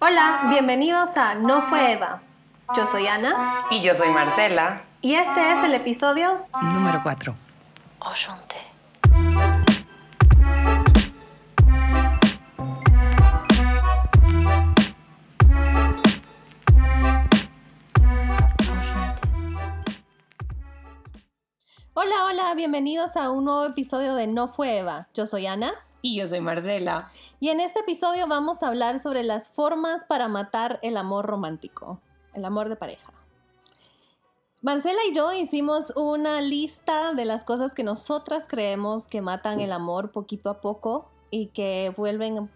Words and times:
Hola, 0.00 0.46
bienvenidos 0.48 1.16
a 1.16 1.34
No 1.34 1.62
fue 1.62 1.94
Eva. 1.94 2.22
Yo 2.76 2.86
soy 2.86 3.08
Ana. 3.08 3.64
Y 3.72 3.82
yo 3.82 3.96
soy 3.96 4.08
Marcela. 4.10 4.82
Y 5.00 5.14
este 5.14 5.52
es 5.52 5.64
el 5.64 5.74
episodio 5.74 6.46
número 6.62 7.00
4. 7.02 7.34
Hola, 21.94 22.24
hola, 22.26 22.54
bienvenidos 22.54 23.16
a 23.16 23.32
un 23.32 23.46
nuevo 23.46 23.64
episodio 23.64 24.14
de 24.14 24.28
No 24.28 24.46
fue 24.46 24.78
Eva. 24.78 25.08
Yo 25.12 25.26
soy 25.26 25.48
Ana. 25.48 25.72
Y 26.00 26.16
yo 26.16 26.28
soy 26.28 26.40
Marcela. 26.40 27.10
Y 27.40 27.48
en 27.48 27.60
este 27.60 27.80
episodio 27.80 28.28
vamos 28.28 28.62
a 28.62 28.68
hablar 28.68 29.00
sobre 29.00 29.24
las 29.24 29.50
formas 29.50 30.04
para 30.04 30.28
matar 30.28 30.78
el 30.82 30.96
amor 30.96 31.26
romántico, 31.26 32.00
el 32.34 32.44
amor 32.44 32.68
de 32.68 32.76
pareja. 32.76 33.12
Marcela 34.62 34.98
y 35.08 35.14
yo 35.14 35.32
hicimos 35.32 35.92
una 35.96 36.40
lista 36.40 37.14
de 37.14 37.24
las 37.24 37.44
cosas 37.44 37.74
que 37.74 37.84
nosotras 37.84 38.46
creemos 38.48 39.06
que 39.06 39.22
matan 39.22 39.60
el 39.60 39.72
amor 39.72 40.10
poquito 40.10 40.50
a 40.50 40.60
poco 40.60 41.10
y 41.30 41.46
que 41.46 41.92
vuelven 41.96 42.50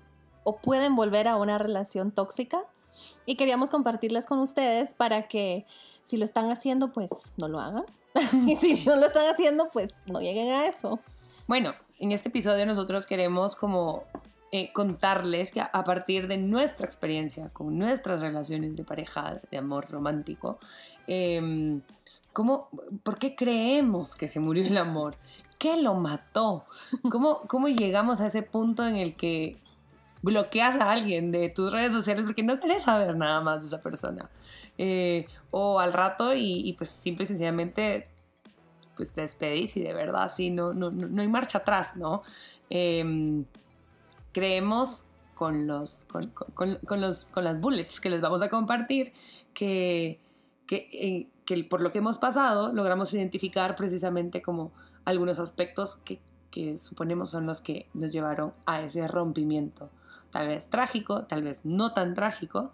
o 0.45 0.57
pueden 0.57 0.97
volver 0.97 1.29
a 1.29 1.37
una 1.37 1.59
relación 1.59 2.11
tóxica. 2.13 2.65
Y 3.25 3.37
queríamos 3.37 3.71
compartirlas 3.71 4.27
con 4.27 4.39
ustedes 4.39 4.95
para 4.95 5.29
que 5.29 5.65
si 6.05 6.17
lo 6.17 6.25
están 6.25 6.51
haciendo, 6.51 6.93
pues 6.93 7.11
no 7.39 7.49
lo 7.49 7.61
hagan. 7.61 7.87
y 8.47 8.57
si 8.57 8.85
no 8.85 8.97
lo 8.97 9.07
están 9.07 9.27
haciendo, 9.27 9.69
pues 9.73 9.95
no 10.07 10.21
lleguen 10.21 10.53
a 10.53 10.67
eso. 10.67 11.01
Bueno, 11.47 11.75
en 11.99 12.13
este 12.13 12.29
episodio 12.29 12.67
nosotros 12.67 13.07
queremos 13.07 13.57
como 13.57 14.05
eh, 14.51 14.73
contarles 14.73 15.51
que 15.51 15.61
a 15.61 15.85
partir 15.85 16.29
de 16.29 16.37
nuestra 16.37 16.85
experiencia 16.85 17.49
con 17.51 17.79
nuestras 17.79 18.21
relaciones 18.21 18.77
de 18.77 18.85
pareja, 18.85 19.41
de 19.51 19.57
amor 19.57 19.91
romántico, 19.91 20.59
eh, 21.07 21.81
¿cómo, 22.33 22.69
¿por 23.03 23.19
qué 23.19 23.35
creemos 23.35 24.15
que 24.15 24.29
se 24.29 24.41
murió 24.41 24.67
el 24.67 24.77
amor? 24.77 25.17
¿Qué 25.59 25.81
lo 25.81 25.95
mató? 25.95 26.65
¿Cómo, 27.11 27.43
¿Cómo 27.47 27.69
llegamos 27.69 28.21
a 28.21 28.27
ese 28.27 28.43
punto 28.43 28.87
en 28.87 28.97
el 28.97 29.17
que 29.17 29.57
bloqueas 30.23 30.77
a 30.81 30.93
alguien 30.93 31.33
de 31.33 31.49
tus 31.49 31.73
redes 31.73 31.93
sociales 31.93 32.25
porque 32.25 32.43
no 32.43 32.61
querés 32.61 32.83
saber 32.83 33.17
nada 33.17 33.41
más 33.41 33.63
de 33.63 33.69
esa 33.69 33.81
persona? 33.81 34.29
Eh, 34.77 35.27
o 35.51 35.81
al 35.81 35.93
rato 35.93 36.35
y, 36.35 36.69
y 36.69 36.73
pues 36.75 36.91
simple 36.91 37.25
y 37.25 37.27
sencillamente 37.27 38.09
pues 38.97 39.13
te 39.13 39.23
despedís 39.23 39.77
y 39.77 39.83
de 39.83 39.95
verdad 39.95 40.33
sí, 40.35 40.51
no, 40.51 40.73
no, 40.73 40.91
no 40.91 41.23
hay 41.23 41.29
marcha 41.29 41.59
atrás, 41.59 41.97
¿no? 41.97 42.23
Eh, 42.71 43.45
creemos 44.33 45.05
con 45.35 45.67
los, 45.67 46.05
con, 46.05 46.29
con, 46.55 46.77
con, 46.87 47.01
los, 47.01 47.25
con 47.27 47.45
las 47.45 47.61
bullets 47.61 48.01
que 48.01 48.11
les 48.11 48.21
vamos 48.21 48.43
a 48.43 48.49
compartir 48.49 49.13
que, 49.55 50.21
que, 50.67 50.89
eh, 50.93 51.29
que, 51.45 51.65
por 51.65 51.81
lo 51.81 51.93
que 51.93 51.99
hemos 51.99 52.19
pasado 52.19 52.73
logramos 52.73 53.13
identificar 53.15 53.77
precisamente 53.77 54.43
como 54.43 54.73
algunos 55.05 55.41
aspectos 55.41 55.99
que, 56.05 56.21
que 56.51 56.79
suponemos 56.81 57.31
son 57.31 57.47
los 57.47 57.61
que 57.61 57.89
nos 57.95 58.13
llevaron 58.13 58.53
a 58.67 58.83
ese 58.83 59.07
rompimiento. 59.09 59.91
Tal 60.31 60.49
vez 60.49 60.69
trágico, 60.69 61.25
tal 61.25 61.43
vez 61.43 61.61
no 61.65 61.93
tan 61.93 62.15
trágico, 62.15 62.73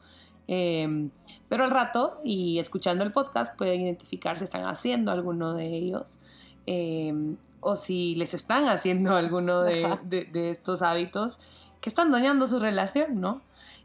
eh, 0.49 1.11
pero 1.51 1.65
al 1.65 1.71
rato 1.71 2.21
y 2.25 2.59
escuchando 2.59 3.05
el 3.05 3.13
podcast 3.13 3.55
pueden 3.57 3.83
identificar 3.83 4.39
si 4.39 4.45
están 4.45 4.67
haciendo 4.67 5.13
alguno 5.13 5.53
de 5.53 5.67
ellos 5.67 6.21
eh, 6.67 7.13
o 7.61 7.77
si 7.77 8.15
les 8.15 8.33
están 8.33 8.67
haciendo 8.67 9.15
alguno 9.15 9.63
de, 9.63 9.99
de, 10.05 10.25
de, 10.25 10.51
estos 10.51 10.81
hábitos 10.81 11.39
que 11.83 11.91
están 11.91 12.11
dañando 12.11 12.47
su 12.47 12.59
relación, 12.59 13.21
¿no? 13.21 13.43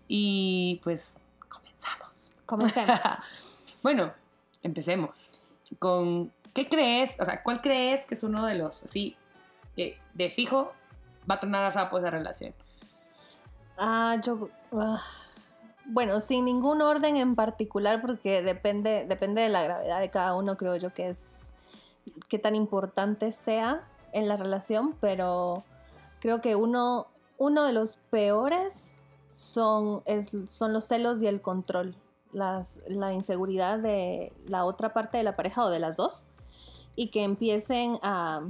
Y 0.07 0.79
pues 0.83 1.17
comenzamos. 1.49 2.33
Comencemos. 2.45 2.99
bueno, 3.83 4.13
empecemos 4.61 5.41
con 5.79 6.31
¿qué 6.53 6.69
crees? 6.69 7.11
O 7.19 7.25
sea, 7.25 7.43
¿cuál 7.43 7.61
crees 7.61 8.05
que 8.05 8.15
es 8.15 8.23
uno 8.23 8.45
de 8.45 8.55
los 8.55 8.83
así 8.83 9.17
de, 9.75 9.97
de 10.13 10.29
fijo 10.29 10.71
va 11.29 11.35
a 11.35 11.39
tornar 11.41 11.65
a 11.65 11.73
sapo 11.73 11.97
esa 11.97 12.09
relación? 12.09 12.53
Ah, 13.77 14.15
yo 14.23 14.49
uh 14.71 14.97
bueno, 15.85 16.19
sin 16.19 16.45
ningún 16.45 16.81
orden 16.81 17.17
en 17.17 17.35
particular, 17.35 18.01
porque 18.01 18.41
depende, 18.41 19.05
depende 19.07 19.41
de 19.41 19.49
la 19.49 19.63
gravedad 19.63 19.99
de 19.99 20.09
cada 20.09 20.35
uno, 20.35 20.57
creo 20.57 20.75
yo 20.75 20.93
que 20.93 21.09
es 21.09 21.51
qué 22.27 22.39
tan 22.39 22.55
importante 22.55 23.31
sea 23.31 23.87
en 24.11 24.27
la 24.27 24.37
relación, 24.37 24.95
pero 24.99 25.63
creo 26.19 26.41
que 26.41 26.55
uno, 26.55 27.07
uno 27.37 27.63
de 27.63 27.73
los 27.73 27.97
peores 28.09 28.93
son, 29.31 30.01
es, 30.05 30.31
son 30.47 30.73
los 30.73 30.85
celos 30.85 31.21
y 31.21 31.27
el 31.27 31.41
control, 31.41 31.95
las, 32.31 32.81
la 32.87 33.13
inseguridad 33.13 33.79
de 33.79 34.31
la 34.47 34.65
otra 34.65 34.93
parte 34.93 35.17
de 35.17 35.23
la 35.23 35.35
pareja 35.35 35.63
o 35.63 35.69
de 35.69 35.79
las 35.79 35.95
dos, 35.95 36.25
y 36.95 37.07
que 37.09 37.23
empiecen 37.23 37.99
a 38.03 38.41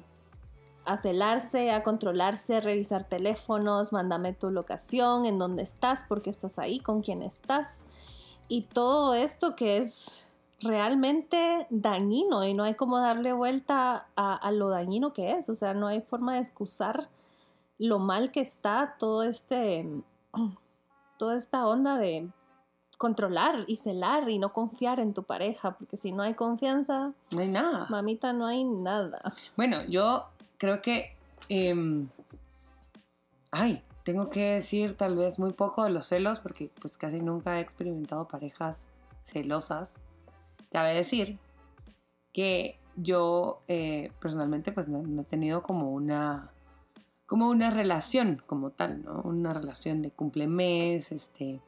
a 0.85 0.97
celarse, 0.97 1.71
a 1.71 1.83
controlarse, 1.83 2.57
a 2.57 2.61
revisar 2.61 3.03
teléfonos, 3.03 3.94
mándame 3.94 4.33
tu 4.33 4.51
locación, 4.51 5.25
en 5.25 5.39
dónde 5.39 5.63
estás, 5.63 6.03
por 6.03 6.21
qué 6.21 6.29
estás 6.29 6.59
ahí, 6.59 6.79
con 6.79 7.01
quién 7.01 7.21
estás. 7.21 7.83
Y 8.47 8.63
todo 8.63 9.13
esto 9.13 9.55
que 9.55 9.77
es 9.77 10.27
realmente 10.61 11.67
dañino 11.69 12.45
y 12.45 12.53
no 12.53 12.63
hay 12.63 12.75
como 12.75 12.99
darle 12.99 13.33
vuelta 13.33 14.07
a, 14.16 14.35
a, 14.35 14.51
lo 14.51 14.69
dañino 14.69 15.13
que 15.13 15.33
es. 15.33 15.49
O 15.49 15.55
sea, 15.55 15.73
no 15.73 15.88
hay 15.88 16.01
forma 16.01 16.35
de 16.35 16.39
excusar 16.39 17.09
lo 17.77 17.99
mal 17.99 18.31
que 18.31 18.41
está 18.41 18.95
todo 18.97 19.23
este, 19.23 19.88
toda 21.17 21.38
esta 21.38 21.67
onda 21.67 21.97
de 21.97 22.29
controlar 22.97 23.66
y 23.67 23.77
celar 23.77 24.29
y 24.29 24.39
no 24.39 24.53
confiar 24.53 24.99
en 24.99 25.13
tu 25.13 25.23
pareja, 25.23 25.72
porque 25.77 25.97
si 25.97 26.11
no 26.11 26.23
hay 26.23 26.35
confianza, 26.35 27.11
no 27.31 27.39
hay 27.39 27.49
nada. 27.49 27.88
Mamita, 27.89 28.33
no 28.33 28.45
hay 28.45 28.63
nada. 28.63 29.33
Bueno, 29.57 29.83
yo 29.89 30.27
creo 30.58 30.81
que... 30.81 31.16
Eh, 31.50 32.06
ay, 33.52 33.84
tengo 34.03 34.30
que 34.30 34.52
decir 34.52 34.96
tal 34.97 35.16
vez 35.16 35.40
muy 35.40 35.53
poco 35.53 35.84
de 35.84 35.90
los 35.90 36.08
celos 36.08 36.40
porque 36.40 36.69
pues 36.81 36.97
casi 36.97 37.22
nunca 37.22 37.58
he 37.58 37.62
experimentado 37.62 38.28
parejas 38.28 38.88
celosas. 39.22 40.00
Cabe 40.72 40.94
decir 40.94 41.40
que 42.34 42.78
yo 42.96 43.62
eh, 43.68 44.12
personalmente 44.19 44.72
pues 44.72 44.88
no, 44.88 45.22
he 45.22 45.25
tenido 45.25 45.64
como 45.64 45.91
una 45.91 46.50
como 47.25 47.50
una 47.50 47.70
relación 47.70 48.44
como 48.46 48.72
tal, 48.72 49.03
¿no? 49.03 49.22
Una 49.22 49.53
relación 49.53 50.02
de 50.02 50.12
cumplemes, 50.12 51.12
este, 51.12 51.62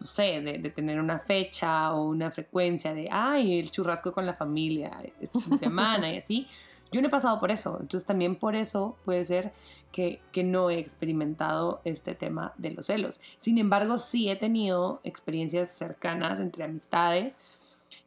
no 0.00 0.06
sé, 0.06 0.40
de, 0.42 0.58
de, 0.58 0.70
tener 0.70 1.00
una 1.00 1.20
fecha 1.20 1.94
o 1.94 2.04
una 2.04 2.30
frecuencia 2.30 2.92
de, 2.92 3.08
ay, 3.10 3.58
el 3.60 3.70
churrasco 3.70 4.12
con 4.12 4.26
la 4.26 4.34
familia 4.34 4.90
esta 5.20 5.56
semana 5.56 6.12
y 6.12 6.18
así. 6.18 6.46
Yo 6.92 7.00
no 7.00 7.08
he 7.08 7.10
pasado 7.10 7.40
por 7.40 7.50
eso, 7.50 7.78
entonces 7.80 8.06
también 8.06 8.36
por 8.36 8.54
eso 8.54 8.96
puede 9.04 9.24
ser 9.24 9.52
que, 9.90 10.20
que, 10.30 10.44
no 10.44 10.70
he 10.70 10.78
experimentado 10.78 11.80
este 11.84 12.14
tema 12.14 12.52
de 12.58 12.70
los 12.70 12.86
celos. 12.86 13.20
Sin 13.38 13.58
embargo, 13.58 13.98
sí 13.98 14.30
he 14.30 14.36
tenido 14.36 15.00
experiencias 15.02 15.72
cercanas 15.72 16.38
entre 16.38 16.64
amistades 16.64 17.38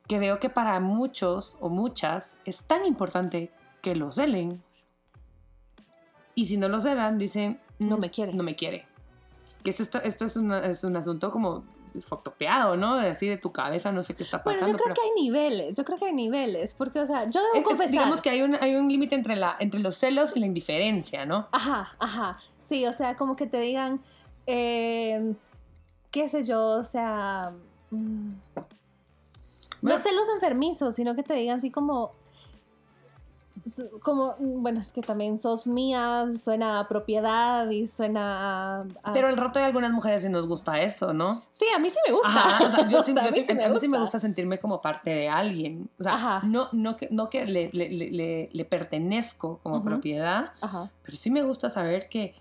que 0.08 0.20
veo 0.20 0.40
que 0.40 0.50
para 0.50 0.80
muchos 0.80 1.58
o 1.60 1.70
muchas 1.70 2.36
es 2.46 2.60
tan 2.64 2.86
importante 2.86 3.52
que 3.82 3.96
lo 3.96 4.12
celen. 4.12 4.64
Y 6.36 6.46
si 6.46 6.58
no 6.58 6.70
lo 6.70 6.82
celan, 6.82 7.18
dicen, 7.18 7.60
no 7.80 7.98
me 7.98 8.10
quiere. 8.10 8.34
No 8.34 8.44
me 8.44 8.56
quiere. 8.56 8.88
Que 9.66 9.72
esto, 9.72 10.00
esto 10.04 10.26
es, 10.26 10.38
una, 10.38 10.60
es 10.60 10.84
un 10.84 10.96
asunto 10.96 11.32
como 11.32 11.66
fotopeado, 12.02 12.78
¿no? 12.78 12.94
Así 12.94 13.28
de 13.28 13.38
tu 13.38 13.52
cabeza, 13.52 13.92
no 13.92 14.04
sé 14.04 14.14
qué 14.14 14.22
está 14.22 14.44
pasando. 14.44 14.68
Bueno, 14.68 14.78
yo 14.78 14.84
creo 14.84 14.94
pero... 14.94 15.02
que 15.02 15.10
hay 15.10 15.24
niveles, 15.24 15.76
yo 15.76 15.84
creo 15.84 15.98
que 15.98 16.06
hay 16.06 16.14
niveles, 16.14 16.76
porque, 16.76 17.00
o 17.00 17.08
sea, 17.08 17.28
yo 17.30 17.42
debo 17.42 17.56
es, 17.56 17.64
confesar... 17.64 17.92
Digamos 17.92 18.22
que 18.22 18.30
hay 18.30 18.44
un, 18.44 18.56
hay 18.62 18.76
un 18.76 18.88
límite 18.88 19.16
entre, 19.16 19.36
la, 19.36 19.56
entre 19.60 19.80
los 19.80 19.98
celos 19.98 20.36
y 20.36 20.40
la 20.40 20.46
indiferencia, 20.46 21.26
¿no? 21.26 21.48
Ajá, 21.52 21.96
ajá, 21.98 22.38
sí, 22.64 22.86
o 22.86 22.94
sea, 22.94 23.16
como 23.16 23.36
que 23.36 23.48
te 23.48 23.60
digan, 23.60 24.02
eh, 24.46 25.34
qué 26.12 26.30
sé 26.30 26.44
yo, 26.44 26.62
o 26.64 26.84
sea... 26.84 27.52
Mmm, 27.90 28.34
bueno. 29.82 29.98
No 29.98 30.04
celos 30.04 30.28
enfermizos, 30.34 30.94
sino 30.94 31.16
que 31.16 31.24
te 31.24 31.34
digan 31.34 31.58
así 31.58 31.72
como, 31.72 32.12
como, 34.02 34.36
bueno, 34.40 34.80
es 34.80 34.92
que 34.92 35.02
también 35.02 35.38
sos 35.38 35.66
mía, 35.66 36.26
suena 36.40 36.80
a 36.80 36.88
propiedad 36.88 37.68
y 37.70 37.88
suena 37.88 38.82
a, 38.82 38.86
a... 39.04 39.14
Pero 39.14 39.28
el 39.30 39.38
rato 39.38 39.60
de 39.60 39.66
algunas 39.66 39.92
mujeres 39.92 40.22
sí 40.22 40.30
nos 40.30 40.48
gusta 40.48 40.80
esto, 40.82 41.14
¿no? 41.14 41.44
Sí, 41.52 41.66
a 41.76 41.80
mí 41.80 41.90
sí 41.90 41.98
me 42.08 42.14
gusta. 42.14 42.28
Ajá, 42.30 42.68
o 42.68 42.72
sea, 42.72 42.90
yo 42.90 43.04
sí, 43.04 43.12
o 43.12 43.16
sea, 43.16 43.24
yo 43.24 43.30
a, 43.30 43.32
mí 43.32 43.44
sí, 43.46 43.54
me 43.56 43.64
a 43.64 43.68
mí 43.68 43.74
gusta. 43.74 43.80
sí 43.86 43.88
me 43.90 44.00
gusta 44.00 44.20
sentirme 44.20 44.60
como 44.60 44.82
parte 44.82 45.10
de 45.10 45.30
alguien. 45.30 45.90
O 46.00 46.04
sea, 46.04 46.14
Ajá. 46.14 46.42
no, 46.46 46.68
no 46.74 46.96
que, 46.96 47.08
no 47.12 47.30
que 47.30 47.46
le, 47.46 47.70
le, 47.74 47.90
le, 47.90 48.50
le 48.52 48.66
pertenezco 48.66 49.60
como 49.64 49.84
propiedad, 49.84 50.52
Ajá. 50.62 50.92
pero 51.04 51.18
sí 51.18 51.32
me 51.32 51.42
gusta 51.42 51.70
saber 51.70 52.08
que 52.08 52.36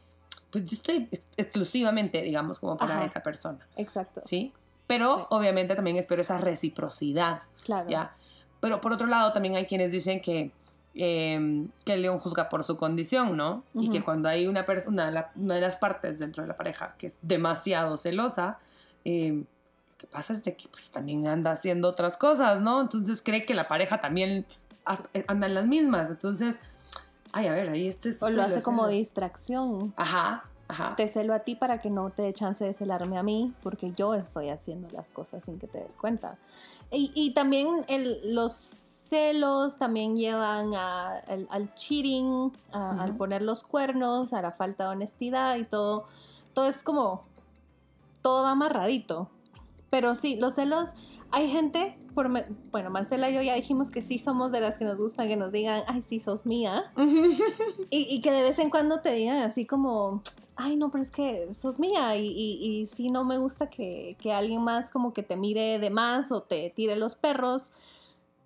pues 0.50 0.64
yo 0.66 0.76
estoy 0.76 1.08
ex- 1.10 1.26
exclusivamente, 1.36 2.22
digamos, 2.22 2.60
como 2.60 2.76
para 2.76 2.96
Ajá. 2.98 3.06
esa 3.06 3.20
persona, 3.22 3.66
Exacto. 3.76 4.20
¿sí? 4.24 4.52
Pero 4.86 5.16
Sí. 5.16 5.24
obviamente 5.30 5.74
también 5.74 5.96
espero 5.96 6.20
esa 6.20 6.38
reciprocidad, 6.38 7.42
Claro. 7.64 7.88
¿ya? 7.88 8.14
Pero 8.60 8.80
por 8.80 8.92
otro 8.92 9.06
lado 9.06 9.32
también 9.32 9.56
hay 9.56 9.66
quienes 9.66 9.90
dicen 9.90 10.20
que, 10.20 10.52
eh, 10.94 11.66
que 11.84 11.94
el 11.94 12.02
león 12.02 12.18
juzga 12.18 12.48
por 12.48 12.62
su 12.64 12.76
condición, 12.76 13.36
¿no? 13.36 13.64
Y 13.74 13.90
que 13.90 14.02
cuando 14.04 14.28
hay 14.28 14.46
una 14.46 14.64
persona, 14.64 15.08
una, 15.08 15.30
una 15.36 15.54
de 15.56 15.60
las 15.60 15.76
partes 15.76 16.18
dentro 16.18 16.42
de 16.42 16.48
la 16.48 16.56
pareja 16.56 16.94
que 16.98 17.08
es 17.08 17.14
demasiado 17.22 17.96
celosa, 17.96 18.58
eh, 19.04 19.32
lo 19.32 19.96
que 19.98 20.06
pasa 20.06 20.32
es 20.32 20.44
de 20.44 20.54
que 20.56 20.68
pues 20.68 20.90
también 20.90 21.26
anda 21.26 21.50
haciendo 21.52 21.88
otras 21.88 22.16
cosas, 22.16 22.60
¿no? 22.60 22.80
Entonces 22.80 23.22
cree 23.22 23.44
que 23.46 23.54
la 23.54 23.68
pareja 23.68 24.00
también 24.00 24.46
ha- 24.86 24.98
anda 25.26 25.46
en 25.46 25.54
las 25.54 25.66
mismas. 25.66 26.10
Entonces, 26.10 26.60
ay, 27.32 27.46
a 27.48 27.52
ver, 27.52 27.70
ahí 27.70 27.88
este 27.88 28.10
es... 28.10 28.22
O 28.22 28.28
lo 28.30 28.42
hace 28.42 28.62
como 28.62 28.86
distracción. 28.86 29.94
Ajá, 29.96 30.44
ajá. 30.68 30.94
Te 30.96 31.08
celo 31.08 31.32
a 31.34 31.40
ti 31.40 31.56
para 31.56 31.80
que 31.80 31.90
no 31.90 32.10
te 32.10 32.22
dé 32.22 32.32
chance 32.32 32.64
de 32.64 32.72
celarme 32.74 33.18
a 33.18 33.22
mí, 33.22 33.52
porque 33.62 33.92
yo 33.92 34.14
estoy 34.14 34.50
haciendo 34.50 34.88
las 34.90 35.10
cosas 35.10 35.44
sin 35.44 35.58
que 35.58 35.66
te 35.66 35.78
des 35.78 35.96
cuenta. 35.96 36.36
Y, 36.90 37.10
y 37.14 37.32
también 37.34 37.84
el- 37.88 38.34
los 38.34 38.52
celos 39.08 39.78
también 39.78 40.16
llevan 40.16 40.74
a- 40.74 41.16
al, 41.18 41.46
al 41.50 41.74
cheating, 41.74 42.52
a- 42.72 43.02
al 43.02 43.16
poner 43.16 43.42
los 43.42 43.62
cuernos, 43.62 44.32
a 44.32 44.42
la 44.42 44.52
falta 44.52 44.84
de 44.84 44.90
honestidad 44.90 45.56
y 45.56 45.64
todo. 45.64 46.04
Todo 46.52 46.66
es 46.66 46.82
como, 46.84 47.24
todo 48.22 48.42
va 48.42 48.50
amarradito. 48.50 49.28
Pero 49.90 50.14
sí, 50.16 50.36
los 50.36 50.54
celos, 50.54 50.90
hay 51.30 51.48
gente, 51.50 51.96
por, 52.14 52.28
bueno, 52.72 52.90
Marcela 52.90 53.30
y 53.30 53.34
yo 53.34 53.42
ya 53.42 53.54
dijimos 53.54 53.90
que 53.92 54.02
sí 54.02 54.18
somos 54.18 54.50
de 54.50 54.60
las 54.60 54.76
que 54.76 54.84
nos 54.84 54.96
gustan 54.96 55.28
que 55.28 55.36
nos 55.36 55.52
digan, 55.52 55.84
ay, 55.86 56.02
sí, 56.02 56.18
sos 56.18 56.46
mía. 56.46 56.92
Y, 57.90 58.06
y 58.12 58.20
que 58.20 58.32
de 58.32 58.42
vez 58.42 58.58
en 58.58 58.70
cuando 58.70 59.00
te 59.00 59.12
digan 59.12 59.38
así 59.38 59.64
como, 59.64 60.22
ay, 60.56 60.74
no, 60.76 60.90
pero 60.90 61.02
es 61.02 61.10
que 61.10 61.52
sos 61.54 61.78
mía 61.78 62.16
y, 62.16 62.26
y, 62.26 62.64
y 62.82 62.86
sí 62.86 63.08
no 63.10 63.24
me 63.24 63.38
gusta 63.38 63.70
que, 63.70 64.16
que 64.20 64.32
alguien 64.32 64.62
más 64.62 64.90
como 64.90 65.12
que 65.12 65.22
te 65.22 65.36
mire 65.36 65.78
de 65.78 65.90
más 65.90 66.32
o 66.32 66.40
te 66.42 66.70
tire 66.70 66.96
los 66.96 67.14
perros, 67.14 67.70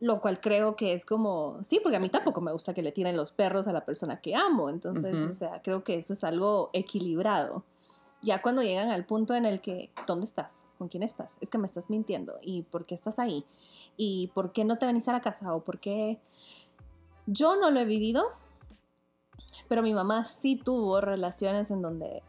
lo 0.00 0.20
cual 0.20 0.40
creo 0.40 0.76
que 0.76 0.92
es 0.92 1.04
como, 1.04 1.58
sí, 1.64 1.80
porque 1.82 1.96
a 1.96 2.00
mí 2.00 2.08
tampoco 2.08 2.40
me 2.40 2.52
gusta 2.52 2.72
que 2.72 2.82
le 2.82 2.92
tiren 2.92 3.16
los 3.16 3.32
perros 3.32 3.66
a 3.66 3.72
la 3.72 3.84
persona 3.84 4.20
que 4.20 4.36
amo, 4.36 4.70
entonces, 4.70 5.16
o 5.16 5.30
sea, 5.30 5.60
creo 5.62 5.82
que 5.82 5.96
eso 5.96 6.12
es 6.12 6.22
algo 6.22 6.70
equilibrado. 6.72 7.64
Ya 8.22 8.42
cuando 8.42 8.62
llegan 8.62 8.90
al 8.90 9.04
punto 9.04 9.34
en 9.34 9.44
el 9.44 9.60
que, 9.60 9.90
¿dónde 10.06 10.26
estás? 10.26 10.64
¿Con 10.76 10.88
quién 10.88 11.02
estás? 11.02 11.36
Es 11.40 11.50
que 11.50 11.58
me 11.58 11.66
estás 11.66 11.90
mintiendo. 11.90 12.38
¿Y 12.40 12.62
por 12.62 12.86
qué 12.86 12.94
estás 12.94 13.18
ahí? 13.18 13.44
¿Y 13.96 14.28
por 14.34 14.52
qué 14.52 14.64
no 14.64 14.78
te 14.78 14.86
venís 14.86 15.08
a 15.08 15.12
la 15.12 15.20
casa? 15.20 15.54
¿O 15.54 15.60
por 15.60 15.78
qué...? 15.78 16.18
Yo 17.26 17.56
no 17.56 17.70
lo 17.70 17.80
he 17.80 17.84
vivido, 17.84 18.24
pero 19.68 19.82
mi 19.82 19.92
mamá 19.92 20.24
sí 20.24 20.56
tuvo 20.56 21.00
relaciones 21.00 21.70
en 21.70 21.82
donde 21.82 22.22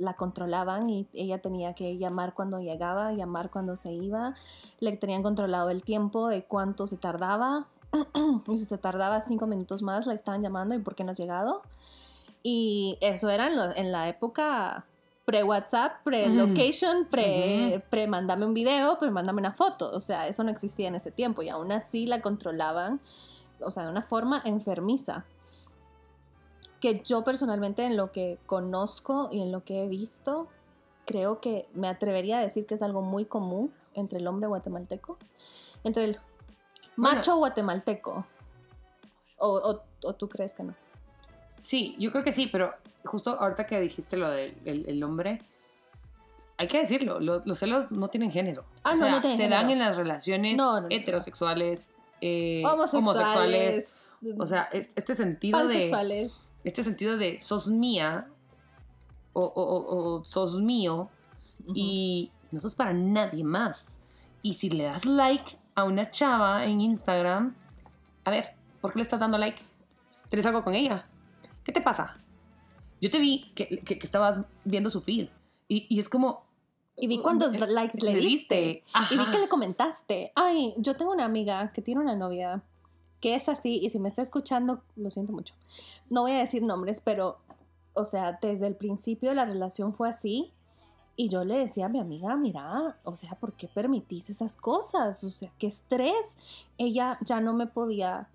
la 0.00 0.14
controlaban 0.14 0.88
y 0.88 1.06
ella 1.12 1.40
tenía 1.42 1.74
que 1.74 1.98
llamar 1.98 2.32
cuando 2.34 2.58
llegaba, 2.60 3.12
llamar 3.12 3.50
cuando 3.50 3.76
se 3.76 3.92
iba. 3.92 4.34
Le 4.80 4.96
tenían 4.96 5.22
controlado 5.22 5.68
el 5.70 5.82
tiempo 5.84 6.28
de 6.28 6.42
cuánto 6.42 6.86
se 6.86 6.96
tardaba. 6.96 7.66
y 8.48 8.56
si 8.56 8.64
se 8.64 8.78
tardaba 8.78 9.20
cinco 9.20 9.46
minutos 9.46 9.82
más, 9.82 10.06
la 10.06 10.14
estaban 10.14 10.40
llamando 10.42 10.74
y 10.74 10.78
por 10.78 10.94
qué 10.94 11.04
no 11.04 11.12
has 11.12 11.18
llegado. 11.18 11.62
Y 12.42 12.96
eso 13.02 13.28
era 13.28 13.48
en, 13.48 13.56
lo- 13.56 13.76
en 13.76 13.92
la 13.92 14.08
época 14.08 14.86
pre-WhatsApp, 15.26 16.02
pre-location, 16.02 17.06
pre, 17.10 17.74
Ujú. 17.76 17.82
pre 17.90 18.06
mándame 18.06 18.46
un 18.46 18.54
video, 18.54 18.98
pre 18.98 19.10
mándame 19.10 19.40
una 19.40 19.52
foto. 19.52 19.90
O 19.94 20.00
sea, 20.00 20.26
eso 20.28 20.42
no 20.42 20.50
existía 20.50 20.88
en 20.88 20.94
ese 20.94 21.10
tiempo 21.10 21.42
y 21.42 21.50
aún 21.50 21.70
así 21.72 22.06
la 22.06 22.22
controlaban, 22.22 23.00
o 23.60 23.70
sea, 23.70 23.84
de 23.84 23.90
una 23.90 24.02
forma 24.02 24.40
enfermiza 24.46 25.24
que 26.80 27.02
yo 27.04 27.22
personalmente 27.24 27.84
en 27.84 27.96
lo 27.96 28.10
que 28.12 28.38
conozco 28.46 29.28
y 29.30 29.42
en 29.42 29.52
lo 29.52 29.64
que 29.64 29.84
he 29.84 29.88
visto, 29.88 30.48
creo 31.06 31.40
que 31.40 31.66
me 31.74 31.88
atrevería 31.88 32.38
a 32.38 32.42
decir 32.42 32.66
que 32.66 32.74
es 32.74 32.82
algo 32.82 33.02
muy 33.02 33.24
común 33.26 33.72
entre 33.94 34.18
el 34.18 34.26
hombre 34.26 34.46
guatemalteco, 34.48 35.18
entre 35.84 36.04
el 36.04 36.12
Bueno. 36.96 37.16
macho 37.16 37.36
guatemalteco. 37.36 38.24
O, 39.38 39.48
o- 39.56 39.82
o 40.06 40.14
tú 40.14 40.28
crees 40.28 40.54
que 40.54 40.62
no? 40.62 40.74
Sí, 41.62 41.96
yo 41.98 42.10
creo 42.12 42.24
que 42.24 42.32
sí, 42.32 42.46
pero 42.46 42.72
justo 43.04 43.30
ahorita 43.30 43.66
que 43.66 43.80
dijiste 43.80 44.16
lo 44.16 44.30
del 44.30 44.54
el- 44.64 44.86
el 44.88 45.02
hombre, 45.02 45.42
hay 46.56 46.68
que 46.68 46.78
decirlo, 46.78 47.20
lo- 47.20 47.40
los 47.44 47.58
celos 47.58 47.90
no 47.90 48.08
tienen 48.08 48.30
género. 48.30 48.64
Ah, 48.84 48.90
O 48.92 48.96
no, 48.96 49.04
sea, 49.04 49.10
no 49.14 49.20
tienen 49.20 49.36
se 49.38 49.44
género. 49.44 49.62
dan 49.62 49.70
en 49.70 49.78
las 49.78 49.96
relaciones 49.96 50.56
No, 50.56 50.74
no, 50.74 50.80
no. 50.82 50.86
heterosexuales, 50.90 51.88
eh, 52.20 52.62
Homosexuales, 52.66 53.86
O 54.38 54.44
sea, 54.46 54.68
es- 54.72 54.88
este 54.96 55.14
sentido 55.14 55.66
de. 55.66 55.90
Este 56.64 56.84
sentido 56.84 57.16
de 57.16 57.40
sos 57.42 57.68
mía 57.68 58.28
o, 59.32 59.42
o- 59.42 59.76
o- 59.76 60.14
o 60.20 60.24
sos 60.24 60.60
mío 60.60 61.08
y 61.74 62.30
no 62.50 62.60
sos 62.60 62.74
para 62.74 62.92
nadie 62.92 63.44
más. 63.44 63.96
Y 64.42 64.54
si 64.54 64.70
le 64.70 64.84
das 64.84 65.04
like 65.04 65.56
a 65.74 65.84
una 65.84 66.10
chava 66.10 66.64
en 66.64 66.80
Instagram, 66.80 67.54
a 68.24 68.30
ver, 68.30 68.54
¿por 68.80 68.92
qué 68.92 68.98
le 68.98 69.02
estás 69.02 69.20
dando 69.20 69.38
like? 69.38 69.60
¿Tienes 70.28 70.46
algo 70.46 70.64
con 70.64 70.74
ella? 70.74 71.06
¿Qué 71.64 71.72
te 71.72 71.80
pasa? 71.80 72.16
Yo 73.00 73.10
te 73.10 73.18
vi 73.18 73.50
que, 73.54 73.68
que- 73.68 73.98
que 73.98 74.06
estabas 74.06 74.44
viendo 74.64 74.90
su 74.90 75.00
feed 75.00 75.28
y, 75.68 75.86
y 75.88 76.00
es 76.00 76.08
como... 76.08 76.48
Y 76.96 77.06
vi 77.06 77.18
cuántos 77.22 77.54
eh, 77.54 77.66
likes 77.68 77.98
le 78.02 78.12
diste. 78.16 78.84
Y 79.10 79.16
vi 79.16 79.24
que 79.30 79.38
le 79.38 79.48
comentaste. 79.48 80.32
Ay, 80.34 80.74
yo 80.76 80.96
tengo 80.96 81.12
una 81.12 81.24
amiga 81.24 81.72
que 81.72 81.80
tiene 81.80 82.00
una 82.02 82.14
novia 82.14 82.62
que 83.20 83.34
es 83.34 83.48
así, 83.48 83.78
y 83.82 83.88
si 83.90 83.98
me 83.98 84.08
está 84.08 84.20
escuchando, 84.22 84.82
lo 84.96 85.10
siento 85.10 85.32
mucho. 85.32 85.54
No 86.10 86.22
voy 86.22 86.32
a 86.32 86.38
decir 86.38 86.62
nombres, 86.62 87.00
pero, 87.00 87.38
o 87.94 88.04
sea, 88.04 88.38
desde 88.42 88.66
el 88.66 88.76
principio 88.76 89.32
la 89.34 89.44
relación 89.44 89.94
fue 89.94 90.08
así. 90.08 90.52
Y 91.16 91.28
yo 91.28 91.44
le 91.44 91.58
decía 91.58 91.86
a 91.86 91.88
mi 91.90 92.00
amiga, 92.00 92.34
mira, 92.36 92.96
o 93.04 93.14
sea, 93.14 93.34
¿por 93.34 93.52
qué 93.52 93.68
permitís 93.68 94.30
esas 94.30 94.56
cosas? 94.56 95.22
O 95.22 95.30
sea, 95.30 95.52
qué 95.58 95.66
estrés. 95.66 96.14
Ella 96.78 97.18
ya 97.22 97.40
no 97.40 97.52
me 97.52 97.66
podía 97.66 98.28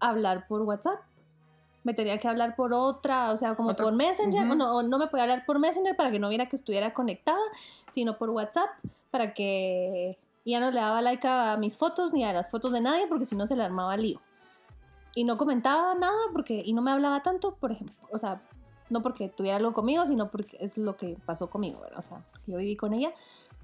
hablar 0.00 0.46
por 0.48 0.62
WhatsApp. 0.62 1.00
Me 1.84 1.94
tenía 1.94 2.18
que 2.18 2.26
hablar 2.26 2.56
por 2.56 2.72
otra, 2.72 3.30
o 3.30 3.36
sea, 3.36 3.54
como 3.54 3.70
Otra- 3.70 3.84
por 3.84 3.94
Messenger. 3.94 4.46
No, 4.56 4.82
no 4.82 4.98
me 4.98 5.06
podía 5.06 5.24
hablar 5.24 5.44
por 5.46 5.58
Messenger 5.58 5.94
para 5.96 6.10
que 6.10 6.18
no 6.18 6.28
viera 6.28 6.48
que 6.48 6.56
estuviera 6.56 6.92
conectada, 6.94 7.38
sino 7.92 8.16
por 8.18 8.30
WhatsApp 8.30 8.70
para 9.10 9.32
que 9.34 10.18
ya 10.44 10.60
no 10.60 10.70
le 10.70 10.80
daba 10.80 11.02
like 11.02 11.26
a 11.28 11.56
mis 11.58 11.76
fotos 11.76 12.12
ni 12.12 12.24
a 12.24 12.32
las 12.32 12.50
fotos 12.50 12.72
de 12.72 12.80
nadie 12.80 13.06
porque 13.06 13.26
si 13.26 13.36
no 13.36 13.46
se 13.46 13.54
le 13.54 13.62
armaba 13.62 13.96
lío. 13.96 14.20
Y 15.14 15.24
no 15.24 15.36
comentaba 15.36 15.94
nada 15.94 16.18
porque 16.32 16.62
y 16.64 16.72
no 16.72 16.82
me 16.82 16.90
hablaba 16.90 17.22
tanto, 17.22 17.54
por 17.54 17.72
ejemplo, 17.72 17.96
o 18.10 18.18
sea, 18.18 18.42
no 18.90 19.02
porque 19.02 19.28
tuviera 19.28 19.56
algo 19.56 19.72
conmigo, 19.72 20.04
sino 20.06 20.30
porque 20.30 20.56
es 20.60 20.76
lo 20.76 20.96
que 20.96 21.16
pasó 21.24 21.48
conmigo, 21.48 21.80
¿verdad? 21.80 21.98
O 21.98 22.02
sea, 22.02 22.24
yo 22.46 22.58
viví 22.58 22.76
con 22.76 22.92
ella 22.92 23.12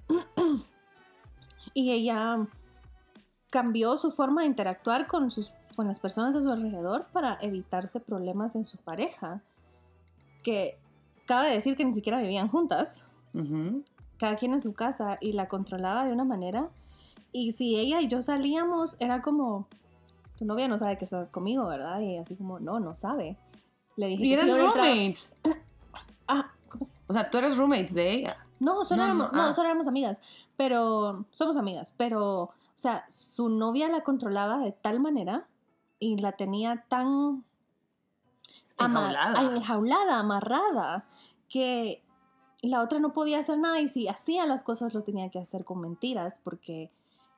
y 1.75 1.91
ella 1.91 2.47
cambió 3.51 3.97
su 3.97 4.13
forma 4.13 4.43
de 4.43 4.49
interactuar 4.49 5.09
con 5.09 5.31
sus 5.31 5.53
con 5.77 5.87
las 5.87 6.01
personas 6.01 6.37
a 6.37 6.43
su 6.43 6.51
alrededor 6.51 7.07
para 7.13 7.39
evitarse 7.41 8.01
problemas 8.01 8.55
en 8.55 8.67
su 8.67 8.77
pareja. 8.77 9.41
Que 10.43 10.79
cabe 11.27 11.51
decir 11.51 11.77
que 11.77 11.85
ni 11.85 11.93
siquiera 11.93 12.21
vivían 12.21 12.49
juntas 12.49 13.07
cada 14.19 14.37
quien 14.37 14.53
en 14.53 14.61
su 14.61 14.75
casa 14.75 15.17
y 15.21 15.33
la 15.33 15.49
controlaba 15.49 16.05
de 16.05 16.13
una 16.13 16.25
manera. 16.25 16.69
Y 17.33 17.53
si 17.53 17.77
ella 17.77 18.01
y 18.01 18.09
yo 18.09 18.21
salíamos, 18.21 18.97
era 18.99 19.23
como, 19.23 19.69
tu 20.41 20.47
novia 20.47 20.67
no 20.69 20.79
sabe 20.79 20.97
que 20.97 21.05
estás 21.05 21.29
conmigo, 21.29 21.67
¿verdad? 21.67 22.01
Y 22.01 22.17
así 22.17 22.35
como, 22.35 22.59
no, 22.59 22.81
no 22.81 22.97
sabe. 22.97 23.37
Le 23.97 24.07
dije, 24.07 24.25
Y 24.27 24.33
eran 24.33 24.49
roommates. 24.51 25.35
Ah, 26.27 26.51
¿cómo 26.71 26.83
se- 26.85 26.93
O 27.09 27.13
sea, 27.13 27.31
tú 27.31 27.37
eres 27.39 27.59
roommates 27.59 27.93
de 27.93 28.11
ella. 28.11 28.37
No, 28.59 28.85
solo, 28.87 29.03
No, 29.03 29.05
éramos, 29.05 29.33
no, 29.33 29.43
ah. 29.43 29.53
solo 29.53 29.69
éramos 29.69 29.87
amigas, 29.87 30.19
pero 30.57 31.27
somos 31.31 31.57
amigas, 31.59 31.93
pero, 31.97 32.43
o 32.45 32.53
sea, 32.75 33.05
su 33.09 33.49
novia 33.51 33.89
la 33.91 34.01
controlaba 34.03 34.59
de 34.59 34.73
tal 34.73 34.99
manera 35.01 35.47
y 35.99 36.17
la 36.17 36.33
tenía 36.33 36.85
tan 36.89 37.45
ama- 38.79 39.01
Enjaulada. 39.11 39.43
enjaulada, 39.57 40.19
amarrada, 40.21 41.05
que 41.51 42.03
la 42.63 42.81
otra 42.81 42.99
no 42.99 43.13
podía 43.13 43.41
hacer 43.41 43.59
nada 43.59 43.79
y 43.81 43.89
si 43.89 44.09
hacía 44.09 44.47
las 44.47 44.65
cosas 44.65 44.95
lo 44.95 45.03
tenía 45.03 45.29
que 45.31 45.39
hacer 45.39 45.65
con 45.67 45.81
mentiras, 45.83 46.39
porque, 46.43 46.91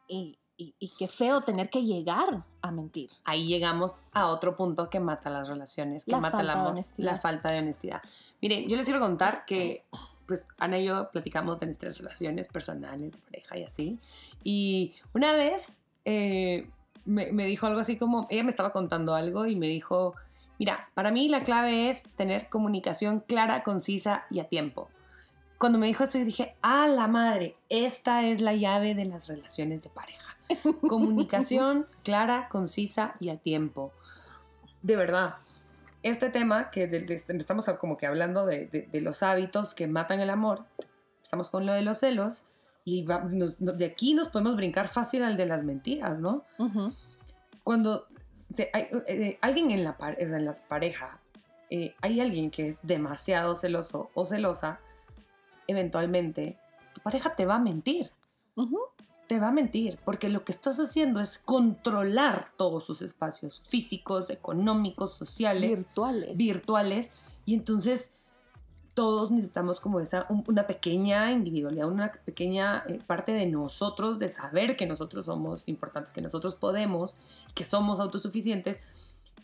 y, 0.06 0.38
y, 0.62 0.74
y 0.78 0.88
qué 0.98 1.08
feo 1.08 1.40
tener 1.42 1.70
que 1.70 1.82
llegar 1.84 2.44
a 2.60 2.70
mentir. 2.70 3.10
ahí 3.24 3.46
llegamos 3.46 4.00
a 4.12 4.26
otro 4.28 4.56
punto 4.56 4.88
que 4.88 5.00
mata 5.00 5.30
las 5.30 5.48
relaciones, 5.48 6.04
que 6.04 6.12
La 6.12 6.18
mata 6.18 6.40
el 6.40 6.46
falta 6.46 6.52
de 6.52 6.58
amor, 6.58 6.72
honestidad. 6.72 7.12
la 7.12 7.18
falta 7.18 7.52
de 7.52 7.58
honestidad. 7.58 8.02
Mire, 8.40 8.66
yo 8.68 8.76
les 8.76 8.84
quiero 8.84 9.00
contar 9.00 9.44
que, 9.46 9.84
pues, 10.26 10.46
Ana 10.58 10.78
y 10.78 10.84
yo 10.86 11.10
platicamos 11.10 11.58
de 11.58 11.66
nuestras 11.66 11.98
relaciones 11.98 12.48
personales, 12.48 13.10
de 13.12 13.18
pareja 13.18 13.58
y 13.58 13.64
así. 13.64 13.98
Y 14.44 14.94
una 15.14 15.32
vez 15.32 15.76
eh, 16.04 16.68
me, 17.04 17.32
me 17.32 17.46
dijo 17.46 17.66
algo 17.66 17.80
así 17.80 17.96
como, 17.96 18.26
ella 18.30 18.44
me 18.44 18.50
estaba 18.50 18.70
contando 18.72 19.14
algo 19.14 19.46
y 19.46 19.56
me 19.56 19.66
dijo, 19.66 20.14
mira, 20.58 20.88
para 20.94 21.10
mí 21.10 21.28
la 21.28 21.42
clave 21.42 21.90
es 21.90 22.02
tener 22.16 22.48
comunicación 22.48 23.20
clara, 23.20 23.62
concisa 23.64 24.24
y 24.30 24.38
a 24.40 24.48
tiempo. 24.48 24.88
Cuando 25.58 25.78
me 25.78 25.86
dijo 25.86 26.02
eso, 26.04 26.18
yo 26.18 26.24
dije, 26.24 26.56
ah, 26.62 26.88
la 26.88 27.06
madre, 27.06 27.54
esta 27.68 28.24
es 28.26 28.40
la 28.40 28.54
llave 28.54 28.94
de 28.96 29.04
las 29.04 29.28
relaciones 29.28 29.80
de 29.80 29.90
pareja. 29.90 30.31
Comunicación 30.88 31.86
clara, 32.04 32.48
concisa 32.48 33.14
y 33.20 33.28
a 33.30 33.36
tiempo. 33.36 33.92
De 34.82 34.96
verdad, 34.96 35.36
este 36.02 36.28
tema 36.30 36.70
que 36.70 36.86
de- 36.88 37.00
de- 37.00 37.14
estamos 37.14 37.66
como 37.78 37.96
que 37.96 38.06
hablando 38.06 38.44
de, 38.46 38.88
los 39.00 39.22
hábitos 39.22 39.74
que 39.74 39.86
matan 39.86 40.20
el 40.20 40.30
amor, 40.30 40.64
estamos 41.22 41.50
con 41.50 41.64
lo 41.66 41.72
de 41.72 41.82
los 41.82 41.98
celos 41.98 42.44
y 42.84 43.04
va- 43.04 43.22
nos- 43.24 43.60
nos- 43.60 43.76
de 43.76 43.84
aquí 43.84 44.14
nos 44.14 44.28
podemos 44.28 44.56
brincar 44.56 44.88
fácil 44.88 45.22
al 45.22 45.36
de 45.36 45.46
las 45.46 45.62
mentiras, 45.62 46.18
¿no? 46.18 46.44
Cuando 47.62 48.06
se- 48.54 48.70
hay, 48.72 48.88
eh, 49.06 49.38
alguien 49.40 49.70
en 49.70 49.84
la, 49.84 49.96
par- 49.96 50.16
en 50.20 50.44
la 50.44 50.56
pareja, 50.56 51.20
eh, 51.70 51.94
hay 52.02 52.20
alguien 52.20 52.50
que 52.50 52.66
es 52.68 52.80
demasiado 52.82 53.54
celoso 53.54 54.10
o 54.14 54.26
celosa, 54.26 54.80
eventualmente 55.68 56.58
tu 56.92 57.00
pareja 57.00 57.34
te 57.36 57.46
va 57.46 57.54
a 57.54 57.58
mentir. 57.60 58.10
Ujú. 58.56 58.78
Te 59.32 59.38
va 59.40 59.48
a 59.48 59.52
mentir, 59.52 59.98
porque 60.04 60.28
lo 60.28 60.44
que 60.44 60.52
estás 60.52 60.78
haciendo 60.78 61.18
es 61.18 61.38
controlar 61.38 62.50
todos 62.58 62.84
sus 62.84 63.00
espacios 63.00 63.62
físicos, 63.64 64.28
económicos, 64.28 65.14
sociales 65.14 65.70
Virtuales. 65.70 66.36
virtuales 66.36 67.10
y 67.46 67.54
entonces 67.54 68.10
todos 68.92 69.30
necesitamos 69.30 69.80
como 69.80 70.00
esa 70.00 70.26
un- 70.28 70.44
una 70.48 70.66
pequeña 70.66 71.32
individualidad, 71.32 71.88
una 71.88 72.12
pequeña 72.12 72.84
eh, 72.86 73.00
parte 73.06 73.32
de 73.32 73.46
nosotros 73.46 74.18
de 74.18 74.28
saber 74.28 74.76
que 74.76 74.86
nosotros 74.86 75.24
somos 75.24 75.66
importantes, 75.66 76.12
que 76.12 76.20
nosotros 76.20 76.54
podemos, 76.54 77.16
que 77.54 77.64
somos 77.64 78.00
autosuficientes 78.00 78.80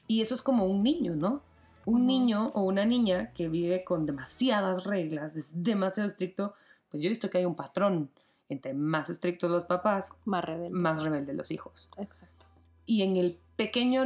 y 0.07 0.21
eso 0.21 0.35
es 0.35 0.42
como 0.42 0.66
un 0.66 0.83
niño, 0.83 1.14
¿no? 1.16 1.40
Un 1.87 2.07
niño 2.07 2.50
o 2.54 2.61
una 2.64 2.85
niña 2.85 3.33
que 3.33 3.49
vive 3.49 3.85
con 3.85 4.04
demasiadas 4.04 4.85
reglas, 4.85 5.35
es 5.35 5.50
demasiado 5.62 6.11
estricto, 6.11 6.52
pues 6.90 7.02
yo 7.02 7.07
he 7.07 7.09
visto 7.09 7.30
que 7.30 7.38
hay 7.38 7.47
un 7.47 7.54
patrón 7.57 8.11
entre 8.49 8.75
más 8.75 9.11
estrictos 9.11 9.50
los 9.50 9.64
papás, 9.64 10.11
Más 10.25 10.45
rebelde. 10.45 10.71
más 10.71 11.02
rebeldes 11.02 11.37
los 11.37 11.50
hijos 11.50 11.88
Exacto. 11.99 12.47
y 12.87 13.02
en 13.02 13.17
el 13.17 13.38
pequeño 13.57 14.05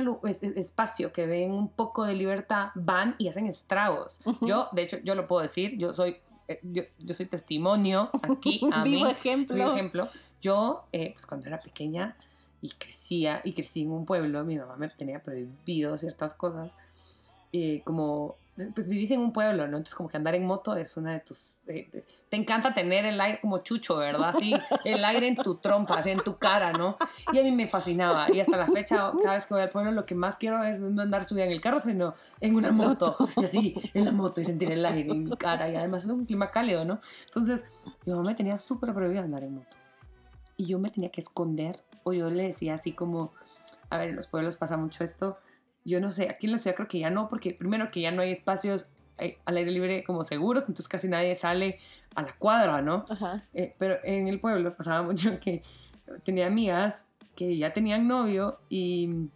espacio 0.56 1.12
que 1.12 1.26
ven 1.26 1.52
un 1.52 1.68
poco 1.68 2.04
de 2.04 2.14
libertad 2.14 2.70
van 2.74 3.14
y 3.18 3.28
hacen 3.28 3.46
estragos. 3.46 4.18
Ujú. 4.24 4.46
Yo, 4.46 4.68
de 4.72 4.82
hecho, 4.82 4.96
yo 5.04 5.14
lo 5.14 5.26
puedo 5.28 5.42
decir, 5.42 5.76
yo 5.76 5.92
soy, 5.92 6.16
eh, 6.48 6.58
yo, 6.62 6.82
yo 6.98 7.12
soy 7.14 7.26
testimonio 7.26 8.08
aquí, 8.22 8.60
a 8.72 8.82
Vivo 8.82 9.04
mí, 9.04 9.10
ejemplo. 9.10 9.54
vivo 9.56 9.72
ejemplo. 9.72 10.08
Yo, 10.40 10.84
eh, 10.92 11.10
pues 11.12 11.26
cuando 11.26 11.46
era 11.48 11.60
pequeña 11.60 12.16
y 12.62 12.70
crecía, 12.70 13.42
y 13.44 13.52
crecí 13.52 13.82
en 13.82 13.90
un 13.92 14.06
pueblo, 14.06 14.42
mi 14.44 14.56
mamá 14.56 14.76
me 14.76 14.88
tenía 14.88 15.22
prohibido 15.22 15.96
ciertas 15.98 16.32
cosas, 16.34 16.72
eh, 17.52 17.82
como, 17.84 18.36
pues 18.74 18.86
vivís 18.86 19.10
en 19.10 19.20
un 19.20 19.32
pueblo, 19.32 19.66
¿no? 19.66 19.78
Entonces 19.78 19.94
como 19.94 20.10
que 20.10 20.18
andar 20.18 20.34
en 20.34 20.44
moto 20.44 20.76
es 20.76 20.96
una 20.98 21.12
de 21.12 21.20
tus... 21.20 21.56
eh, 21.66 21.88
te 22.28 22.36
encanta 22.36 22.74
tener 22.74 23.06
el 23.06 23.18
aire 23.18 23.40
como 23.40 23.58
chucho, 23.58 23.96
¿verdad? 23.96 24.28
Así, 24.28 24.52
el 24.84 25.02
aire 25.04 25.28
en 25.28 25.36
tu 25.36 25.56
trompa, 25.56 25.94
así 25.94 26.10
en 26.10 26.20
tu 26.20 26.36
cara, 26.36 26.72
¿no? 26.72 26.98
Y 27.32 27.38
a 27.38 27.42
mí 27.42 27.50
me 27.50 27.66
fascinaba. 27.66 28.30
Y 28.30 28.40
hasta 28.40 28.58
la 28.58 28.66
fecha, 28.66 29.12
cada 29.22 29.34
vez 29.34 29.46
que 29.46 29.54
voy 29.54 29.62
al 29.62 29.70
pueblo, 29.70 29.90
lo 29.92 30.04
que 30.04 30.14
más 30.14 30.36
quiero 30.36 30.62
es 30.62 30.80
no 30.80 31.00
andar 31.00 31.24
subida 31.24 31.44
en 31.44 31.52
el 31.52 31.62
carro, 31.62 31.80
sino 31.80 32.14
en 32.40 32.54
una 32.54 32.72
moto. 32.72 33.16
Y 33.36 33.44
así, 33.44 33.74
en 33.94 34.04
la 34.04 34.12
moto 34.12 34.40
y 34.40 34.44
sentir 34.44 34.70
el 34.70 34.84
aire 34.84 35.10
en 35.10 35.24
mi 35.24 35.36
cara. 35.36 35.70
Y 35.70 35.76
además 35.76 36.04
es 36.04 36.10
un 36.10 36.26
clima 36.26 36.50
cálido, 36.50 36.84
¿no? 36.84 37.00
Entonces, 37.24 37.64
mi 38.04 38.12
mamá 38.12 38.30
me 38.30 38.34
tenía 38.34 38.58
súper 38.58 38.92
prohibido 38.92 39.22
andar 39.22 39.44
en 39.44 39.54
moto. 39.54 39.76
Y 40.58 40.66
yo 40.66 40.78
me 40.78 40.90
tenía 40.90 41.10
que 41.10 41.22
esconder. 41.22 41.82
O 42.04 42.12
yo 42.12 42.28
le 42.28 42.48
decía 42.48 42.74
así 42.74 42.92
como, 42.92 43.32
a 43.88 43.96
ver, 43.96 44.10
en 44.10 44.16
los 44.16 44.26
pueblos 44.26 44.56
pasa 44.56 44.76
mucho 44.76 45.04
esto. 45.04 45.38
Yo 45.84 46.00
no 46.00 46.10
sé, 46.10 46.28
aquí 46.28 46.46
en 46.46 46.52
la 46.52 46.58
ciudad 46.58 46.76
creo 46.76 46.88
que 46.88 46.98
ya 46.98 47.10
no, 47.10 47.28
porque 47.28 47.54
primero 47.54 47.90
que 47.90 48.00
ya 48.00 48.10
no 48.10 48.22
hay 48.22 48.32
espacios 48.32 48.86
eh, 49.18 49.38
al 49.44 49.56
aire 49.56 49.70
libre 49.70 50.04
como 50.04 50.24
seguros, 50.24 50.64
entonces 50.64 50.88
casi 50.88 51.08
nadie 51.08 51.36
sale 51.36 51.78
a 52.14 52.22
la 52.22 52.32
cuadra, 52.32 52.82
¿no? 52.82 53.04
Ajá. 53.08 53.44
Eh, 53.54 53.74
pero 53.78 53.98
en 54.04 54.28
el 54.28 54.40
pueblo 54.40 54.76
pasaba 54.76 55.02
mucho 55.06 55.38
que 55.40 55.62
tenía 56.24 56.46
amigas 56.46 57.06
que 57.34 57.56
ya 57.56 57.72
tenían 57.72 58.06
novio 58.08 58.58
y 58.68 59.28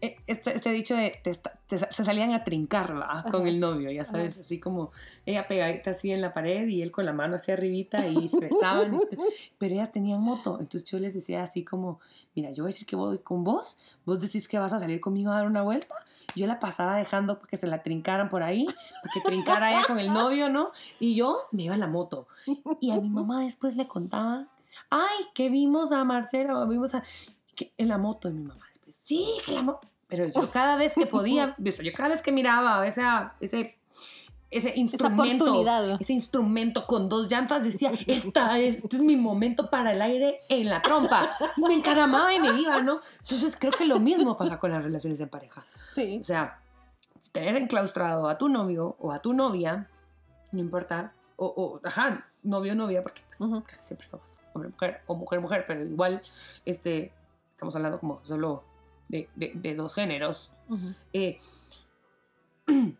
este, 0.00 0.54
este 0.56 0.70
dicho 0.70 0.94
de 0.94 1.18
te 1.22 1.34
te 1.66 1.78
se 1.78 2.04
salían 2.04 2.32
a 2.32 2.44
trincar 2.44 2.96
¿va? 2.98 3.24
con 3.30 3.46
el 3.46 3.60
novio, 3.60 3.90
ya 3.90 4.04
sabes, 4.04 4.38
así 4.38 4.58
como 4.58 4.90
ella 5.26 5.46
pegadita 5.48 5.90
así 5.90 6.10
en 6.12 6.20
la 6.22 6.32
pared 6.32 6.66
y 6.68 6.80
él 6.82 6.90
con 6.90 7.04
la 7.04 7.12
mano 7.12 7.36
hacia 7.36 7.54
arribita 7.54 8.06
y 8.06 8.28
se 8.28 8.38
besaban, 8.40 8.94
y- 8.94 8.98
pero 9.58 9.74
ellas 9.74 9.92
tenían 9.92 10.20
moto, 10.22 10.58
entonces 10.60 10.84
yo 10.88 10.98
les 10.98 11.12
decía 11.12 11.42
así 11.42 11.64
como, 11.64 12.00
mira, 12.34 12.50
yo 12.52 12.62
voy 12.62 12.70
a 12.70 12.72
decir 12.72 12.86
que 12.86 12.96
voy 12.96 13.18
con 13.18 13.44
vos, 13.44 13.76
vos 14.06 14.20
decís 14.20 14.48
que 14.48 14.58
vas 14.58 14.72
a 14.72 14.78
salir 14.78 15.00
conmigo 15.00 15.30
a 15.30 15.34
dar 15.36 15.46
una 15.46 15.62
vuelta, 15.62 15.94
yo 16.34 16.46
la 16.46 16.58
pasaba 16.60 16.96
dejando 16.96 17.38
que 17.40 17.56
se 17.56 17.66
la 17.66 17.82
trincaran 17.82 18.28
por 18.28 18.42
ahí, 18.42 18.66
que 19.12 19.20
trincara 19.20 19.70
ella 19.72 19.84
con 19.86 19.98
el 19.98 20.12
novio, 20.12 20.48
¿no? 20.48 20.70
Y 21.00 21.14
yo 21.16 21.38
me 21.52 21.64
iba 21.64 21.74
en 21.74 21.80
la 21.80 21.86
moto. 21.88 22.28
Y 22.80 22.92
a 22.92 23.00
mi 23.00 23.08
mamá 23.10 23.42
después 23.42 23.76
le 23.76 23.86
contaba, 23.88 24.46
ay, 24.90 25.24
que 25.34 25.50
vimos 25.50 25.92
a 25.92 26.02
Marcelo, 26.04 26.66
vimos 26.68 26.94
a... 26.94 27.02
que 27.54 27.72
en 27.76 27.88
la 27.88 27.98
moto, 27.98 28.28
y 28.28 28.32
mi 28.32 28.44
mamá 28.44 28.64
sí, 29.08 29.26
que 29.44 29.52
la 29.52 29.62
moto... 29.62 29.80
Pero 30.06 30.26
yo 30.26 30.50
cada 30.50 30.76
vez 30.76 30.94
que 30.94 31.06
podía, 31.16 31.54
yo 31.58 31.92
cada 31.94 32.10
vez 32.10 32.22
que 32.22 32.32
miraba 32.32 32.86
esa, 32.86 33.34
ese, 33.40 33.78
ese 34.50 34.72
instrumento, 34.76 35.64
ese 35.98 36.12
instrumento 36.12 36.86
con 36.86 37.08
dos 37.08 37.30
llantas, 37.30 37.64
decía, 37.64 37.90
Esta 38.06 38.58
es, 38.58 38.76
este 38.76 38.96
es 38.96 39.02
mi 39.02 39.16
momento 39.16 39.70
para 39.70 39.92
el 39.92 40.02
aire 40.02 40.40
en 40.48 40.68
la 40.68 40.82
trompa. 40.82 41.36
Y 41.56 41.62
me 41.62 41.74
encaramaba 41.74 42.34
y 42.34 42.40
me 42.40 42.60
iba, 42.60 42.80
¿no? 42.82 43.00
Entonces 43.20 43.56
creo 43.58 43.72
que 43.72 43.86
lo 43.86 43.98
mismo 43.98 44.36
pasa 44.36 44.58
con 44.58 44.70
las 44.70 44.84
relaciones 44.84 45.18
de 45.18 45.26
pareja. 45.26 45.64
Sí. 45.94 46.18
O 46.20 46.22
sea, 46.22 46.60
tener 47.32 47.56
enclaustrado 47.56 48.28
a 48.28 48.38
tu 48.38 48.48
novio 48.48 48.96
o 48.98 49.12
a 49.12 49.20
tu 49.20 49.32
novia, 49.32 49.90
no 50.52 50.60
importa, 50.60 51.12
o, 51.36 51.46
o 51.46 51.80
ajá, 51.86 52.26
novio 52.42 52.72
o 52.72 52.76
novia, 52.76 53.02
porque 53.02 53.22
pues, 53.36 53.64
casi 53.66 53.86
siempre 53.86 54.06
somos 54.06 54.38
hombre-mujer 54.54 55.02
o 55.06 55.14
mujer-mujer, 55.14 55.64
pero 55.66 55.84
igual 55.84 56.22
este, 56.64 57.12
estamos 57.50 57.76
hablando 57.76 58.00
como 58.00 58.20
solo 58.24 58.64
de, 59.08 59.28
de- 59.36 59.52
de 59.54 59.74
dos 59.74 59.94
géneros. 59.94 60.54
Eh, 61.12 61.38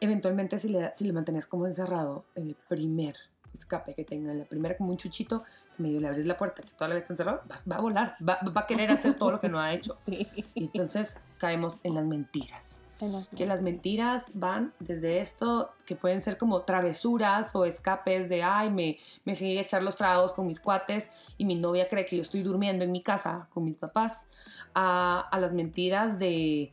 eventualmente 0.00 0.58
si 0.58 0.68
le, 0.68 0.92
si 0.96 1.04
le 1.04 1.12
mantienes 1.12 1.46
como 1.46 1.66
encerrado 1.66 2.24
en 2.34 2.48
el 2.48 2.56
primer 2.68 3.14
escape 3.54 3.94
que 3.94 4.04
tenga, 4.04 4.32
en 4.32 4.38
la 4.40 4.44
primera 4.46 4.76
como 4.76 4.90
un 4.90 4.96
chuchito, 4.96 5.44
que 5.76 5.82
medio 5.82 6.00
le 6.00 6.08
abres 6.08 6.26
la 6.26 6.36
puerta, 6.36 6.62
que 6.62 6.70
toda 6.72 6.88
la 6.88 6.94
vez 6.94 7.04
está 7.04 7.12
encerrado, 7.12 7.42
va, 7.50 7.56
va 7.70 7.76
a 7.76 7.80
volar, 7.80 8.16
va, 8.26 8.38
va 8.56 8.62
a 8.62 8.66
querer 8.66 8.90
hacer 8.90 9.14
todo 9.14 9.30
lo 9.32 9.40
que 9.40 9.48
no 9.48 9.60
ha 9.60 9.72
hecho. 9.74 9.92
Sí. 10.06 10.26
Y 10.54 10.64
entonces 10.64 11.18
caemos 11.38 11.78
en 11.82 11.94
las 11.94 12.04
mentiras 12.04 12.80
En 12.91 12.91
las 13.08 13.28
que 13.30 13.46
las 13.46 13.62
mentiras 13.62 14.26
van 14.34 14.72
desde 14.78 15.18
esto, 15.20 15.72
que 15.86 15.96
pueden 15.96 16.22
ser 16.22 16.38
como 16.38 16.62
travesuras 16.62 17.54
o 17.56 17.64
escapes 17.64 18.28
de, 18.28 18.42
ay, 18.42 18.70
me, 18.70 18.98
me 19.24 19.34
fui 19.34 19.56
a 19.58 19.60
echar 19.62 19.82
los 19.82 19.96
tragos 19.96 20.32
con 20.32 20.46
mis 20.46 20.60
cuates 20.60 21.10
y 21.38 21.44
mi 21.44 21.54
novia 21.56 21.88
cree 21.88 22.04
que 22.06 22.16
yo 22.16 22.22
estoy 22.22 22.42
durmiendo 22.42 22.84
en 22.84 22.92
mi 22.92 23.02
casa 23.02 23.48
con 23.50 23.64
mis 23.64 23.76
papás, 23.78 24.26
a, 24.74 25.20
a 25.30 25.40
las 25.40 25.52
mentiras 25.52 26.18
de 26.18 26.70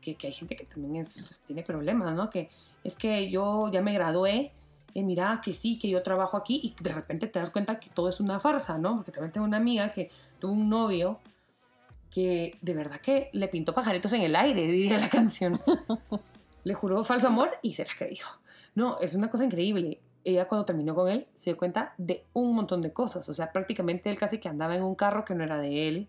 que, 0.00 0.16
que 0.16 0.26
hay 0.26 0.32
gente 0.32 0.56
que 0.56 0.64
también 0.64 0.96
es- 0.96 1.40
tiene 1.46 1.62
problemas, 1.62 2.14
¿no? 2.14 2.28
Que 2.30 2.48
es 2.84 2.96
que 2.96 3.30
yo 3.30 3.68
ya 3.70 3.80
me 3.80 3.92
gradué. 3.94 4.52
Y 4.92 5.04
mira 5.04 5.40
que 5.40 5.52
sí, 5.52 5.78
que 5.78 5.88
yo 5.88 6.02
trabajo 6.02 6.36
aquí 6.36 6.60
y 6.64 6.82
de 6.82 6.92
repente 6.92 7.28
te 7.28 7.38
das 7.38 7.50
cuenta 7.50 7.78
que 7.78 7.88
todo 7.90 8.08
es 8.08 8.18
una 8.18 8.40
farsa, 8.40 8.76
¿no? 8.76 8.96
Porque 8.96 9.12
también 9.12 9.30
tengo 9.30 9.46
una 9.46 9.58
amiga 9.58 9.92
que 9.92 10.10
tuvo 10.40 10.50
un 10.52 10.68
novio 10.68 11.20
que 12.10 12.58
de 12.60 12.74
verdad 12.74 13.00
que 13.00 13.30
le 13.32 13.48
pintó 13.48 13.72
pajaritos 13.74 14.12
en 14.12 14.22
el 14.22 14.34
aire, 14.36 14.62
diría 14.66 14.98
la 14.98 15.08
canción. 15.10 15.58
le 16.64 16.74
juró 16.74 17.04
falso 17.04 17.28
amor 17.28 17.50
y 17.62 17.74
se 17.74 17.84
la 17.84 17.92
creyó. 17.96 18.24
No, 18.74 18.98
es 18.98 19.14
una 19.14 19.30
cosa 19.30 19.44
increíble. 19.44 20.00
Ella 20.24 20.46
cuando 20.48 20.64
terminó 20.66 20.94
con 20.94 21.08
él 21.08 21.26
se 21.34 21.50
dio 21.50 21.56
cuenta 21.56 21.94
de 21.96 22.24
un 22.32 22.54
montón 22.54 22.82
de 22.82 22.92
cosas. 22.92 23.28
O 23.28 23.34
sea, 23.34 23.52
prácticamente 23.52 24.10
él 24.10 24.18
casi 24.18 24.38
que 24.38 24.48
andaba 24.48 24.76
en 24.76 24.82
un 24.82 24.94
carro 24.94 25.24
que 25.24 25.34
no 25.34 25.44
era 25.44 25.58
de 25.58 25.88
él. 25.88 26.08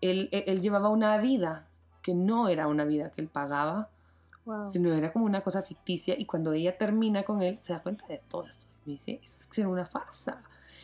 Él, 0.00 0.28
él, 0.32 0.44
él 0.46 0.60
llevaba 0.60 0.88
una 0.88 1.16
vida 1.18 1.68
que 2.02 2.14
no 2.14 2.48
era 2.48 2.66
una 2.66 2.84
vida 2.84 3.10
que 3.10 3.20
él 3.20 3.28
pagaba, 3.28 3.88
Wow. 4.44 4.72
sino 4.72 4.92
era 4.92 5.12
como 5.12 5.24
una 5.24 5.42
cosa 5.42 5.62
ficticia. 5.62 6.18
Y 6.18 6.24
cuando 6.26 6.52
ella 6.52 6.76
termina 6.76 7.22
con 7.22 7.42
él, 7.42 7.60
se 7.62 7.72
da 7.74 7.80
cuenta 7.80 8.08
de 8.08 8.20
todo 8.28 8.44
esto. 8.48 8.66
Me 8.84 8.94
dice, 8.94 9.20
es 9.22 9.46
que 9.46 9.60
era 9.60 9.70
una 9.70 9.86
farsa. 9.86 10.38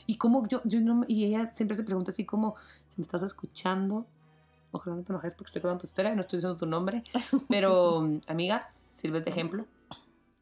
Y 0.06 0.16
como 0.16 0.46
yo, 0.46 0.60
yo 0.64 0.80
no, 0.80 1.04
y 1.08 1.24
ella 1.24 1.50
siempre 1.52 1.76
se 1.76 1.82
pregunta 1.82 2.12
así 2.12 2.24
como, 2.24 2.54
si 2.88 3.00
me 3.00 3.02
estás 3.02 3.24
escuchando, 3.24 4.06
ojalá 4.72 4.96
no 4.96 5.02
te 5.02 5.12
enojes 5.12 5.34
porque 5.34 5.48
estoy 5.48 5.62
contando 5.62 5.80
tu 5.82 5.86
historia, 5.86 6.14
no 6.14 6.20
estoy 6.20 6.38
diciendo 6.38 6.58
tu 6.58 6.66
nombre, 6.66 7.02
pero 7.48 8.08
amiga, 8.26 8.70
sirves 8.90 9.24
de 9.24 9.30
ejemplo. 9.30 9.64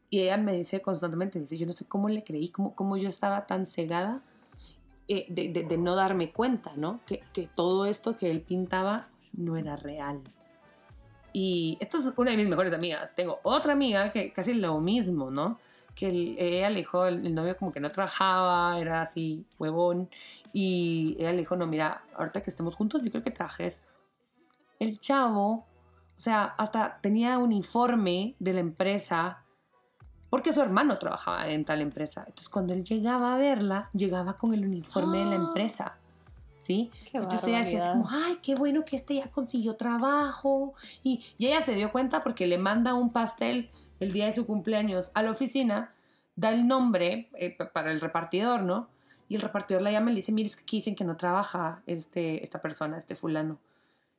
Y 0.09 0.21
ella 0.21 0.37
me 0.37 0.53
dice 0.53 0.81
constantemente, 0.81 1.37
me 1.37 1.43
dice, 1.43 1.57
yo 1.57 1.65
no 1.67 1.73
sé 1.73 1.85
cómo 1.85 2.07
le 2.09 2.23
creí, 2.23 2.49
cómo, 2.49 2.75
cómo 2.75 2.95
yo 2.97 3.09
estaba 3.09 3.45
tan 3.45 3.65
cegada 3.65 4.21
eh, 5.09 5.25
de, 5.29 5.49
de- 5.49 5.63
de 5.63 5.77
no 5.77 5.95
darme 5.95 6.31
cuenta, 6.31 6.71
¿no? 6.75 6.99
Que, 7.05 7.21
que 7.33 7.47
todo 7.53 7.85
esto 7.85 8.15
que 8.15 8.31
él 8.31 8.41
pintaba 8.41 9.07
no 9.33 9.57
era 9.57 9.75
real. 9.75 10.21
Y 11.33 11.77
esta 11.79 11.97
es 11.97 12.11
una 12.17 12.31
de 12.31 12.37
mis 12.37 12.47
mejores 12.47 12.73
amigas. 12.73 13.13
Tengo 13.15 13.39
otra 13.43 13.73
amiga 13.73 14.11
que 14.11 14.31
casi 14.33 14.53
lo 14.53 14.79
mismo, 14.79 15.29
¿no? 15.29 15.59
Que 15.93 16.09
el- 16.09 16.35
ella 16.39 16.69
le 16.69 16.77
dijo, 16.77 17.05
el, 17.05 17.25
el 17.25 17.35
novio 17.35 17.57
como 17.57 17.71
que 17.71 17.79
no 17.79 17.91
trabajaba, 17.91 18.79
era 18.79 19.01
así, 19.01 19.45
huevón. 19.59 20.09
Y 20.53 21.15
ella 21.19 21.31
le 21.31 21.39
dijo, 21.39 21.55
no, 21.55 21.67
mira, 21.67 22.01
ahorita 22.15 22.41
que 22.41 22.49
estemos 22.49 22.75
juntos, 22.75 23.01
yo 23.03 23.11
creo 23.11 23.23
que 23.23 23.31
trajes. 23.31 23.81
El 24.79 24.99
chavo, 24.99 25.51
o 25.53 26.19
sea, 26.19 26.43
hasta 26.57 26.99
tenía 27.01 27.37
uniforme 27.37 28.35
de 28.39 28.53
la 28.53 28.59
empresa, 28.59 29.43
porque 30.29 30.51
su 30.53 30.61
hermano 30.61 30.97
trabajaba 30.97 31.47
en 31.47 31.63
tal 31.65 31.81
empresa. 31.81 32.21
Entonces, 32.27 32.49
cuando 32.49 32.73
él 32.73 32.83
llegaba 32.83 33.35
a 33.35 33.37
verla, 33.37 33.89
llegaba 33.93 34.33
con 34.37 34.53
el 34.53 34.65
uniforme 34.65 35.19
de 35.19 35.25
la 35.25 35.35
empresa. 35.47 35.97
¿Sí? 36.59 36.91
Qué 37.11 37.19
Entonces 37.19 37.47
ella 37.47 37.59
decía 37.59 37.79
así 37.79 37.87
como, 37.89 38.09
ay, 38.09 38.39
qué 38.41 38.55
bueno 38.55 38.83
que 38.83 38.97
este 38.97 39.15
ya 39.15 39.29
consiguió 39.31 39.75
trabajo. 39.77 40.73
Y, 41.03 41.23
y 41.37 41.47
ella 41.47 41.61
se 41.61 41.73
dio 41.75 41.91
cuenta 41.91 42.23
porque 42.23 42.45
le 42.45 42.57
manda 42.57 42.93
un 42.93 43.11
pastel 43.13 43.69
el 44.01 44.11
día 44.11 44.25
de 44.25 44.33
su 44.33 44.45
cumpleaños 44.45 45.11
a 45.13 45.21
la 45.23 45.31
oficina, 45.31 45.93
da 46.35 46.49
el 46.49 46.67
nombre 46.67 47.29
eh, 47.35 47.55
pa- 47.57 47.71
para 47.71 47.91
el 47.91 48.01
repartidor, 48.01 48.63
¿no? 48.63 48.89
Y 49.29 49.35
el 49.35 49.41
repartidor 49.41 49.81
la 49.81 49.91
llama 49.91 50.09
y 50.11 50.15
le 50.15 50.17
dice, 50.17 50.31
mire, 50.33 50.47
es 50.47 50.55
que 50.57 50.63
aquí 50.63 50.77
dicen 50.77 50.95
que 50.95 51.05
no 51.05 51.15
trabaja 51.15 51.83
este, 51.85 52.43
esta 52.43 52.59
persona, 52.61 52.97
este 52.97 53.15
fulano. 53.15 53.59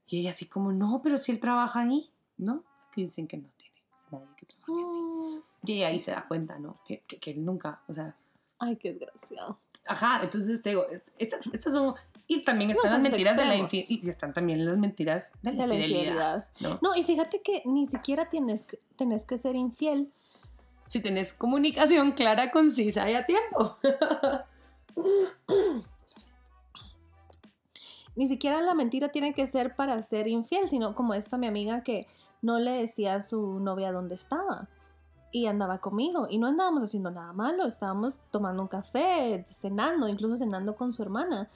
Y 0.09 0.21
ella 0.21 0.31
así 0.31 0.47
como, 0.47 0.73
no, 0.73 1.01
pero 1.03 1.19
si 1.19 1.31
él 1.33 1.39
trabaja 1.39 1.81
ahí, 1.81 2.11
¿no? 2.39 2.65
Aquí 2.89 3.03
dicen 3.03 3.29
que 3.29 3.37
no 3.37 3.49
tiene 3.57 3.75
nadie 4.11 4.27
que 4.37 4.47
trabaje 4.47 4.89
así. 4.89 4.99
Mm. 4.99 5.43
Y 5.65 5.73
ella 5.75 5.89
ahí 5.89 5.99
se 5.99 6.11
da 6.11 6.27
cuenta, 6.27 6.59
¿no? 6.59 6.81
Que, 6.85 7.03
que, 7.07 7.19
que 7.19 7.31
él 7.33 7.45
nunca, 7.45 7.83
o 7.89 7.95
sea, 7.95 8.17
Ay, 8.59 8.77
qué 8.77 8.93
desgraciado. 8.93 9.59
Ajá, 9.87 10.21
entonces 10.23 10.61
te 10.63 10.71
digo, 10.71 10.87
estas, 11.17 11.41
estas 11.53 11.73
son... 11.73 11.95
Y 12.27 12.43
también 12.43 12.71
están 12.71 12.91
las 12.91 12.99
casos 12.99 13.11
mentiras 13.11 13.37
de 13.37 13.45
la 13.47 13.57
infidelidad. 13.57 14.05
Y 14.05 14.11
están 14.11 14.33
también 14.35 14.67
las 14.67 14.77
mentiras 14.77 15.33
de 15.43 15.53
la, 15.53 15.63
De 15.63 15.69
la 15.69 15.75
infidelidad. 15.77 16.47
infidelidad. 16.49 16.81
¿no? 16.83 16.91
No, 16.91 16.95
y 16.95 17.05
fíjate 17.05 17.41
que 17.41 17.63
ni 17.65 17.87
siquiera 17.87 18.29
tienes 18.29 18.67
que, 18.67 18.81
tenés 18.97 19.25
que 19.25 19.39
ser 19.39 19.57
infiel. 19.57 20.13
Si 20.87 21.01
tenés 21.01 21.33
comunicación 21.33 22.13
clara, 22.13 22.51
concisa 22.51 23.11
y 23.11 23.15
a 23.15 23.25
tiempo. 23.25 23.79
Ni 28.19 28.27
siquiera 28.27 28.61
la 28.61 28.75
mentira 28.75 29.11
tiene 29.11 29.33
que 29.33 29.47
ser 29.47 29.77
para 29.77 30.03
ser 30.03 30.27
infiel, 30.27 30.69
sino 30.69 30.93
como 30.97 31.15
esta 31.15 31.39
mi 31.39 31.47
amiga 31.47 31.85
que 31.85 32.05
no 32.43 32.59
le 32.59 32.73
decía 32.73 33.15
a 33.15 33.23
su 33.23 33.61
novia 33.61 33.93
dónde 33.93 34.17
estaba 34.17 34.67
y 35.31 35.47
andaba 35.47 35.79
conmigo 35.79 36.27
y 36.29 36.39
no 36.39 36.49
andábamos 36.49 36.83
haciendo 36.83 37.13
nada 37.13 37.33
malo, 37.33 37.65
estábamos 37.67 38.19
tomando 38.33 38.61
un 38.63 38.67
café, 38.67 39.45
cenando, 39.47 40.09
incluso 40.09 40.35
cenando 40.37 40.75
con 40.75 40.93
su 40.93 41.01
hermana. 41.03 41.49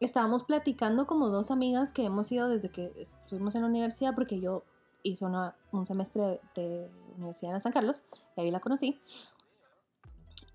Estábamos 0.00 0.42
platicando 0.42 1.06
como 1.06 1.28
dos 1.28 1.52
amigas 1.52 1.92
que 1.92 2.04
hemos 2.04 2.32
ido 2.32 2.48
desde 2.48 2.70
que 2.70 2.90
estuvimos 2.96 3.54
en 3.54 3.62
la 3.62 3.68
universidad 3.68 4.16
porque 4.16 4.40
yo 4.40 4.64
hice 5.04 5.24
una- 5.24 5.54
un 5.70 5.86
semestre 5.86 6.40
de 6.56 6.90
universidad 7.16 7.54
en 7.54 7.60
San 7.60 7.70
Carlos 7.70 8.02
y 8.36 8.40
ahí 8.40 8.50
la 8.50 8.58
conocí. 8.58 8.98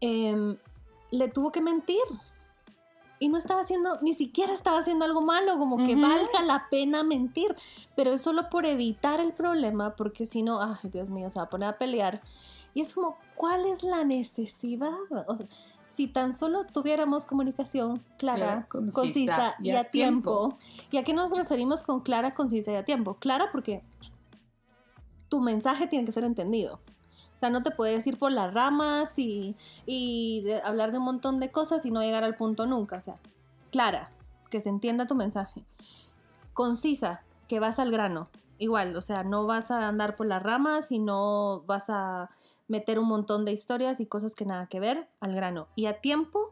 Em, 0.01 0.57
le 1.11 1.29
tuvo 1.29 1.53
que 1.53 1.61
mentir 1.61 2.03
y 3.19 3.27
no 3.27 3.37
estaba 3.37 3.61
haciendo, 3.61 3.99
ni 4.01 4.13
siquiera 4.13 4.53
estaba 4.53 4.79
haciendo 4.79 5.05
algo 5.05 5.21
malo, 5.21 5.57
como 5.57 5.77
que 5.77 5.93
Ujú. 5.93 6.01
valga 6.01 6.41
la 6.41 6.67
pena 6.69 7.03
mentir, 7.03 7.55
pero 7.95 8.13
es 8.13 8.21
solo 8.21 8.49
por 8.49 8.65
evitar 8.65 9.19
el 9.19 9.33
problema, 9.33 9.95
porque 9.95 10.25
si 10.25 10.41
no, 10.41 10.61
ay 10.61 10.89
Dios 10.89 11.09
mío, 11.09 11.29
se 11.29 11.39
va 11.39 11.45
a 11.45 11.49
poner 11.49 11.69
a 11.69 11.77
pelear. 11.77 12.21
Y 12.73 12.81
es 12.81 12.93
como, 12.93 13.17
¿cuál 13.35 13.65
es 13.65 13.83
la 13.83 14.03
necesidad? 14.05 14.93
O 15.27 15.35
sea, 15.35 15.45
si 15.89 16.07
tan 16.07 16.33
solo 16.33 16.65
tuviéramos 16.65 17.25
comunicación 17.25 18.01
clara, 18.17 18.67
concisa, 18.69 18.93
concisa 18.93 19.55
y 19.59 19.71
a 19.71 19.83
tiempo. 19.89 20.57
¿Y 20.91 20.97
a 20.97 21.03
qué 21.03 21.13
nos 21.13 21.35
referimos 21.35 21.83
con 21.83 21.99
clara, 22.01 22.33
concisa 22.33 22.71
y 22.71 22.75
a 22.75 22.85
tiempo? 22.85 23.15
Clara 23.15 23.49
porque 23.51 23.83
tu 25.27 25.41
mensaje 25.41 25.87
tiene 25.87 26.05
que 26.05 26.11
ser 26.11 26.23
entendido. 26.23 26.79
O 27.39 27.41
sea, 27.41 27.49
no 27.49 27.63
te 27.63 27.71
puedes 27.71 28.05
ir 28.05 28.19
por 28.19 28.33
las 28.33 28.53
ramas 28.53 29.17
y, 29.17 29.55
y 29.85 30.43
hablar 30.65 30.91
de 30.91 30.97
un 30.97 31.05
montón 31.05 31.39
de 31.39 31.51
cosas 31.51 31.85
y 31.85 31.91
no 31.91 32.01
llegar 32.01 32.25
al 32.25 32.35
punto 32.35 32.65
nunca. 32.65 32.97
O 32.97 33.01
sea, 33.01 33.15
clara, 33.71 34.11
que 34.49 34.59
se 34.59 34.67
entienda 34.67 35.07
tu 35.07 35.15
mensaje. 35.15 35.63
Concisa, 36.51 37.21
que 37.47 37.61
vas 37.61 37.79
al 37.79 37.91
grano. 37.91 38.27
Igual, 38.57 38.93
o 38.97 38.99
sea, 38.99 39.23
no 39.23 39.47
vas 39.47 39.71
a 39.71 39.87
andar 39.87 40.17
por 40.17 40.27
las 40.27 40.43
ramas 40.43 40.91
y 40.91 40.99
no 40.99 41.63
vas 41.65 41.89
a 41.89 42.29
meter 42.67 42.99
un 42.99 43.07
montón 43.07 43.45
de 43.45 43.53
historias 43.53 44.01
y 44.01 44.05
cosas 44.05 44.35
que 44.35 44.43
nada 44.43 44.67
que 44.67 44.81
ver 44.81 45.07
al 45.21 45.33
grano. 45.33 45.69
Y 45.75 45.85
a 45.85 46.01
tiempo, 46.01 46.51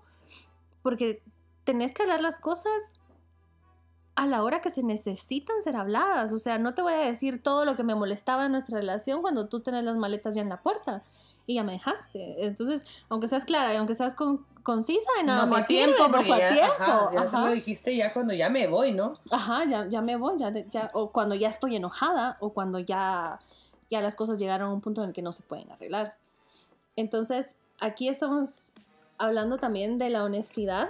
porque 0.83 1.21
tenés 1.65 1.93
que 1.93 2.03
hablar 2.03 2.21
las 2.21 2.39
cosas 2.39 2.93
a 4.17 4.25
la 4.25 4.43
hora 4.43 4.61
que 4.61 4.71
se 4.71 4.81
necesitan 4.81 5.61
ser 5.61 5.75
habladas. 5.75 6.33
O 6.33 6.39
sea, 6.39 6.57
no 6.57 6.73
te 6.73 6.81
voy 6.81 6.93
a 6.93 6.97
decir 6.97 7.41
todo 7.43 7.65
lo 7.65 7.75
que 7.75 7.83
me 7.83 7.93
molestaba 7.93 8.47
en 8.47 8.51
nuestra 8.51 8.79
relación 8.79 9.21
cuando 9.21 9.47
tú 9.47 9.59
tenés 9.59 9.83
las 9.83 9.95
maletas 9.95 10.33
ya 10.33 10.41
en 10.41 10.49
la 10.49 10.61
puerta 10.63 11.03
y 11.45 11.53
ya 11.53 11.63
me 11.63 11.73
dejaste. 11.73 12.43
Entonces, 12.43 12.83
aunque 13.09 13.27
seas 13.27 13.45
clara 13.45 13.73
y 13.73 13.77
aunque 13.77 13.93
seas 13.93 14.15
con- 14.15 14.43
concisa, 14.63 15.07
de 15.17 15.23
nada 15.23 15.43
no 15.45 15.47
fue 15.49 15.57
me 15.59 15.63
a 15.63 15.67
tiempo, 15.67 16.03
sirve, 16.03 16.17
no 16.17 16.23
fue 16.25 16.35
a 16.35 16.39
ya, 16.39 16.55
tiempo. 16.55 16.73
ajá, 16.83 17.09
ya 17.13 17.21
ajá. 17.21 17.45
lo 17.45 17.51
dijiste 17.51 17.95
ya 17.95 18.11
cuando 18.11 18.33
ya 18.33 18.49
me 18.49 18.67
voy, 18.67 18.91
¿no? 18.91 19.19
Ajá, 19.31 19.65
ya, 19.65 19.87
ya 19.87 20.01
me 20.01 20.15
voy, 20.17 20.35
ya, 20.39 20.49
ya, 20.51 20.89
o 20.95 21.11
cuando 21.11 21.35
ya 21.35 21.49
estoy 21.49 21.75
enojada, 21.75 22.37
o 22.39 22.53
cuando 22.53 22.79
ya, 22.79 23.39
ya 23.91 24.01
las 24.01 24.15
cosas 24.15 24.39
llegaron 24.39 24.71
a 24.71 24.73
un 24.73 24.81
punto 24.81 25.03
en 25.03 25.09
el 25.09 25.13
que 25.13 25.21
no 25.21 25.31
se 25.31 25.43
pueden 25.43 25.71
arreglar. 25.71 26.17
Entonces, 26.95 27.47
aquí 27.79 28.09
estamos 28.09 28.71
hablando 29.19 29.57
también 29.59 29.99
de 29.99 30.09
la 30.09 30.23
honestidad, 30.23 30.89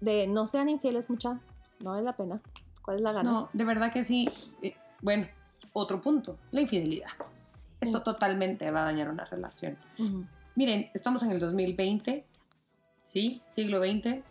de 0.00 0.26
no 0.26 0.46
sean 0.46 0.68
infieles 0.68 1.08
mucha, 1.08 1.40
no 1.82 1.90
vale 1.90 2.02
la 2.02 2.16
pena. 2.16 2.40
¿Cuál 2.82 2.96
es 2.96 3.02
la 3.02 3.12
gana? 3.12 3.30
No, 3.30 3.48
de 3.52 3.64
verdad 3.64 3.92
que 3.92 4.02
sí. 4.04 4.28
Eh, 4.62 4.74
bueno, 5.00 5.26
otro 5.72 6.00
punto, 6.00 6.38
la 6.50 6.60
infidelidad. 6.60 7.08
Esto 7.80 7.98
Sí. 7.98 8.04
totalmente 8.04 8.70
va 8.70 8.82
a 8.82 8.84
dañar 8.84 9.08
una 9.08 9.24
relación. 9.24 9.76
Ujú. 9.98 10.24
Miren, 10.54 10.90
estamos 10.94 11.22
en 11.22 11.30
el 11.32 11.40
2020, 11.40 12.24
¿sí? 13.04 13.42
Siglo 13.48 13.78
XX. 13.80 14.22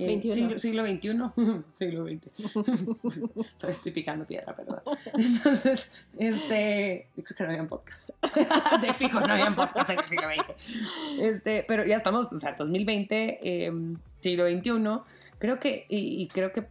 eh, 0.00 0.06
21. 0.06 0.34
siglo, 0.34 0.58
siglo 0.60 0.86
XXI, 0.86 1.64
siglo 1.72 2.06
XX. 2.06 3.64
Estoy 3.68 3.90
picando 3.92 4.24
piedra, 4.26 4.54
perdón. 4.54 4.80
Entonces, 5.14 5.88
este, 6.16 7.08
yo 7.16 7.22
creo 7.24 7.36
que 7.36 7.42
no 7.44 7.50
habían 7.50 7.66
podcast. 7.68 8.08
De 8.80 8.92
fijo, 8.94 9.18
no 9.20 9.32
habían 9.32 9.56
podcast 9.56 9.90
en 9.90 9.98
el 9.98 10.04
siglo 10.06 10.28
XX. 10.28 11.18
Este, 11.20 11.64
pero 11.66 11.84
ya 11.84 11.96
estamos, 11.96 12.32
o 12.32 12.38
sea, 12.38 12.52
2020, 12.52 13.38
eh, 13.42 13.72
siglo 14.20 14.46
XXI. 14.48 14.70
Creo 15.38 15.58
que, 15.58 15.86
y, 15.88 16.22
y 16.22 16.28
creo 16.28 16.52
que 16.52 16.68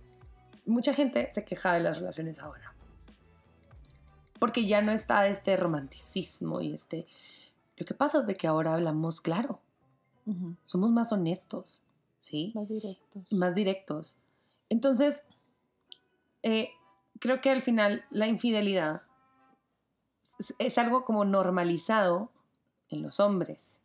mucha 0.66 0.94
gente 0.94 1.32
se 1.32 1.44
queja 1.44 1.74
de 1.74 1.80
las 1.80 1.98
relaciones 1.98 2.40
ahora. 2.40 2.74
Porque 4.40 4.68
ya 4.68 4.82
no 4.82 4.92
está 4.92 5.28
este 5.28 5.58
romanticismo 5.58 6.62
y 6.62 6.74
este... 6.74 7.08
Lo 7.78 7.86
que 7.86 7.94
pasa 7.94 8.20
es 8.20 8.28
de 8.28 8.36
que 8.36 8.48
ahora 8.48 8.74
hablamos 8.74 9.22
claro, 9.22 9.62
somos 10.66 10.92
más 10.92 11.12
honestos, 11.12 11.84
¿sí? 12.20 12.52
Más 12.54 12.68
directos. 12.68 13.32
más 13.32 13.56
directos. 13.56 14.18
Entonces, 14.68 15.24
eh, 16.44 16.70
creo 17.20 17.40
que 17.40 17.50
al 17.50 17.62
final 17.62 18.04
la 18.10 18.28
infidelidad 18.28 19.04
es, 20.40 20.54
es 20.60 20.78
algo 20.78 21.06
como 21.06 21.24
normalizado 21.24 22.32
en 22.90 23.04
los 23.04 23.20
hombres 23.20 23.80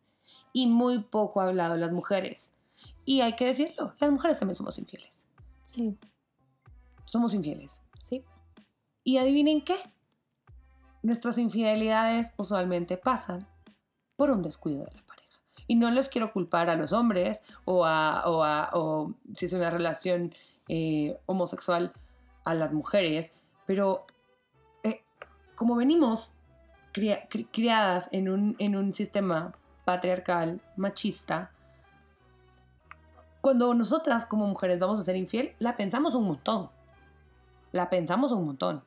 y 0.51 0.67
muy 0.67 0.99
poco 0.99 1.39
hablado 1.39 1.75
en 1.75 1.81
las 1.81 1.91
mujeres. 1.91 2.51
Y 3.05 3.21
hay 3.21 3.35
que 3.35 3.45
decirlo, 3.45 3.93
las 3.99 4.11
mujeres 4.11 4.39
también 4.39 4.55
somos 4.55 4.77
infieles. 4.77 5.25
Sí, 5.61 5.97
Somos 7.05 7.33
infieles. 7.33 7.81
sí. 8.03 8.23
Y 9.03 9.17
adivinen 9.17 9.61
qué. 9.63 9.75
Nuestras 11.01 11.37
infidelidades 11.37 12.33
usualmente 12.37 12.95
pasan 12.97 13.45
por 14.15 14.31
un 14.31 14.41
descuido 14.41 14.85
de 14.85 14.93
la 14.93 15.05
pareja. 15.05 15.39
Y 15.67 15.75
no 15.75 15.91
les 15.91 16.07
quiero 16.07 16.31
culpar 16.31 16.69
a 16.69 16.75
los 16.75 16.93
hombres 16.93 17.41
o, 17.65 17.85
a, 17.85 18.23
o, 18.29 18.43
a- 18.43 18.69
o 18.73 19.13
si 19.35 19.45
es 19.45 19.53
una 19.53 19.69
relación 19.69 20.33
eh, 20.69 21.17
homosexual 21.25 21.91
a 22.45 22.53
las 22.53 22.71
mujeres, 22.71 23.33
pero 23.65 24.05
eh, 24.83 25.01
como 25.55 25.75
venimos 25.75 26.33
cria- 26.93 27.27
cri- 27.29 27.47
criadas 27.51 28.07
en 28.13 28.29
un, 28.29 28.55
en 28.59 28.75
un 28.77 28.93
sistema 28.93 29.53
patriarcal, 29.83 30.61
machista, 30.77 31.51
cuando 33.43 33.73
nosotras 33.73 34.25
como 34.25 34.47
mujeres 34.47 34.79
vamos 34.79 35.01
a 35.01 35.03
ser 35.03 35.17
infiel, 35.17 35.53
la 35.59 35.75
pensamos 35.75 36.15
un 36.15 36.27
montón. 36.27 36.69
La 37.73 37.89
pensamos 37.89 38.31
un 38.31 38.45
montón. 38.45 38.85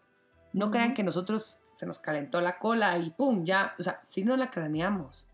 No 0.55 0.64
Ujú. 0.64 0.73
crean 0.73 0.95
que 0.95 1.03
nosotros 1.03 1.61
se 1.75 1.85
nos 1.85 1.99
calentó 1.99 2.40
la 2.40 2.59
cola 2.59 2.97
y 2.97 3.11
pum, 3.11 3.45
ya, 3.45 3.75
o 3.79 3.83
sea, 3.83 4.01
si 4.03 4.25
no 4.25 4.35
la 4.35 4.51
craneamos. 4.51 5.27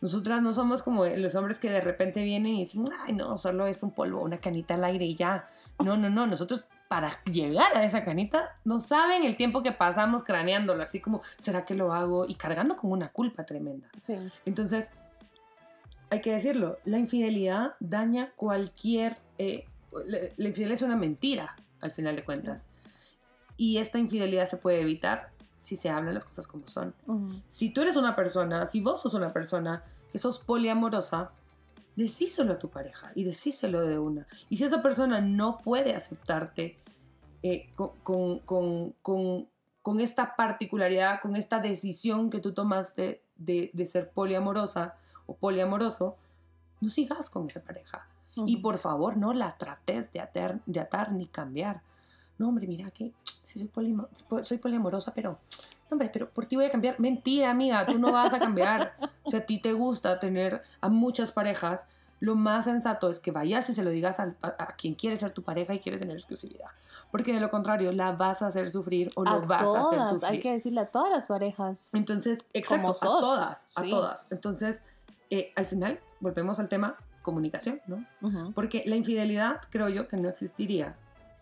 Nosotras 0.00 0.40
no 0.40 0.54
somos 0.54 0.82
como 0.82 1.04
los 1.04 1.34
hombres 1.34 1.58
que 1.58 1.68
de 1.68 1.82
repente 1.82 2.22
vienen 2.22 2.54
y 2.54 2.60
dicen, 2.60 2.84
ay, 3.02 3.12
no, 3.12 3.36
solo 3.36 3.66
es 3.66 3.82
un 3.82 3.90
polvo, 3.90 4.22
una 4.22 4.38
canita 4.38 4.76
al 4.76 4.84
aire 4.84 5.04
y 5.04 5.14
ya. 5.14 5.46
No, 5.84 5.98
no, 5.98 6.08
no, 6.08 6.26
nosotros 6.26 6.66
para 6.88 7.22
llegar 7.24 7.76
a 7.76 7.84
esa 7.84 8.02
canita 8.02 8.56
no 8.64 8.80
saben 8.80 9.24
el 9.24 9.36
tiempo 9.36 9.62
que 9.62 9.72
pasamos 9.72 10.24
craneándolo, 10.24 10.82
así 10.82 11.00
como, 11.00 11.20
¿será 11.38 11.66
que 11.66 11.74
lo 11.74 11.92
hago? 11.92 12.24
Y 12.26 12.36
cargando 12.36 12.76
con 12.76 12.92
una 12.92 13.10
culpa 13.10 13.44
tremenda. 13.44 13.90
Sí. 14.00 14.16
Entonces, 14.46 14.90
hay 16.10 16.20
que 16.20 16.32
decirlo, 16.32 16.78
la 16.84 16.98
infidelidad 16.98 17.74
daña 17.80 18.32
cualquier... 18.36 19.18
eh, 19.38 19.66
la, 20.06 20.18
infidelidad 20.48 20.74
es 20.74 20.82
una 20.82 20.96
mentira, 20.96 21.56
al 21.80 21.90
final 21.92 22.16
de 22.16 22.24
cuentas. 22.24 22.68
Y 23.56 23.78
esta 23.78 23.98
infidelidad 23.98 24.48
se 24.48 24.56
puede 24.56 24.80
evitar 24.80 25.30
si 25.56 25.76
se 25.76 25.88
hablan 25.88 26.14
las 26.14 26.24
cosas 26.24 26.46
como 26.46 26.66
son. 26.68 26.94
Si 27.48 27.70
tú 27.70 27.80
eres 27.82 27.96
una 27.96 28.14
persona, 28.16 28.66
si 28.66 28.80
vos 28.80 29.00
sos 29.00 29.14
una 29.14 29.30
persona 29.32 29.84
que 30.10 30.18
sos 30.18 30.38
poliamorosa, 30.38 31.30
decíselo 31.96 32.54
a 32.54 32.58
tu 32.58 32.68
pareja 32.70 33.12
y 33.14 33.24
decíselo 33.24 33.80
de 33.82 33.98
una. 33.98 34.26
Y 34.48 34.56
si 34.56 34.64
esa 34.64 34.82
persona 34.82 35.20
no 35.20 35.58
puede 35.58 35.94
aceptarte 35.94 36.76
eh, 37.42 37.68
con, 37.76 37.90
con- 38.02 38.38
con- 38.40 38.92
con- 39.02 39.48
con 39.82 40.00
esta 40.00 40.34
particularidad, 40.34 41.20
con 41.20 41.36
esta 41.36 41.60
decisión 41.60 42.30
que 42.30 42.40
tú 42.40 42.52
tomaste 42.52 43.22
de, 43.36 43.70
de 43.74 43.86
ser 43.86 44.10
poliamorosa 44.10 44.96
o 45.26 45.34
poliamoroso, 45.34 46.16
no 46.80 46.88
sigas 46.88 47.30
con 47.30 47.46
esa 47.46 47.60
pareja. 47.60 48.06
Y 48.36 48.56
por 48.56 48.78
favor, 48.78 49.16
no 49.16 49.32
la 49.32 49.56
trates 49.56 50.10
de 50.12 50.20
atar, 50.20 50.58
de 50.66 50.80
atar 50.80 51.12
ni 51.12 51.26
cambiar. 51.26 51.80
No, 52.36 52.48
hombre, 52.48 52.66
mira 52.66 52.90
que 52.90 53.12
sí 53.44 53.58
soy, 53.72 53.96
soy 54.44 54.58
poliamorosa, 54.58 55.14
pero, 55.14 55.30
no, 55.30 55.38
hombre, 55.92 56.10
pero 56.12 56.28
por 56.28 56.44
ti 56.46 56.56
voy 56.56 56.64
a 56.64 56.70
cambiar. 56.70 56.98
Mentira, 56.98 57.50
amiga, 57.52 57.86
tú 57.86 57.96
no 57.98 58.10
vas 58.10 58.34
a 58.34 58.40
cambiar. 58.40 58.92
Si 59.26 59.36
a 59.36 59.46
ti 59.46 59.60
te 59.60 59.72
gusta 59.72 60.18
tener 60.18 60.62
a 60.80 60.88
muchas 60.88 61.30
parejas, 61.30 61.80
lo 62.18 62.34
más 62.34 62.64
sensato 62.64 63.08
es 63.08 63.20
que 63.20 63.30
vayas 63.30 63.68
y 63.70 63.74
se 63.74 63.82
lo 63.84 63.90
digas 63.90 64.18
al- 64.18 64.36
a, 64.42 64.48
a 64.64 64.66
quien 64.76 64.94
quiere 64.94 65.16
ser 65.16 65.30
tu 65.30 65.42
pareja 65.42 65.72
y 65.74 65.78
quiere 65.78 65.98
tener 65.98 66.16
exclusividad. 66.16 66.68
Porque 67.12 67.32
de 67.34 67.38
lo 67.40 67.50
contrario, 67.50 67.92
la 67.92 68.12
vas 68.12 68.42
a 68.42 68.48
hacer 68.48 68.68
sufrir 68.68 69.12
o 69.14 69.24
lo 69.24 69.30
a 69.30 69.38
vas 69.38 69.62
a 69.62 69.80
hacer 69.80 70.00
sufrir. 70.10 70.24
hay 70.30 70.40
que 70.40 70.52
decirle 70.52 70.80
a 70.80 70.86
todas 70.86 71.10
las 71.10 71.26
parejas. 71.26 71.94
Entonces, 71.94 72.40
exacto, 72.52 72.90
a 72.90 72.94
todas, 73.00 73.66
a 73.76 73.82
todas. 73.84 74.26
Entonces, 74.30 74.82
eh, 75.30 75.52
al 75.56 75.66
final 75.66 76.00
volvemos 76.20 76.58
al 76.58 76.68
tema 76.68 76.96
comunicación, 77.22 77.80
¿no? 77.86 78.04
Porque 78.54 78.82
la 78.86 78.96
infidelidad 78.96 79.60
creo 79.70 79.88
yo 79.88 80.06
que 80.06 80.16
no 80.16 80.28
existiría 80.28 80.96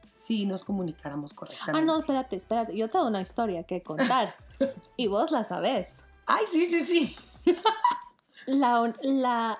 si 0.09 0.47
nos 0.47 0.62
comunicáramos 0.62 1.33
correctamente. 1.33 1.81
Ah, 1.81 1.85
no, 1.85 1.99
espérate, 1.99 2.37
espérate. 2.37 2.77
Yo 2.77 2.88
tengo 2.88 3.07
una 3.07 3.21
historia 3.21 3.64
que 3.64 3.83
contar 3.83 4.35
y 4.97 5.07
vos 5.09 5.31
la 5.31 5.42
sabés. 5.42 6.05
Ay, 6.27 6.45
sí, 6.51 6.68
sí, 6.68 6.87
sí. 6.87 7.16
la, 8.47 8.95
la, 9.03 9.59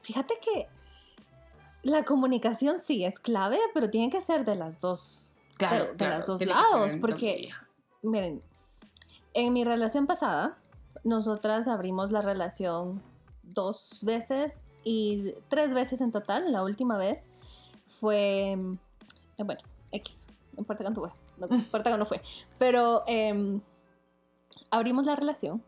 fíjate 0.00 0.34
que 0.40 0.68
la 1.82 2.04
comunicación 2.04 2.78
sí 2.84 3.04
es 3.04 3.18
clave, 3.18 3.58
pero 3.74 3.90
tiene 3.90 4.10
que 4.10 4.20
ser 4.20 4.44
de 4.44 4.54
las 4.54 4.80
dos, 4.80 5.32
claro, 5.56 5.94
de, 5.94 6.08
las 6.08 6.26
dos 6.26 6.44
lados, 6.44 6.96
porque, 7.00 7.48
miren, 8.02 8.42
en 9.34 9.52
mi 9.52 9.64
relación 9.64 10.06
pasada, 10.06 10.58
nosotras 11.04 11.68
abrimos 11.68 12.12
la 12.12 12.22
relación 12.22 13.02
dos 13.52 14.00
veces 14.02 14.60
y 14.84 15.34
tres 15.48 15.74
veces 15.74 16.00
en 16.00 16.10
total. 16.10 16.52
La 16.52 16.62
última 16.62 16.96
vez 16.96 17.30
fue, 18.00 18.52
eh, 18.52 19.42
bueno, 19.44 19.60
X, 19.92 20.26
no 20.52 20.60
importa 20.60 20.84
cuánto 20.84 21.00
fue, 21.00 21.10
no 21.38 21.56
importa 21.56 21.90
cuándo 21.90 22.06
fue, 22.06 22.22
pero 22.58 23.04
em, 23.06 23.60
abrimos 24.70 25.06
la 25.06 25.16
relación 25.16 25.62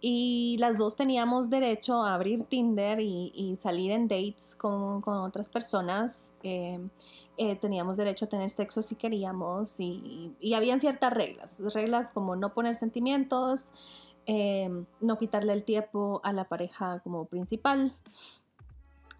y 0.00 0.56
las 0.58 0.76
dos 0.76 0.96
teníamos 0.96 1.48
derecho 1.48 2.02
a 2.02 2.14
abrir 2.14 2.42
Tinder 2.42 3.00
y, 3.00 3.56
salir 3.56 3.90
en 3.90 4.06
dates 4.06 4.54
con, 4.56 5.02
otras 5.06 5.48
personas. 5.48 6.34
Em, 6.42 6.90
eh, 7.36 7.56
teníamos 7.56 7.96
derecho 7.96 8.26
a 8.26 8.28
tener 8.28 8.50
sexo 8.50 8.82
si 8.82 8.96
queríamos 8.96 9.80
y, 9.80 10.36
y, 10.40 10.54
habían 10.54 10.80
ciertas 10.80 11.12
reglas, 11.12 11.60
reglas 11.72 12.12
como 12.12 12.36
no 12.36 12.52
poner 12.52 12.76
sentimientos, 12.76 13.72
em, 14.26 14.86
no 15.00 15.18
quitarle 15.18 15.52
el 15.52 15.64
tiempo 15.64 16.20
a 16.24 16.32
la 16.32 16.44
pareja 16.44 17.00
como 17.00 17.26
principal, 17.26 17.92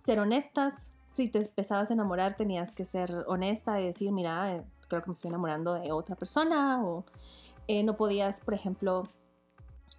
ser 0.04 0.20
honestas. 0.20 0.92
Si 1.14 1.28
te 1.28 1.38
empezabas 1.38 1.90
a 1.90 1.94
enamorar 1.94 2.34
tenías 2.36 2.72
que 2.72 2.84
ser 2.84 3.24
honesta 3.26 3.80
y 3.80 3.86
decir, 3.86 4.12
mira, 4.12 4.56
eh, 4.56 4.64
creo 4.88 5.02
que 5.02 5.08
me 5.08 5.14
estoy 5.14 5.28
enamorando 5.28 5.74
de 5.74 5.92
otra 5.92 6.16
persona 6.16 6.84
o 6.84 7.04
eh, 7.66 7.82
no 7.82 7.96
podías, 7.96 8.40
por 8.40 8.54
ejemplo, 8.54 9.08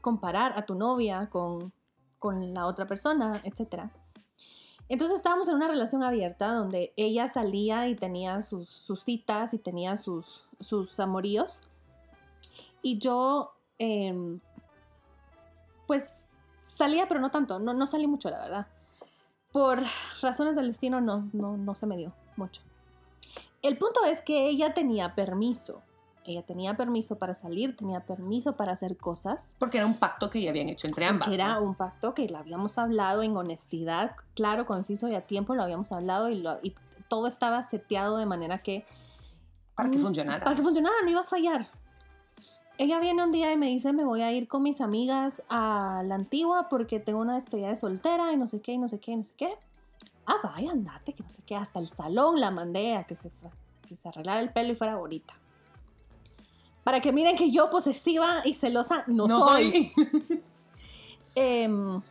comparar 0.02 0.58
a 0.58 0.66
tu 0.66 0.76
novia 0.76 1.30
con, 1.30 1.74
la 2.22 2.66
otra 2.66 2.88
persona, 2.88 3.40
etc. 3.44 3.84
Entonces 4.90 5.18
estábamos 5.18 5.48
en 5.48 5.56
una 5.56 5.68
relación 5.68 6.02
abierta 6.02 6.54
donde 6.54 6.92
ella 6.98 7.28
salía 7.28 7.88
y 7.88 7.96
tenía 7.96 8.42
sus, 8.42 8.84
citas 9.04 9.54
y 9.54 9.60
tenía 9.60 9.96
sus, 9.96 10.44
sus 10.60 11.00
amoríos. 11.00 11.62
Y 12.82 12.98
yo, 12.98 13.54
em, 13.78 14.40
pues, 15.88 16.06
salía, 16.66 17.08
pero 17.08 17.20
no 17.20 17.32
tanto, 17.32 17.60
no, 17.60 17.74
no 17.74 17.88
salí 17.88 18.08
mucho, 18.08 18.30
la 18.30 18.40
verdad. 18.40 18.68
Por 19.52 19.82
razones 20.22 20.56
del 20.56 20.68
destino 20.68 21.00
no, 21.02 21.24
no 21.34 21.76
se 21.76 21.86
me 21.86 21.98
dio 21.98 22.14
mucho. 22.36 22.62
El 23.62 23.78
punto 23.78 24.04
es 24.06 24.22
que 24.22 24.50
ella 24.50 24.74
tenía 24.74 25.16
permiso 25.16 25.82
ella 26.26 26.42
tenía 26.42 26.76
permiso 26.76 27.18
para 27.18 27.36
salir, 27.36 27.76
tenía 27.76 28.02
permiso 28.02 28.56
para 28.56 28.72
hacer 28.72 28.98
cosas. 28.98 29.52
Porque 29.60 29.78
era 29.78 29.86
un 29.86 29.98
pacto 29.98 30.30
que 30.30 30.42
ya 30.42 30.50
habían 30.50 30.70
hecho 30.70 30.88
entre 30.88 31.06
ambas. 31.06 31.30
Era 31.30 31.60
un 31.60 31.76
pacto 31.76 32.14
que 32.14 32.28
lo 32.28 32.38
habíamos 32.40 32.78
hablado 32.78 33.22
en 33.22 33.38
honestidad, 33.38 34.16
claro, 34.34 34.66
conciso 34.66 35.08
y 35.08 35.14
a 35.14 35.22
tiempo 35.22 35.54
lo 35.54 35.62
habíamos 35.62 35.92
hablado 35.92 36.30
y, 36.30 36.44
y 36.64 36.76
todo 37.08 37.28
estaba 37.28 37.62
seteado 37.64 38.18
de 38.18 38.26
manera 38.26 38.60
que... 38.60 38.86
Para 39.76 39.92
que 39.92 40.00
funcionara. 40.00 40.44
Para 40.44 40.56
que 40.56 40.64
funcionara, 40.64 40.96
no 41.04 41.12
iba 41.12 41.22
a 41.22 41.26
fallar. 41.26 41.68
Ella 42.78 43.00
viene 43.00 43.24
un 43.24 43.32
día 43.32 43.54
y 43.54 43.58
me 43.58 43.68
dice, 43.68 43.94
me 43.94 44.04
voy 44.04 44.22
a 44.22 44.32
ir 44.34 44.48
con 44.48 44.62
mis 44.62 44.82
amigas 44.82 45.42
a 45.48 46.04
la 46.06 46.16
antigua 46.16 46.68
porque 46.70 47.00
tengo 47.00 47.20
una 47.20 47.36
despedida 47.36 47.70
de 47.70 47.78
soltera 47.78 48.34
y 48.34 48.38
no 48.38 48.48
sé 48.48 48.62
qué, 48.62 48.74
y 48.74 48.78
no 48.78 48.90
sé 48.90 49.00
qué, 49.00 49.12
y 49.14 49.16
no 49.16 49.24
sé 49.24 49.34
qué. 49.38 49.58
Ah, 50.26 50.38
vaya, 50.44 50.72
andate, 50.72 51.14
que 51.14 51.24
no 51.24 51.30
sé 51.30 51.42
qué. 51.46 51.56
Hasta 51.56 51.80
el 51.80 51.88
salón 51.88 52.40
la 52.40 52.52
mandé 52.52 52.96
a 52.96 53.06
que 53.06 53.16
se, 53.16 53.32
que 53.88 53.96
se 53.96 54.10
arreglara 54.10 54.42
el 54.42 54.52
pelo 54.52 54.74
y 54.74 54.76
fuera 54.76 54.98
bonita. 54.98 55.34
Para 56.84 57.00
que 57.00 57.14
miren 57.14 57.38
que 57.38 57.50
yo 57.50 57.70
posesiva 57.70 58.42
y 58.44 58.54
celosa 58.54 59.06
no, 59.08 59.28
soy. 59.28 59.92
Em, 61.38 62.02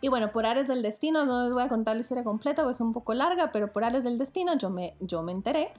y 0.00 0.08
bueno, 0.08 0.30
por 0.30 0.46
Ares 0.46 0.68
del 0.68 0.82
Destino, 0.82 1.24
no 1.26 1.42
les 1.42 1.52
voy 1.52 1.64
a 1.64 1.68
contar 1.68 1.96
la 1.96 2.00
historia 2.02 2.22
completa, 2.22 2.62
porque 2.62 2.76
es 2.76 2.80
un 2.80 2.92
poco 2.92 3.12
larga, 3.12 3.50
pero 3.50 3.72
por 3.72 3.82
Ares 3.82 4.04
del 4.04 4.18
Destino 4.18 4.56
yo 4.56 4.70
me, 4.70 4.94
yo 5.00 5.22
me 5.22 5.32
enteré. 5.32 5.72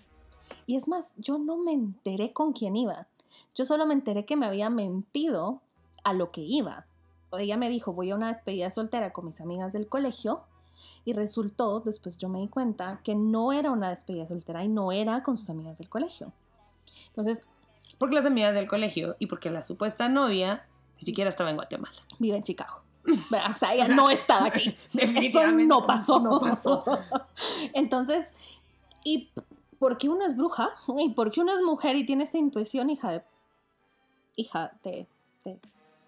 Y 0.66 0.76
es 0.76 0.90
más, 0.90 1.14
yo 1.16 1.38
no 1.38 1.56
me 1.58 1.72
enteré 1.72 2.34
con 2.34 2.52
quién 2.52 2.76
iba. 2.76 3.08
Yo 3.56 3.66
solo 3.66 3.86
me 3.86 3.94
enteré 3.94 4.26
que 4.26 4.36
me 4.36 4.46
había 4.46 4.70
mentido 4.70 5.62
a 6.04 6.14
lo 6.14 6.32
que 6.32 6.42
iba. 6.42 6.86
Ella 7.34 7.58
me 7.58 7.70
dijo, 7.70 7.94
voy 7.94 8.12
a 8.12 8.16
una 8.16 8.30
despedida 8.30 8.72
soltera 8.72 9.12
con 9.12 9.26
mis 9.26 9.42
amigas 9.42 9.74
del 9.74 9.88
colegio. 9.88 10.42
Y 11.06 11.14
resultó, 11.14 11.82
después 11.82 12.18
yo 12.18 12.30
me 12.30 12.40
di 12.40 12.48
cuenta, 12.48 13.02
que 13.04 13.14
no 13.16 13.52
era 13.52 13.72
una 13.72 13.90
despedida 13.90 14.26
soltera 14.26 14.64
y 14.64 14.70
no 14.70 14.92
era 14.92 15.24
con 15.24 15.38
sus 15.38 15.50
amigas 15.50 15.78
del 15.78 15.90
colegio. 15.90 16.32
Entonces, 17.08 17.48
porque 17.98 18.16
las 18.16 18.26
amigas 18.26 18.54
del 18.54 18.68
colegio 18.68 19.16
y 19.20 19.28
porque 19.28 19.52
la 19.52 19.62
supuesta 19.62 20.08
novia 20.08 20.66
ni 20.98 21.06
siquiera 21.06 21.30
estaba 21.30 21.50
en 21.50 21.58
Guatemala. 21.58 21.96
Vive 22.18 22.38
en 22.38 22.44
Chicago. 22.44 22.82
O 23.52 23.56
sea, 23.56 23.74
ella 23.74 23.88
no 23.88 24.10
estaba 24.10 24.48
aquí. 24.48 24.76
Eso 24.94 25.52
no 25.52 25.86
pasó. 25.88 26.20
No 26.20 26.40
pasó. 26.40 26.84
Entonces, 27.74 28.28
y 29.04 29.30
porque 29.80 30.10
uno 30.10 30.26
es 30.26 30.36
bruja 30.36 30.70
y 31.00 31.10
porque 31.10 31.42
uno 31.42 31.54
es 31.54 31.62
mujer 31.62 31.96
y 31.96 32.06
tiene 32.06 32.26
esa 32.26 32.38
intuición, 32.38 32.90
hija 32.90 33.12
de. 33.12 33.24
hija 34.36 34.74
de. 34.84 35.08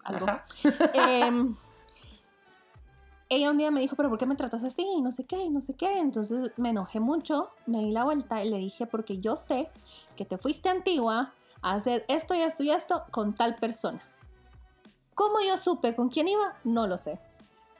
algo. 0.04 0.26
Em, 0.94 1.56
ella 3.28 3.50
un 3.50 3.56
día 3.56 3.70
me 3.70 3.80
dijo, 3.80 3.96
pero 3.96 4.10
¿por 4.10 4.18
qué 4.18 4.26
me 4.26 4.36
tratas 4.36 4.62
así? 4.62 4.82
Y 4.82 5.00
no 5.00 5.10
sé 5.10 5.24
qué, 5.24 5.42
y 5.42 5.50
no 5.50 5.62
sé 5.62 5.74
qué. 5.74 5.98
Entonces 5.98 6.52
me 6.58 6.70
enojé 6.70 7.00
mucho, 7.00 7.48
me 7.66 7.78
di 7.78 7.90
la 7.90 8.04
vuelta 8.04 8.44
y 8.44 8.50
le 8.50 8.58
dije, 8.58 8.86
porque 8.86 9.18
yo 9.20 9.36
sé 9.36 9.70
que 10.16 10.24
te 10.24 10.36
fuiste 10.36 10.68
antigua, 10.68 11.32
hacer 11.62 12.04
esto 12.08 12.34
y 12.34 12.40
esto 12.40 12.62
y 12.62 12.70
esto 12.70 13.04
con 13.10 13.34
tal 13.34 13.56
persona. 13.56 14.02
¿Cómo 15.14 15.40
yo 15.40 15.56
supe 15.56 15.94
con 15.94 16.08
quién 16.08 16.28
iba? 16.28 16.56
No 16.64 16.86
lo 16.86 16.98
sé. 16.98 17.18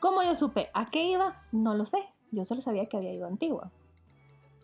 ¿Cómo 0.00 0.22
yo 0.22 0.34
supe 0.34 0.70
a 0.74 0.90
qué 0.90 1.04
iba? 1.04 1.42
No 1.52 1.74
lo 1.74 1.84
sé. 1.84 2.08
Yo 2.30 2.44
solo 2.44 2.62
sabía 2.62 2.86
que 2.86 2.96
había 2.96 3.12
ido 3.12 3.26
a 3.26 3.28
Antigua. 3.28 3.70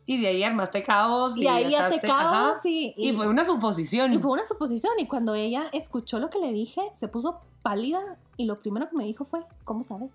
Y 0.09 0.19
de 0.19 0.29
ahí 0.29 0.43
armaste 0.43 0.83
caos. 0.83 1.37
Y, 1.37 1.47
ahí 1.47 1.75
armaste 1.75 2.01
caos, 2.01 2.57
y, 2.65 2.95
y, 2.97 3.13
fue 3.13 3.29
una 3.29 3.45
suposición. 3.45 4.11
Y 4.15 4.19
fue 4.19 4.33
una 4.33 4.47
suposición. 4.47 4.95
Y 4.99 5.07
cuando 5.07 5.35
ella 5.35 5.69
escuchó 5.71 6.19
lo 6.19 6.31
que 6.31 6.39
le 6.39 6.51
dije, 6.51 6.81
se 6.95 7.09
puso 7.09 7.43
pálida 7.61 8.17
y 8.39 8.47
lo 8.47 8.59
primero 8.59 8.89
que 8.89 8.97
me 8.97 9.05
dijo 9.05 9.27
fue, 9.27 9.45
¿cómo 9.65 9.83
sabes? 9.83 10.11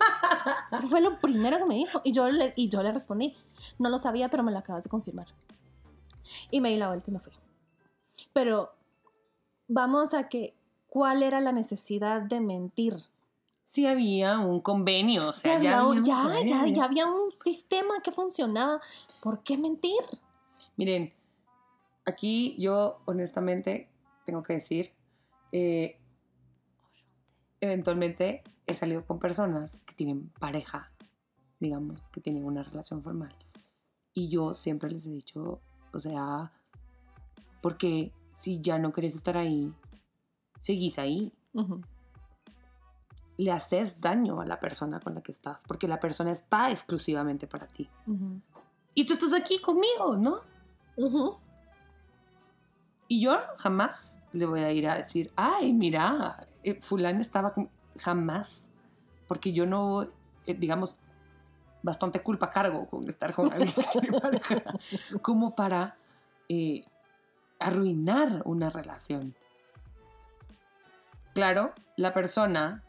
Eso 0.78 0.88
fue 0.88 1.02
lo 1.02 1.20
primero 1.20 1.58
que 1.58 1.66
me 1.66 1.74
dijo. 1.74 2.00
Y 2.04 2.12
yo, 2.12 2.26
le, 2.30 2.54
y 2.56 2.70
yo 2.70 2.82
le 2.82 2.90
respondí, 2.90 3.36
no 3.78 3.90
lo 3.90 3.98
sabía, 3.98 4.30
pero 4.30 4.42
me 4.42 4.50
lo 4.50 4.56
acabas 4.60 4.84
de 4.84 4.88
confirmar. 4.88 5.26
Y 6.50 6.62
me 6.62 6.70
di 6.70 6.78
la 6.78 6.88
vuelta 6.88 7.10
y 7.10 7.12
me 7.12 7.20
fui. 7.20 7.34
Pero 8.32 8.72
vamos 9.68 10.14
a 10.14 10.30
que, 10.30 10.54
¿cuál 10.88 11.22
era 11.22 11.40
la 11.42 11.52
necesidad 11.52 12.22
de 12.22 12.40
mentir? 12.40 12.94
Sí 13.66 13.86
había 13.86 14.38
un 14.38 14.60
convenio, 14.60 15.28
o 15.28 15.32
sea, 15.32 15.60
ya, 15.60 15.80
había, 15.80 16.00
ya, 16.44 16.66
ya, 16.66 16.84
había 16.84 17.06
un 17.06 17.32
sistema 17.44 18.00
que 18.02 18.12
funcionaba. 18.12 18.80
¿Por 19.20 19.42
qué 19.42 19.58
mentir? 19.58 20.00
Miren, 20.76 21.12
aquí 22.04 22.56
yo 22.58 23.00
honestamente 23.04 23.90
tengo 24.24 24.42
que 24.42 24.54
decir, 24.54 24.92
eh, 25.52 25.98
eventualmente 27.60 28.44
he 28.66 28.74
salido 28.74 29.04
con 29.04 29.18
personas 29.18 29.80
que 29.84 29.94
tienen 29.94 30.30
pareja, 30.38 30.92
digamos, 31.60 32.02
que 32.12 32.20
tienen 32.20 32.44
una 32.44 32.62
relación 32.62 33.02
formal. 33.02 33.34
Y 34.14 34.28
yo 34.28 34.54
siempre 34.54 34.90
les 34.90 35.06
he 35.06 35.10
dicho, 35.10 35.60
o 35.92 35.98
sea, 35.98 36.52
porque 37.60 38.12
si 38.36 38.60
ya 38.60 38.78
no 38.78 38.92
querés 38.92 39.14
estar 39.16 39.36
ahí, 39.36 39.72
seguís 40.60 40.98
ahí. 40.98 41.32
Le 43.38 43.52
haces 43.52 44.00
daño 44.00 44.40
a 44.40 44.46
la 44.46 44.58
persona 44.58 45.00
con 45.00 45.14
la 45.14 45.20
que 45.20 45.32
estás, 45.32 45.62
porque 45.66 45.88
la 45.88 46.00
persona 46.00 46.32
está 46.32 46.70
exclusivamente 46.70 47.46
para 47.46 47.66
ti. 47.66 47.88
Y 48.94 49.06
tú 49.06 49.14
estás 49.14 49.34
aquí 49.34 49.60
conmigo, 49.60 50.16
¿no? 50.16 50.40
Y 53.08 53.20
yo 53.20 53.38
jamás 53.58 54.16
le 54.32 54.46
voy 54.46 54.60
a 54.60 54.72
ir 54.72 54.88
a 54.88 54.96
decir, 54.96 55.30
ay, 55.36 55.72
mira, 55.72 56.46
eh, 56.62 56.80
fulano 56.80 57.20
estaba 57.20 57.52
con... 57.52 57.70
Jamás. 57.98 58.68
Porque 59.26 59.52
yo 59.52 59.66
no, 59.66 60.02
eh, 60.46 60.54
digamos, 60.54 60.98
bastante 61.82 62.20
culpa 62.20 62.50
cargo 62.50 62.86
con 62.86 63.08
estar 63.08 63.32
con 63.32 63.52
alguien 63.52 63.72
como 65.22 65.54
para 65.54 65.96
eh, 66.48 66.84
arruinar 67.58 68.42
una 68.44 68.70
relación. 68.70 69.34
Claro, 71.32 71.72
la 71.96 72.12
persona 72.12 72.82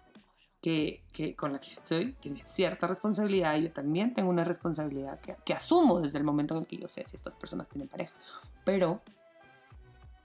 que, 0.61 1.03
con 1.37 1.53
la 1.53 1.59
que 1.59 1.71
estoy 1.71 2.13
tiene 2.13 2.43
cierta 2.45 2.87
responsabilidad 2.87 3.55
y 3.57 3.63
yo 3.63 3.71
también 3.71 4.13
tengo 4.13 4.29
una 4.29 4.43
responsabilidad 4.43 5.19
que, 5.19 5.53
asumo 5.53 5.99
desde 6.01 6.17
el 6.17 6.23
momento 6.23 6.57
en 6.57 6.65
que 6.65 6.77
yo 6.77 6.87
sé 6.87 7.03
si 7.05 7.15
estas 7.15 7.35
personas 7.35 7.69
tienen 7.69 7.87
pareja. 7.87 8.15
Pero, 8.63 9.01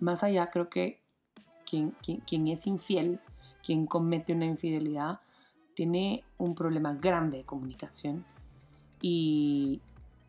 más 0.01 0.23
allá, 0.25 0.51
creo 0.51 0.69
que 0.69 1.01
quien, 1.69 1.91
quien, 2.03 2.21
quien 2.21 2.49
es 2.49 2.67
infiel, 2.67 3.21
quien 3.65 3.87
comete 3.87 4.33
una 4.33 4.47
infidelidad, 4.47 5.21
tiene 5.75 6.25
un 6.39 6.55
problema 6.55 6.95
grande 6.95 7.39
de 7.39 7.45
comunicación 7.45 8.25
y, 9.01 9.81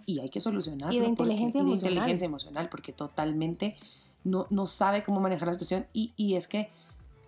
y 0.05 0.19
hay 0.19 0.29
que 0.29 0.39
solucionarlo. 0.41 0.93
Y 0.93 0.99
de 0.99 1.05
porque- 1.05 1.23
inteligencia 1.23 1.59
y 1.59 1.63
de 1.63 1.69
emocional. 1.69 1.93
inteligencia 1.93 2.25
emocional, 2.25 2.69
porque 2.69 2.93
totalmente 2.93 3.75
no, 4.23 4.47
no 4.49 4.67
sabe 4.67 5.03
cómo 5.03 5.19
manejar 5.19 5.47
la 5.47 5.53
situación 5.53 5.87
y, 5.91 6.13
y 6.15 6.35
es 6.35 6.47
que 6.47 6.69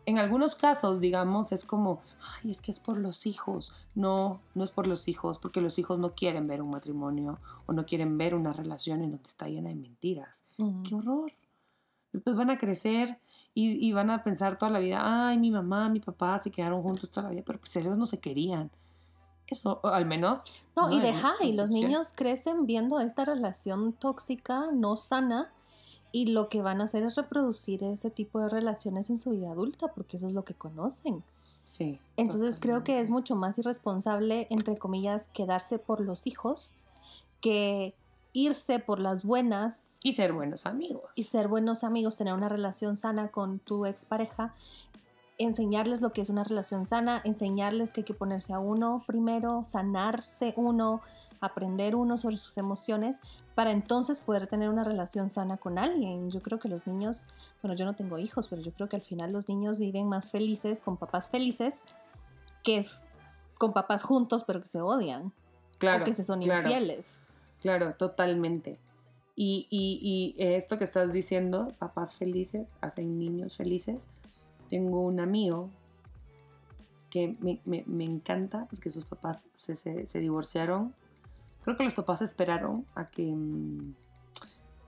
en 0.05 0.19
algunos 0.19 0.55
casos, 0.55 0.99
digamos, 0.99 1.51
es 1.51 1.63
como, 1.63 2.01
ay, 2.43 2.51
es 2.51 2.61
que 2.61 2.71
es 2.71 2.79
por 2.79 2.97
los 2.97 3.25
hijos. 3.25 3.73
No, 3.95 4.41
no 4.53 4.63
es 4.63 4.71
por 4.71 4.87
los 4.87 5.07
hijos, 5.07 5.39
porque 5.39 5.61
los 5.61 5.79
hijos 5.79 5.99
no 5.99 6.13
quieren 6.13 6.47
ver 6.47 6.61
un 6.61 6.69
matrimonio 6.69 7.39
o 7.65 7.73
no 7.73 7.85
quieren 7.85 8.17
ver 8.17 8.35
una 8.35 8.53
relación 8.53 9.03
en 9.03 9.11
donde 9.11 9.27
está 9.27 9.47
llena 9.47 9.69
de 9.69 9.75
mentiras. 9.75 10.43
Ujú. 10.57 10.83
¡Qué 10.83 10.95
horror! 10.95 11.33
Después 12.13 12.35
van 12.35 12.49
a 12.49 12.57
crecer 12.57 13.19
y, 13.53 13.85
y 13.85 13.91
van 13.93 14.09
a 14.09 14.23
pensar 14.23 14.57
toda 14.57 14.71
la 14.71 14.79
vida, 14.79 15.01
ay, 15.03 15.37
mi 15.37 15.51
mamá, 15.51 15.89
mi 15.89 15.99
papá 15.99 16.37
se 16.37 16.51
quedaron 16.51 16.81
juntos 16.81 17.09
toda 17.09 17.23
la 17.23 17.29
vida, 17.31 17.43
pero 17.45 17.59
pues 17.59 17.75
ellos 17.75 17.97
no 17.97 18.05
se 18.05 18.19
querían. 18.19 18.71
Eso, 19.47 19.79
al 19.83 20.05
menos. 20.05 20.41
No, 20.75 20.91
y 20.91 20.99
deja, 20.99 21.33
y 21.41 21.55
los 21.55 21.69
niños 21.69 22.11
crecen 22.15 22.65
viendo 22.65 22.99
esta 22.99 23.25
relación 23.25 23.93
tóxica, 23.93 24.71
no 24.71 24.97
sana, 24.97 25.51
y 26.15 26.28
lo 26.28 26.47
que 26.47 26.62
van 26.62 26.80
a 26.80 26.86
hacer 26.86 27.04
es 27.04 27.15
reproducir 27.15 27.84
ese 27.84 28.10
tipo 28.10 28.39
de 28.39 28.47
relaciones 28.47 29.10
en 29.10 29.17
su 29.17 29.32
vida 29.32 29.51
adulta, 29.51 29.89
porque 29.89 30.15
eso 30.15 30.28
es 30.28 30.34
lo 30.34 30.45
que 30.45 30.54
conocen. 30.54 31.25
Sí. 31.65 31.99
Entonces 32.15 32.58
creo 32.58 32.86
que 32.86 33.01
es 33.01 33.10
mucho 33.10 33.36
más 33.36 33.58
irresponsable, 33.58 34.47
entre 34.49 34.78
comillas, 34.78 35.28
quedarse 35.34 35.78
por 35.78 35.99
los 35.99 36.25
hijos 36.25 36.71
que 37.41 37.95
irse 38.32 38.80
por 38.80 38.99
las 38.99 39.23
buenas 39.23 39.97
Y 40.04 40.13
ser 40.13 40.32
buenos 40.32 40.65
amigos. 40.65 41.04
y 41.15 41.25
ser 41.25 41.49
buenos 41.49 41.84
amigos, 41.84 42.15
tener 42.15 42.34
una 42.34 42.47
relación 42.47 42.95
sana 42.95 43.28
con 43.28 43.60
tu 43.60 43.86
expareja, 43.86 44.54
enseñarles 45.38 45.99
lo 45.99 46.13
que 46.13 46.21
es 46.21 46.30
una 46.30 46.45
relación 46.45 46.86
sana, 46.86 47.21
enseñarles 47.25 47.91
que 47.91 48.01
hay 48.01 48.06
que 48.06 48.13
ponerse 48.13 48.54
a 48.54 48.60
uno 48.60 49.04
primero, 49.06 49.65
sanarse 49.65 50.54
uno, 50.56 51.01
aprender 51.41 51.95
uno 51.95 52.17
sobre 52.17 52.38
sus 52.38 52.58
emociones, 52.58 53.19
para 53.56 53.71
entonces 53.71 54.19
poder 54.19 54.48
tener 54.48 54.69
una 54.69 54.84
relación 54.84 55.30
sana 55.30 55.58
con 55.58 55.78
alguien. 55.78 56.30
Yo 56.32 56.41
creo 56.41 56.60
que 56.60 56.67
los 56.69 56.88
niños, 56.88 57.26
bueno, 57.62 57.76
yo 57.76 57.86
no 57.86 57.95
tengo 57.95 58.17
hijos, 58.17 58.48
pero 58.48 58.62
yo 58.62 58.71
creo 58.74 58.89
que 58.89 58.95
al 58.98 59.02
final 59.02 59.32
los 59.32 59.48
niños 59.48 59.80
viven 59.80 60.08
más 60.10 60.32
felices 60.32 60.82
con 60.82 60.98
papás 60.98 61.30
felices 61.30 61.76
que 62.63 62.86
con 63.58 63.71
papás 63.74 64.04
juntos 64.04 64.43
pero 64.45 64.60
que 64.62 64.67
se 64.67 64.82
odian 64.82 65.32
Claro. 65.78 66.04
o 66.04 66.06
que 66.06 66.13
se 66.13 66.24
son 66.24 66.41
claro, 66.41 66.62
infieles. 66.63 67.17
Claro, 67.62 67.93
totalmente. 67.95 68.78
Y, 69.36 69.67
y, 69.69 70.34
y 70.38 70.43
esto 70.43 70.78
que 70.78 70.84
estás 70.86 71.12
diciendo, 71.12 71.74
papás 71.80 72.15
felices 72.17 72.67
hacen 72.82 73.17
niños 73.19 73.58
felices. 73.58 73.98
Tengo 74.69 75.02
un 75.02 75.19
amigo 75.19 75.69
que 77.10 77.36
me, 77.39 77.62
me- 77.65 77.84
me 77.88 78.04
encanta 78.04 78.65
porque 78.69 78.89
sus 78.89 79.06
papás 79.06 79.38
se, 79.54 79.76
se- 79.76 80.06
se 80.06 80.19
divorciaron. 80.19 80.93
Creo 81.65 81.78
que 81.78 81.84
los 81.84 81.93
papás 81.95 82.21
esperaron 82.21 82.86
a 82.95 83.10
que, 83.10 83.36
mm, 83.36 83.95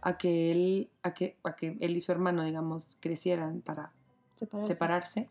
a 0.02 0.18
que, 0.18 0.52
él, 0.52 0.90
a, 1.02 1.13
que, 1.13 1.36
a 1.44 1.56
que 1.56 1.76
él 1.80 1.98
y 1.98 2.02
su 2.02 2.12
hermano, 2.12 2.44
digamos, 2.44 2.98
crecieran 3.00 3.62
para 3.62 3.92
Separarse. 4.36 4.74
separarse. 4.74 5.30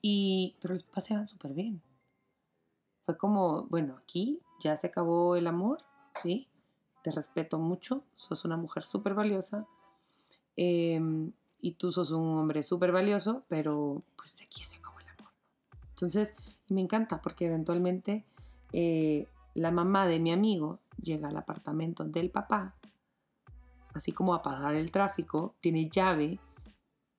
Y, 0.00 0.56
pero 0.60 0.72
los 0.74 0.82
papás 0.82 1.04
se 1.04 1.14
van 1.14 1.26
súper 1.26 1.52
bien. 1.52 1.82
Fue 3.04 3.16
como, 3.18 3.64
bueno, 3.66 3.96
aquí 4.02 4.40
ya 4.60 4.76
se 4.76 4.86
acabó 4.86 5.36
el 5.36 5.46
amor, 5.46 5.78
¿sí? 6.22 6.48
Te 7.02 7.10
respeto 7.10 7.58
mucho, 7.58 8.02
sos 8.16 8.44
una 8.46 8.56
mujer 8.56 8.82
súper 8.82 9.14
valiosa. 9.14 9.66
em, 10.56 11.32
y 11.60 11.72
tú 11.74 11.92
sos 11.92 12.10
un 12.10 12.38
hombre 12.38 12.62
súper 12.62 12.92
valioso, 12.92 13.44
pero 13.48 14.02
pues 14.16 14.40
aquí 14.42 14.60
ya 14.60 14.66
se 14.66 14.76
acabó 14.78 14.98
el 15.00 15.08
amor. 15.08 15.32
Entonces, 15.90 16.34
me 16.68 16.80
encanta 16.80 17.20
porque 17.22 17.46
eventualmente 17.46 18.24
eh, 18.72 19.28
la 19.54 19.70
mamá 19.70 20.06
de 20.06 20.18
mi 20.18 20.32
amigo 20.32 20.80
llega 21.02 21.28
al 21.28 21.36
apartamento 21.36 22.04
del 22.04 22.30
papá, 22.30 22.74
así 23.94 24.12
como 24.12 24.34
a 24.34 24.42
pasar 24.42 24.74
el 24.74 24.90
tráfico, 24.90 25.54
tiene 25.60 25.88
llave 25.88 26.38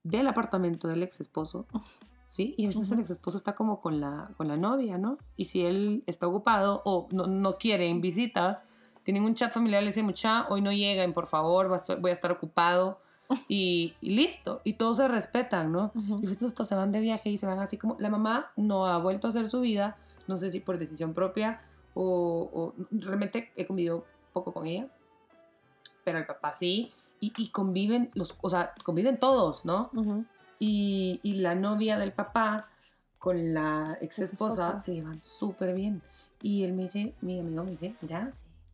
del 0.03 0.27
apartamento 0.27 0.87
del 0.87 1.03
ex 1.03 1.21
esposo, 1.21 1.67
¿sí? 2.27 2.55
Y 2.57 2.65
a 2.65 2.67
veces 2.67 2.91
el 2.91 2.99
ex 2.99 3.11
esposo 3.11 3.37
está 3.37 3.53
como 3.55 3.79
con 3.81 3.99
la, 3.99 4.31
con 4.37 4.47
la 4.47 4.57
novia, 4.57 4.97
¿no? 4.97 5.17
Y 5.37 5.45
si 5.45 5.65
él 5.65 6.03
está 6.07 6.27
ocupado 6.27 6.81
o 6.85 7.07
no, 7.11 7.27
no 7.27 7.57
quiere 7.57 7.87
en 7.87 8.01
visitas, 8.01 8.63
tienen 9.03 9.23
un 9.23 9.35
chat 9.35 9.51
familiar, 9.51 9.83
le 9.83 9.89
dicen, 9.89 10.05
mucha, 10.05 10.47
hoy 10.49 10.61
no 10.61 10.71
lleguen, 10.71 11.13
por 11.13 11.27
favor, 11.27 11.67
voy 11.99 12.09
a 12.09 12.13
estar 12.13 12.31
ocupado. 12.31 12.99
Y, 13.47 13.93
y 14.01 14.11
listo, 14.11 14.61
y 14.63 14.73
todos 14.73 14.97
se 14.97 15.07
respetan, 15.07 15.71
¿no? 15.71 15.91
Ujú. 15.95 16.19
Y 16.21 16.27
a 16.27 16.29
veces 16.29 16.43
hasta 16.43 16.65
se 16.65 16.75
van 16.75 16.91
de 16.91 16.99
viaje 16.99 17.31
y 17.31 17.37
se 17.37 17.47
van 17.47 17.57
así 17.57 17.77
como... 17.77 17.95
La 17.97 18.09
mamá 18.09 18.51
no 18.57 18.85
ha 18.85 18.97
vuelto 18.99 19.27
a 19.27 19.29
hacer 19.29 19.49
su 19.49 19.61
vida, 19.61 19.95
no 20.27 20.37
sé 20.37 20.51
si 20.51 20.59
por 20.59 20.77
decisión 20.77 21.13
propia 21.15 21.59
o, 21.93 22.49
o 22.53 22.73
realmente 22.91 23.51
he 23.55 23.65
convivido 23.65 24.05
poco 24.33 24.53
con 24.53 24.65
ella, 24.67 24.87
pero 26.03 26.17
el 26.17 26.25
papá 26.25 26.53
sí, 26.53 26.91
y, 27.19 27.33
y 27.37 27.49
conviven, 27.49 28.09
los, 28.15 28.35
o 28.41 28.49
sea, 28.49 28.73
conviven 28.83 29.17
todos, 29.17 29.63
¿no? 29.65 29.89
Ujú. 29.93 30.25
Y, 30.59 31.19
y 31.23 31.35
la 31.35 31.55
novia 31.55 31.97
del 31.97 32.13
papá 32.13 32.69
con 33.19 33.53
la 33.53 33.97
ex 34.01 34.19
esposa 34.19 34.67
Exesposa. 34.67 34.79
se 34.79 34.93
llevan 34.95 35.21
súper 35.23 35.73
bien. 35.73 36.01
Y 36.41 36.63
él 36.63 36.73
me 36.73 36.83
dice, 36.83 37.15
mi 37.21 37.39
amigo 37.39 37.63
me 37.63 37.71
dice, 37.71 37.95
mira, 38.01 38.33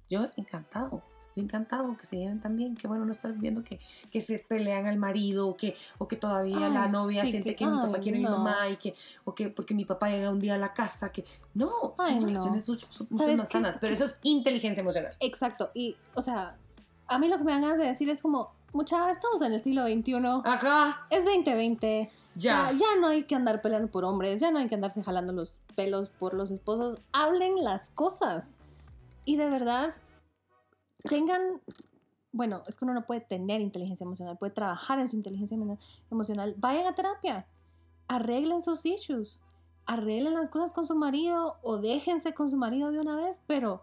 yo 0.09 0.27
encantado, 0.37 1.03
yo 1.39 1.43
encantado 1.45 1.95
que 1.97 2.05
se 2.05 2.17
lleven 2.17 2.39
tan 2.41 2.55
bien, 2.55 2.75
que 2.75 2.87
bueno, 2.87 3.05
no 3.05 3.11
estás 3.11 3.39
viendo 3.39 3.63
que, 3.63 3.79
que 4.11 4.21
se 4.21 4.39
pelean 4.39 4.85
al 4.87 4.97
marido 4.97 5.47
o 5.47 5.55
que, 5.57 5.75
o 5.97 6.07
que 6.07 6.15
todavía 6.15 6.67
Ay, 6.67 6.73
la 6.73 6.87
novia 6.87 7.23
sí, 7.25 7.31
siente 7.31 7.49
que- 7.51 7.55
que, 7.55 7.65
mi 7.67 7.77
papá 7.77 7.99
quiere 7.99 8.17
a 8.17 8.21
mi 8.21 8.27
mamá 8.27 8.69
y 8.69 8.77
que, 8.77 8.93
o 9.23 9.33
que 9.33 9.49
porque 9.49 9.73
mi 9.73 9.85
papá 9.85 10.09
llega 10.09 10.29
un 10.29 10.39
día 10.39 10.55
a 10.55 10.57
la 10.57 10.73
casa, 10.73 11.11
que 11.11 11.23
no, 11.53 11.95
Ay, 11.97 12.13
son 12.13 12.21
no. 12.21 12.27
relaciones 12.27 12.67
mucho, 12.69 12.87
mucho 13.09 13.23
¿Sabes 13.23 13.37
más 13.37 13.49
sanas, 13.49 13.77
pero 13.79 13.93
eso 13.93 14.05
es 14.05 14.19
inteligencia 14.23 14.81
emocional. 14.81 15.13
Exacto, 15.19 15.71
y, 15.73 15.95
o 16.13 16.21
sea, 16.21 16.55
a 17.07 17.19
mí 17.19 17.27
lo 17.27 17.37
que 17.37 17.43
me 17.43 17.51
dan 17.51 17.61
ganas 17.61 17.77
de 17.77 17.85
decir 17.85 18.09
es 18.09 18.21
como, 18.21 18.51
mucha, 18.73 19.09
estamos 19.11 19.41
en 19.41 19.53
el 19.53 19.59
siglo 19.59 19.83
XXI, 19.87 20.13
Ajá, 20.43 21.07
es 21.09 21.23
2020, 21.25 22.11
ya. 22.35 22.71
ya. 22.71 22.77
ya 22.77 22.85
no 23.01 23.07
hay 23.07 23.23
que 23.23 23.35
andar 23.35 23.61
peleando 23.61 23.89
por 23.89 24.05
hombres, 24.05 24.39
ya 24.39 24.51
no 24.51 24.59
hay 24.59 24.67
que 24.67 24.75
andarse 24.75 25.01
jalando 25.03 25.33
los 25.33 25.59
pelos 25.75 26.09
por 26.09 26.33
los 26.33 26.51
esposos, 26.51 26.99
hablen 27.11 27.63
las 27.63 27.89
cosas. 27.91 28.45
Y 29.25 29.35
de 29.35 29.49
verdad, 29.49 29.93
tengan, 31.03 31.61
bueno, 32.31 32.63
es 32.67 32.77
que 32.77 32.85
uno 32.85 32.93
no 32.93 33.05
puede 33.05 33.21
tener 33.21 33.61
inteligencia 33.61 34.03
emocional, 34.03 34.37
puede 34.37 34.51
trabajar 34.53 34.99
en 34.99 35.07
su 35.07 35.15
inteligencia 35.15 35.57
emo- 35.57 35.77
emocional, 36.11 36.55
vayan 36.57 36.87
a 36.87 36.95
terapia, 36.95 37.45
arreglen 38.07 38.61
sus 38.61 38.85
issues, 38.85 39.41
arreglen 39.85 40.33
las 40.33 40.49
cosas 40.49 40.73
con 40.73 40.85
su 40.85 40.95
marido 40.95 41.57
o 41.63 41.77
déjense 41.77 42.33
con 42.33 42.49
su 42.49 42.57
marido 42.57 42.91
de 42.91 42.99
una 42.99 43.15
vez, 43.15 43.39
pero 43.47 43.81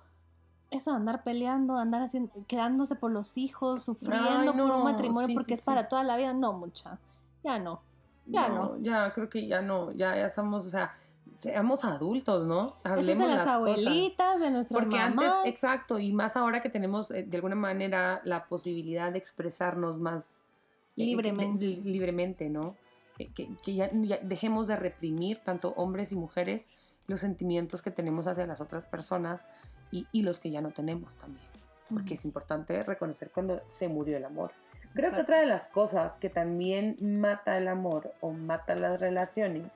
eso 0.70 0.90
de 0.90 0.96
andar 0.96 1.22
peleando, 1.22 1.76
andar 1.76 2.02
haciendo, 2.02 2.32
quedándose 2.46 2.96
por 2.96 3.10
los 3.10 3.36
hijos, 3.38 3.84
sufriendo 3.84 4.52
Ay, 4.52 4.58
por 4.58 4.70
un 4.70 4.82
matrimonio 4.84 5.28
sí, 5.28 5.34
porque 5.34 5.48
sí, 5.48 5.54
es 5.54 5.60
sí. 5.60 5.66
para 5.66 5.88
toda 5.88 6.02
la 6.04 6.16
vida, 6.16 6.32
no 6.32 6.52
mucha, 6.52 6.98
ya 7.42 7.58
no. 7.58 7.80
Ya 8.28 8.48
no. 8.48 8.76
Ya, 8.78 9.12
creo 9.12 9.28
que 9.30 9.46
ya 9.46 9.62
no, 9.62 9.92
ya, 9.92 10.16
ya 10.16 10.26
estamos, 10.26 10.66
o 10.66 10.70
sea, 10.70 10.92
seamos 11.38 11.84
adultos, 11.84 12.46
¿no? 12.46 12.76
Eso 12.84 12.94
es 12.94 13.06
de 13.06 13.12
Hablemos 13.12 13.28
las, 13.28 13.38
cosas. 13.38 13.48
abuelitas, 13.54 14.40
de 14.40 14.50
nuestras 14.50 14.80
Porque 14.82 14.96
mamás. 14.98 15.32
antes, 15.38 15.52
exacto, 15.54 15.98
y 15.98 16.12
más 16.12 16.36
ahora 16.36 16.60
que 16.62 16.70
tenemos 16.70 17.10
eh, 17.10 17.24
de 17.24 17.36
alguna 17.36 17.54
manera 17.56 18.20
la 18.24 18.46
posibilidad 18.46 19.12
de 19.12 19.18
expresarnos 19.18 19.98
más 19.98 20.26
eh, 20.96 21.04
Libremente. 21.04 21.66
de- 21.66 21.76
libremente, 21.82 22.48
¿no? 22.48 22.74
Que, 23.16 23.28
que- 23.32 23.48
que 23.62 23.74
ya, 23.74 23.90
ya 23.92 24.18
dejemos 24.22 24.66
de 24.66 24.76
reprimir, 24.76 25.40
tanto 25.44 25.70
hombres 25.76 26.12
y 26.12 26.16
mujeres, 26.16 26.66
los 27.06 27.20
sentimientos 27.20 27.82
que 27.82 27.90
tenemos 27.90 28.26
hacia 28.26 28.46
las 28.46 28.60
otras 28.60 28.86
personas 28.86 29.46
y, 29.90 30.06
y 30.12 30.22
los 30.22 30.40
que 30.40 30.50
ya 30.50 30.60
no 30.60 30.70
tenemos 30.70 31.16
también. 31.16 31.46
Porque 31.88 32.14
es 32.14 32.24
importante 32.24 32.82
reconocer 32.82 33.30
cuando 33.30 33.60
se 33.68 33.86
murió 33.88 34.16
el 34.16 34.24
amor. 34.24 34.52
Creo 34.92 35.10
que 35.10 35.20
Exacto. 35.20 35.22
otra 35.22 35.40
de 35.40 35.46
las 35.46 35.68
cosas 35.68 36.16
que 36.16 36.30
también 36.30 36.96
mata 37.00 37.56
el 37.58 37.68
amor 37.68 38.12
o 38.20 38.32
mata 38.32 38.74
las 38.74 39.00
relaciones, 39.00 39.70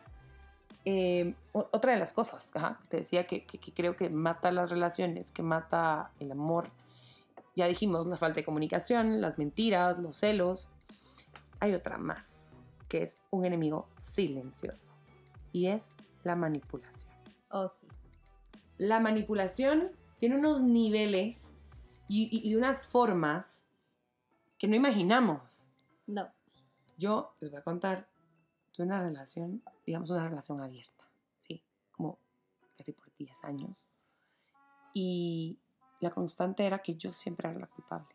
eh, 0.85 1.35
otra 1.53 1.93
de 1.93 1.99
las 1.99 2.13
cosas, 2.13 2.51
ajá, 2.55 2.81
te 2.89 2.99
decía 2.99 3.27
que, 3.27 3.45
que- 3.45 3.59
que 3.59 3.73
creo 3.73 3.97
que 3.97 4.09
mata 4.11 4.51
las 4.51 4.71
relaciones, 4.71 5.31
que 5.33 5.43
mata 5.43 6.11
el 6.21 6.33
amor, 6.33 6.71
ya 7.57 7.67
dijimos, 7.67 8.07
la 8.07 8.17
falta 8.17 8.37
de 8.37 8.45
comunicación, 8.45 9.21
las 9.21 9.39
mentiras, 9.39 9.99
los 9.99 10.17
celos. 10.17 10.71
Hay 11.59 11.75
otra 11.75 11.99
más, 11.99 12.27
que 12.89 13.03
es 13.03 13.21
un 13.31 13.45
enemigo 13.45 13.89
silencioso, 13.99 14.89
y 15.53 15.67
es 15.67 15.95
la 16.25 16.37
manipulación. 16.37 17.11
Oh, 17.51 17.69
sí. 17.69 17.87
La 18.79 19.01
manipulación 19.01 19.91
tiene 20.19 20.37
unos 20.37 20.63
niveles 20.63 21.53
y, 22.09 22.29
y- 22.31 22.49
y 22.49 22.55
unas 22.55 22.87
formas 22.87 23.67
que 24.59 24.69
no 24.69 24.77
imaginamos. 24.77 25.67
No. 26.07 26.29
Yo 26.97 27.35
les 27.41 27.51
voy 27.51 27.61
a 27.61 27.63
contar 27.63 28.09
de 28.81 28.87
una 28.87 29.03
relación, 29.03 29.63
digamos 29.85 30.11
una 30.11 30.27
relación 30.27 30.61
abierta, 30.61 31.05
¿sí? 31.39 31.63
Como 31.93 32.19
casi 32.77 32.93
por 32.93 33.13
10 33.15 33.45
años. 33.45 33.91
Y 34.95 35.59
la 36.01 36.11
constante 36.11 36.65
era 36.65 36.79
que 36.81 36.95
yo 36.95 37.13
siempre 37.13 37.51
era 37.51 37.59
la 37.59 37.67
culpable, 37.67 38.09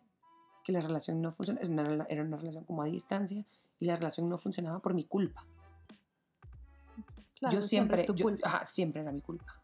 que 0.64 0.72
la 0.72 0.82
relación 0.82 1.22
no 1.22 1.32
funcionaba, 1.32 2.06
era 2.10 2.24
una, 2.24 2.38
relación 2.38 2.64
como 2.64 2.82
a 2.82 2.86
distancia 2.86 3.46
y 3.80 3.86
la 3.86 3.96
relación 3.96 4.28
no 4.28 4.40
funcionaba 4.40 4.80
por 4.80 4.96
mi 4.96 5.04
culpa. 5.04 5.46
Claro, 7.36 7.56
yo 7.56 7.62
siempre 7.62 7.68
siempre, 7.68 8.02
es 8.02 8.08
tu 8.08 8.16
yo- 8.16 8.24
culpa. 8.24 8.48
ajá, 8.48 8.66
siempre 8.66 9.02
era 9.02 9.12
mi 9.12 9.22
culpa. 9.22 9.62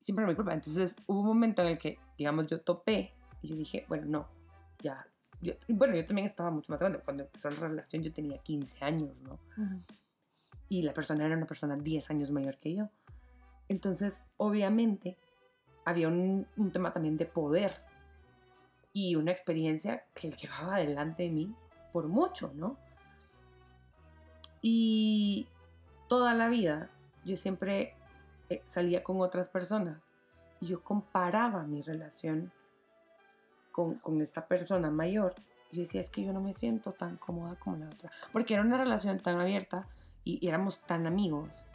Siempre 0.00 0.22
era 0.22 0.30
mi 0.30 0.36
culpa. 0.36 0.54
Entonces 0.54 0.96
hubo 1.06 1.20
un 1.20 1.26
momento 1.26 1.60
en 1.60 1.68
el 1.68 1.78
que, 1.78 1.98
digamos, 2.16 2.46
yo 2.46 2.62
topé 2.62 3.12
y 3.42 3.48
yo 3.48 3.56
dije, 3.56 3.84
bueno, 3.88 4.06
no, 4.06 4.28
ya. 4.82 5.06
Yo- 5.40 5.54
bueno, 5.68 5.94
yo 5.96 6.06
también 6.06 6.26
estaba 6.26 6.50
mucho 6.50 6.72
más 6.72 6.80
grande. 6.80 6.98
Cuando 7.00 7.24
empezó 7.24 7.50
la 7.50 7.56
relación 7.56 8.02
yo 8.02 8.12
tenía 8.12 8.38
15 8.38 8.84
años, 8.84 9.16
¿no? 9.22 9.34
Ujú. 9.56 9.82
y 10.68 10.82
la 10.82 10.92
persona 10.92 11.24
era 11.24 11.36
una 11.36 11.46
persona 11.46 11.76
10 11.76 12.10
años 12.10 12.30
mayor 12.32 12.56
que 12.56 12.74
yo. 12.74 12.88
Entonces, 13.68 14.22
obviamente, 14.36 15.16
había 15.84 16.08
un, 16.08 16.46
un 16.56 16.72
tema 16.72 16.92
también 16.92 17.16
de 17.16 17.24
poder 17.26 17.72
y 18.92 19.14
una 19.14 19.30
experiencia 19.30 20.04
que 20.14 20.26
él 20.26 20.34
llevaba 20.34 20.78
delante 20.78 21.22
de 21.22 21.30
mí 21.30 21.54
por 21.92 22.08
mucho, 22.08 22.50
¿no? 22.54 22.76
Y 24.62 25.46
toda 26.08 26.34
la 26.34 26.48
vida 26.48 26.90
yo 27.24 27.36
siempre 27.36 27.94
eh, 28.48 28.62
salía 28.66 29.02
con 29.04 29.20
otras 29.20 29.48
personas 29.48 30.00
y 30.60 30.66
yo 30.66 30.82
comparaba 30.82 31.62
mi 31.64 31.82
relación 31.82 32.52
con, 33.76 33.96
con 33.96 34.22
esta 34.22 34.46
persona 34.46 34.90
mayor. 34.90 35.34
Yo 35.70 35.80
decía, 35.80 36.00
es 36.00 36.08
que 36.08 36.24
yo 36.24 36.32
no 36.32 36.40
me 36.40 36.54
siento 36.54 36.92
tan 36.92 37.18
cómoda 37.18 37.56
como 37.56 37.76
la 37.76 37.88
otra. 37.90 38.10
Porque 38.32 38.54
era 38.54 38.62
una 38.62 38.78
relación 38.78 39.20
tan 39.20 39.38
abierta 39.38 39.86
y, 40.24 40.38
y 40.40 40.48
éramos 40.48 40.80
tan 40.80 41.06
amigos 41.06 41.66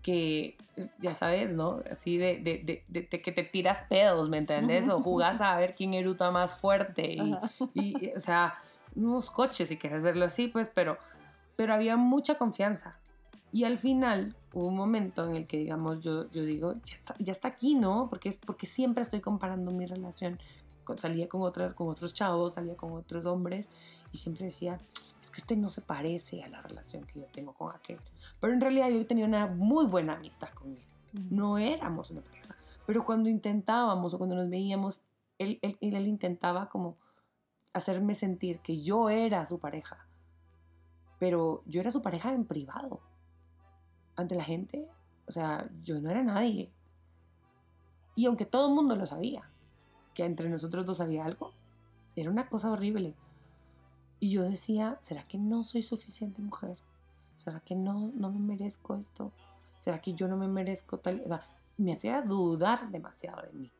que, 0.00 0.56
eh, 0.76 0.88
ya 1.00 1.14
sabes, 1.14 1.52
¿no? 1.54 1.80
Así 1.90 2.18
de, 2.18 2.38
de- 2.38 2.84
de- 2.86 3.08
que 3.08 3.32
te 3.32 3.42
tiras 3.42 3.82
pedos, 3.88 4.28
¿me 4.28 4.38
entiendes? 4.38 4.86
O 4.88 5.02
jugás 5.02 5.40
a 5.40 5.56
ver 5.58 5.74
quién 5.74 5.94
eruta 5.94 6.30
más 6.30 6.56
fuerte. 6.60 7.14
Y, 7.14 7.36
y, 7.74 8.12
o 8.14 8.18
sea, 8.20 8.54
unos 8.94 9.30
coches, 9.30 9.68
si 9.68 9.76
quieres 9.76 10.02
verlo 10.02 10.26
así, 10.26 10.46
pues, 10.46 10.70
pero, 10.72 10.98
pero 11.56 11.74
había 11.74 11.96
mucha 11.96 12.36
confianza. 12.36 12.98
Y 13.50 13.64
al 13.64 13.78
final 13.78 14.36
hubo 14.52 14.66
un 14.66 14.76
momento 14.76 15.28
en 15.28 15.36
el 15.36 15.46
que, 15.46 15.56
digamos, 15.58 16.00
yo, 16.04 16.30
yo 16.30 16.44
digo, 16.44 16.74
ya 16.84 16.94
está, 16.96 17.14
ya 17.18 17.32
está 17.32 17.48
aquí, 17.48 17.74
¿no? 17.74 18.08
Porque, 18.10 18.28
es, 18.28 18.38
porque 18.38 18.66
siempre 18.66 19.02
estoy 19.02 19.20
comparando 19.20 19.70
mi 19.72 19.86
relación. 19.86 20.38
Salía 20.96 21.28
con, 21.28 21.42
otras, 21.42 21.74
con 21.74 21.88
otros 21.88 22.14
chavos, 22.14 22.54
salía 22.54 22.76
con 22.76 22.92
otros 22.92 23.24
hombres 23.26 23.66
y 24.12 24.18
siempre 24.18 24.46
decía, 24.46 24.78
es 25.22 25.30
que 25.30 25.40
este 25.40 25.56
no 25.56 25.68
se 25.68 25.80
parece 25.80 26.42
a 26.42 26.48
la 26.48 26.62
relación 26.62 27.04
que 27.04 27.20
yo 27.20 27.26
tengo 27.26 27.52
con 27.54 27.74
aquel. 27.74 27.98
Pero 28.40 28.52
en 28.52 28.60
realidad 28.60 28.88
yo 28.88 29.06
tenía 29.06 29.26
una 29.26 29.46
muy 29.46 29.86
buena 29.86 30.14
amistad 30.14 30.48
con 30.50 30.72
él 30.72 30.84
no 31.30 31.58
éramos 31.58 32.10
una 32.10 32.22
pareja. 32.22 32.56
Pero 32.86 33.04
cuando 33.04 33.28
intentábamos 33.28 34.12
o 34.12 34.18
cuando 34.18 34.34
nos 34.34 34.50
veíamos, 34.50 35.00
él, 35.38 35.60
él, 35.62 35.78
él- 35.80 35.94
él 35.94 36.06
intentaba 36.08 36.68
como 36.68 36.96
hacerme 37.72 38.16
sentir 38.16 38.58
que 38.58 38.82
yo 38.82 39.08
era 39.10 39.46
su 39.46 39.60
pareja. 39.60 40.08
Pero 41.20 41.62
yo 41.66 41.80
era 41.80 41.92
su 41.92 42.02
pareja 42.02 42.32
en 42.32 42.44
privado. 42.44 43.00
Ante 44.16 44.34
la 44.34 44.42
gente, 44.42 44.88
o 45.28 45.30
sea, 45.30 45.70
yo 45.84 46.00
no 46.00 46.10
era 46.10 46.24
nadie. 46.24 46.72
Y 48.16 48.26
aunque 48.26 48.44
todo 48.44 48.68
el 48.68 48.74
mundo 48.74 48.96
lo 48.96 49.06
sabía, 49.06 49.48
que 50.14 50.24
entre 50.24 50.48
nosotros 50.48 50.86
dos 50.86 51.00
había 51.00 51.24
algo, 51.24 51.52
era 52.16 52.30
una 52.30 52.48
cosa 52.48 52.70
horrible. 52.70 53.14
Y 54.20 54.30
yo 54.30 54.42
decía, 54.42 54.98
¿será 55.02 55.26
que 55.26 55.38
no 55.38 55.62
soy 55.62 55.82
suficiente 55.82 56.40
mujer? 56.40 56.78
¿Será 57.36 57.60
que 57.60 57.74
no, 57.74 58.12
no 58.14 58.30
me 58.30 58.38
merezco 58.38 58.96
esto? 58.96 59.32
¿Será 59.80 60.00
que 60.00 60.14
yo 60.14 60.28
no 60.28 60.36
me 60.36 60.48
merezco 60.48 60.98
tal? 60.98 61.22
O 61.24 61.28
sea, 61.28 61.42
me 61.76 61.92
hacía 61.92 62.22
dudar 62.22 62.90
demasiado 62.90 63.42
de 63.42 63.52
mí. 63.52 63.72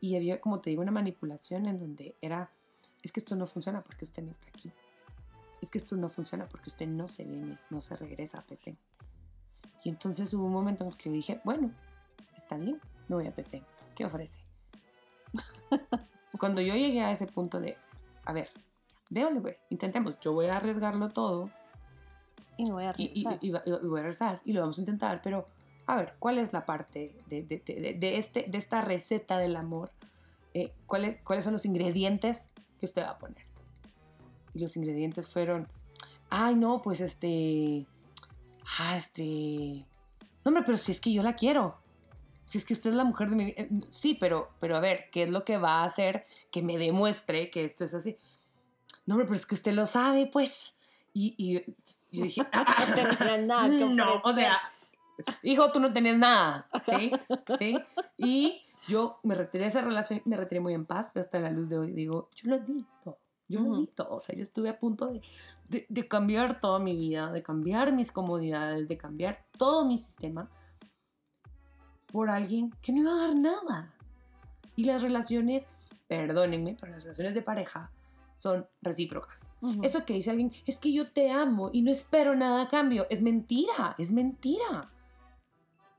Y 0.00 0.16
había, 0.16 0.40
como 0.40 0.60
te 0.60 0.70
digo, 0.70 0.82
una 0.82 0.90
manipulación 0.90 1.66
en 1.66 1.78
donde 1.78 2.16
era, 2.20 2.50
es 3.02 3.12
que 3.12 3.20
esto 3.20 3.36
no 3.36 3.46
funciona 3.46 3.82
porque 3.82 4.04
usted 4.04 4.22
no 4.22 4.30
está 4.30 4.46
aquí. 4.48 4.72
Es 5.60 5.70
que 5.70 5.78
esto 5.78 5.94
no 5.96 6.08
funciona 6.08 6.48
porque 6.48 6.70
usted 6.70 6.86
no 6.86 7.06
se 7.06 7.24
viene, 7.24 7.58
no 7.70 7.80
se 7.80 7.96
regresa 7.96 8.38
a 8.38 8.42
Petén. 8.42 8.78
Y 9.84 9.90
entonces 9.90 10.32
hubo 10.34 10.44
un 10.44 10.52
momento 10.52 10.84
en 10.84 10.90
el 10.90 10.96
que 10.96 11.10
dije, 11.10 11.40
bueno, 11.44 11.72
está 12.36 12.56
bien, 12.56 12.80
me 13.08 13.16
voy 13.16 13.26
a 13.26 13.34
Petén. 13.34 13.64
¿Qué 13.94 14.04
ofrece? 14.04 14.49
Cuando 16.38 16.60
yo 16.60 16.74
llegué 16.74 17.02
a 17.02 17.10
ese 17.12 17.26
punto 17.26 17.60
de, 17.60 17.76
a 18.24 18.32
ver, 18.32 18.48
déjale, 19.08 19.40
güey, 19.40 19.56
intentemos, 19.70 20.18
yo 20.20 20.32
voy 20.32 20.46
a 20.46 20.56
arriesgarlo 20.56 21.08
todo 21.10 21.50
Y 22.56 22.64
me 22.66 22.72
voy 22.72 22.84
a 22.84 22.94
y, 22.96 23.04
y- 23.14 23.26
y 23.40 23.50
va- 23.50 23.62
y 23.66 23.70
voy 23.70 24.00
a 24.00 24.02
regresar 24.02 24.40
y 24.44 24.52
lo 24.52 24.60
vamos 24.60 24.78
a 24.78 24.80
intentar, 24.82 25.20
pero 25.22 25.48
a 25.86 25.96
ver, 25.96 26.14
¿cuál 26.18 26.38
es 26.38 26.52
la 26.52 26.64
parte 26.66 27.16
de, 27.26 27.42
de- 27.42 27.58
de- 27.64 27.94
de- 27.98 28.18
este, 28.18 28.46
de 28.48 28.58
esta 28.58 28.80
receta 28.80 29.38
del 29.38 29.56
amor? 29.56 29.90
Eh, 30.54 30.72
¿cuáles, 30.86 31.20
¿Cuáles 31.22 31.44
son 31.44 31.52
los 31.52 31.64
ingredientes 31.64 32.48
que 32.78 32.86
usted 32.86 33.02
va 33.02 33.10
a 33.10 33.18
poner? 33.18 33.44
Y 34.54 34.60
los 34.60 34.76
ingredientes 34.76 35.28
fueron, 35.28 35.68
ay, 36.28 36.54
no, 36.54 36.80
pues 36.82 37.00
este, 37.00 37.86
ah, 38.78 38.96
este, 38.96 39.84
no, 40.44 40.48
hombre, 40.50 40.62
pero 40.64 40.76
si 40.76 40.92
es 40.92 41.00
que 41.00 41.12
yo 41.12 41.22
la 41.22 41.34
quiero. 41.34 41.76
Si 42.50 42.58
es 42.58 42.64
que 42.64 42.72
usted 42.72 42.90
es 42.90 42.96
la 42.96 43.04
mujer 43.04 43.30
de 43.30 43.36
mi 43.36 43.44
vida. 43.44 43.54
Eh, 43.58 43.70
Sí, 43.90 44.16
pero, 44.18 44.48
pero 44.58 44.74
a 44.74 44.80
ver, 44.80 45.08
¿qué 45.12 45.22
es 45.22 45.30
lo 45.30 45.44
que 45.44 45.56
va 45.56 45.82
a 45.82 45.84
hacer 45.84 46.26
que 46.50 46.62
me 46.64 46.78
demuestre 46.78 47.48
que 47.48 47.64
esto 47.64 47.84
es 47.84 47.94
así? 47.94 48.16
No, 49.06 49.14
hombre, 49.14 49.26
pero 49.26 49.36
es 49.36 49.46
que 49.46 49.54
usted 49.54 49.72
lo 49.72 49.86
sabe, 49.86 50.26
pues. 50.26 50.74
Y, 51.14 51.36
y 51.38 51.60
yo 52.10 52.24
dije, 52.24 52.42
nada 52.52 53.70
que 53.70 53.84
no, 53.94 54.20
o 54.24 54.34
sea, 54.34 54.60
hijo, 55.44 55.70
tú 55.70 55.78
no 55.78 55.92
tenías 55.92 56.18
nada, 56.18 56.68
¿sí? 56.86 57.12
¿Sí? 57.56 57.78
Y 58.16 58.62
yo 58.88 59.20
me 59.22 59.36
retiré 59.36 59.62
de 59.62 59.68
esa 59.68 59.82
relación, 59.82 60.20
me 60.24 60.36
retiré 60.36 60.60
muy 60.60 60.74
en 60.74 60.86
paz, 60.86 61.16
hasta 61.16 61.38
la 61.38 61.52
luz 61.52 61.68
de 61.68 61.78
hoy 61.78 61.92
digo, 61.92 62.30
yo 62.34 62.50
lo 62.50 62.58
di 62.58 62.84
todo, 63.04 63.18
yo 63.46 63.60
lo 63.60 63.76
di 63.76 63.86
todo, 63.86 64.16
o 64.16 64.20
sea, 64.20 64.34
yo 64.34 64.42
estuve 64.42 64.70
a 64.70 64.76
punto 64.76 65.06
de, 65.06 65.20
de, 65.68 65.86
de 65.88 66.08
cambiar 66.08 66.58
toda 66.60 66.80
mi 66.80 66.96
vida, 66.96 67.30
de 67.30 67.44
cambiar 67.44 67.92
mis 67.92 68.10
comodidades, 68.10 68.88
de 68.88 68.96
cambiar 68.96 69.44
todo 69.56 69.84
mi 69.84 69.98
sistema 69.98 70.50
por 72.12 72.30
alguien 72.30 72.74
que 72.82 72.92
no 72.92 73.00
iba 73.00 73.12
a 73.12 73.26
dar 73.26 73.36
nada. 73.36 73.94
Y 74.76 74.84
las 74.84 75.02
relaciones, 75.02 75.68
perdónenme, 76.08 76.76
pero 76.80 76.92
las 76.92 77.02
relaciones 77.02 77.34
de 77.34 77.42
pareja 77.42 77.90
son 78.38 78.66
recíprocas. 78.82 79.46
Ujú. 79.60 79.84
Eso 79.84 80.04
que 80.04 80.14
dice 80.14 80.30
alguien, 80.30 80.52
es 80.66 80.76
que 80.76 80.92
yo 80.92 81.10
te 81.10 81.30
amo 81.30 81.70
y 81.72 81.82
no 81.82 81.90
espero 81.90 82.34
nada 82.34 82.62
a 82.62 82.68
cambio. 82.68 83.06
Es 83.10 83.20
mentira, 83.20 83.94
es 83.98 84.10
mentira. 84.10 84.90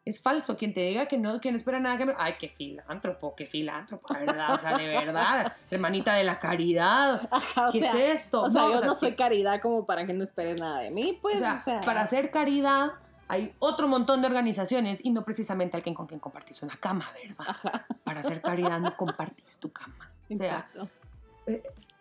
Es 0.04 0.20
falso. 0.20 0.58
Quien 0.58 0.74
te 0.74 0.82
diga 0.82 1.06
que 1.06 1.20
no, 1.20 1.40
que 1.40 1.52
no 1.52 1.58
espera 1.58 1.80
nada 1.80 1.96
a 1.96 1.98
cambio. 2.00 2.16
Ay, 2.18 2.34
qué 2.40 2.50
filántropo, 2.50 3.36
qué 3.36 3.46
filántropo, 3.46 4.12
verdad. 4.12 4.56
O 4.56 4.58
sea, 4.58 4.76
de 4.76 4.88
verdad. 4.88 5.54
Hermanita 5.70 6.16
de 6.16 6.24
la 6.24 6.40
caridad. 6.40 7.28
Ajá, 7.32 7.70
o 7.70 7.72
¿Qué 7.72 7.82
sea, 7.82 7.92
es 7.92 8.22
esto? 8.22 8.42
O 8.42 8.50
sea, 8.50 8.62
yo 8.64 8.78
o 8.78 8.80
sea, 8.80 8.88
no 8.88 8.96
soy 8.96 9.16
caridad 9.16 9.62
como 9.62 9.86
para 9.86 10.08
que 10.08 10.14
no 10.14 10.24
esperes 10.24 10.60
nada 10.60 10.80
de 10.80 10.90
mí, 10.90 11.20
pues. 11.22 11.36
o 11.36 11.40
sea, 11.40 11.64
para 11.86 12.02
hacer 12.02 12.32
caridad 12.32 12.94
hay 13.32 13.56
otro 13.60 13.88
montón 13.88 14.20
de 14.20 14.28
organizaciones 14.28 15.00
y 15.02 15.10
no 15.10 15.24
precisamente 15.24 15.78
alguien 15.78 15.96
con 15.96 16.06
quien 16.06 16.20
compartís 16.20 16.62
una 16.64 16.76
cama, 16.76 17.10
¿verdad? 17.24 17.46
Ajá, 17.48 17.86
Para 18.04 18.20
hacer 18.20 18.42
caridad 18.42 18.78
no 18.82 18.98
compartís 18.98 19.58
tu 19.58 19.72
cama. 19.72 20.12
O 20.30 20.36
sea, 20.36 20.68
exacto. 20.68 20.90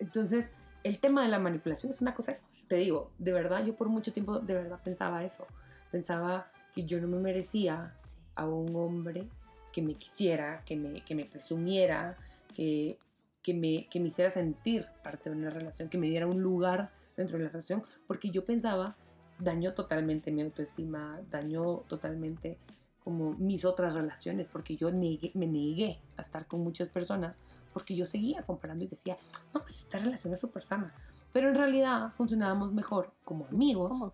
Entonces, 0.01 0.53
el 0.83 0.99
tema 0.99 1.23
de 1.23 1.29
la 1.29 1.39
manipulación 1.39 1.91
es 1.91 2.01
una 2.01 2.17
cosa, 2.17 2.37
te 2.67 2.75
digo, 2.75 3.13
de 3.19 3.33
verdad, 3.33 3.65
yo 3.65 3.77
por 3.77 3.89
mucho 3.89 4.13
tiempo 4.13 4.41
de 4.41 4.55
verdad 4.55 4.81
pensaba 4.83 5.23
eso. 5.23 5.47
Pensaba 5.93 6.49
que 6.75 6.83
yo 6.83 7.01
no 7.01 7.07
me 7.07 7.19
merecía 7.19 7.95
a 8.35 8.47
un 8.47 8.75
hombre 8.75 9.29
que 9.73 9.83
me 9.83 9.95
quisiera, 9.95 10.65
que 10.65 10.75
me, 10.75 11.01
que 11.05 11.15
me 11.15 11.27
presumiera, 11.27 12.17
que, 12.53 12.99
que, 13.41 13.55
me, 13.55 13.87
que 13.89 14.01
me 14.01 14.09
hiciera 14.09 14.33
sentir 14.33 14.85
parte 15.05 15.31
de 15.31 15.37
una 15.37 15.51
relación, 15.51 15.91
que 15.91 15.99
me 15.99 16.09
diera 16.09 16.27
un 16.27 16.43
lugar 16.43 16.91
dentro 17.17 17.39
de 17.39 17.45
la 17.45 17.51
relación, 17.51 17.85
porque 18.09 18.31
yo 18.31 18.45
pensaba, 18.45 18.97
dañó 19.41 19.75
totalmente 19.75 20.31
mi 20.31 20.43
autoestima, 20.43 21.21
dañó 21.31 21.79
totalmente 21.89 22.59
como 23.03 23.33
mis 23.35 23.65
otras 23.65 23.95
relaciones, 23.95 24.49
porque 24.49 24.77
yo 24.77 24.91
negué- 24.91 25.33
me 25.35 25.47
negué 25.47 25.99
a 26.17 26.23
estar 26.23 26.47
con 26.47 26.61
muchas 26.61 26.89
personas, 26.89 27.41
porque 27.73 27.97
yo 27.97 28.05
seguía 28.05 28.43
comparando 28.43 28.85
y 28.85 28.89
decía, 28.89 29.17
no, 29.55 29.63
pues 29.63 29.81
esta 29.81 29.99
relación 29.99 30.33
es 30.35 30.41
súper 30.41 30.63
sana. 30.63 30.93
Pero 31.33 31.49
en 31.49 31.55
realidad 31.55 32.11
funcionábamos 32.13 32.73
mejor 32.73 33.13
como 33.25 33.47
amigos 33.47 33.91
Como 33.91 34.13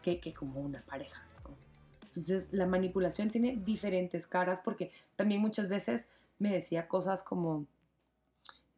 que, 0.00 0.20
que 0.20 0.32
como 0.32 0.60
una 0.60 0.80
pareja. 0.82 1.22
¿no? 1.44 1.54
Entonces 2.06 2.48
la 2.52 2.66
manipulación 2.66 3.30
tiene 3.30 3.56
diferentes 3.56 4.26
caras 4.26 4.60
porque 4.64 4.90
también 5.16 5.40
muchas 5.40 5.68
veces 5.68 6.08
me 6.38 6.52
decía 6.52 6.88
cosas 6.88 7.22
como, 7.22 7.66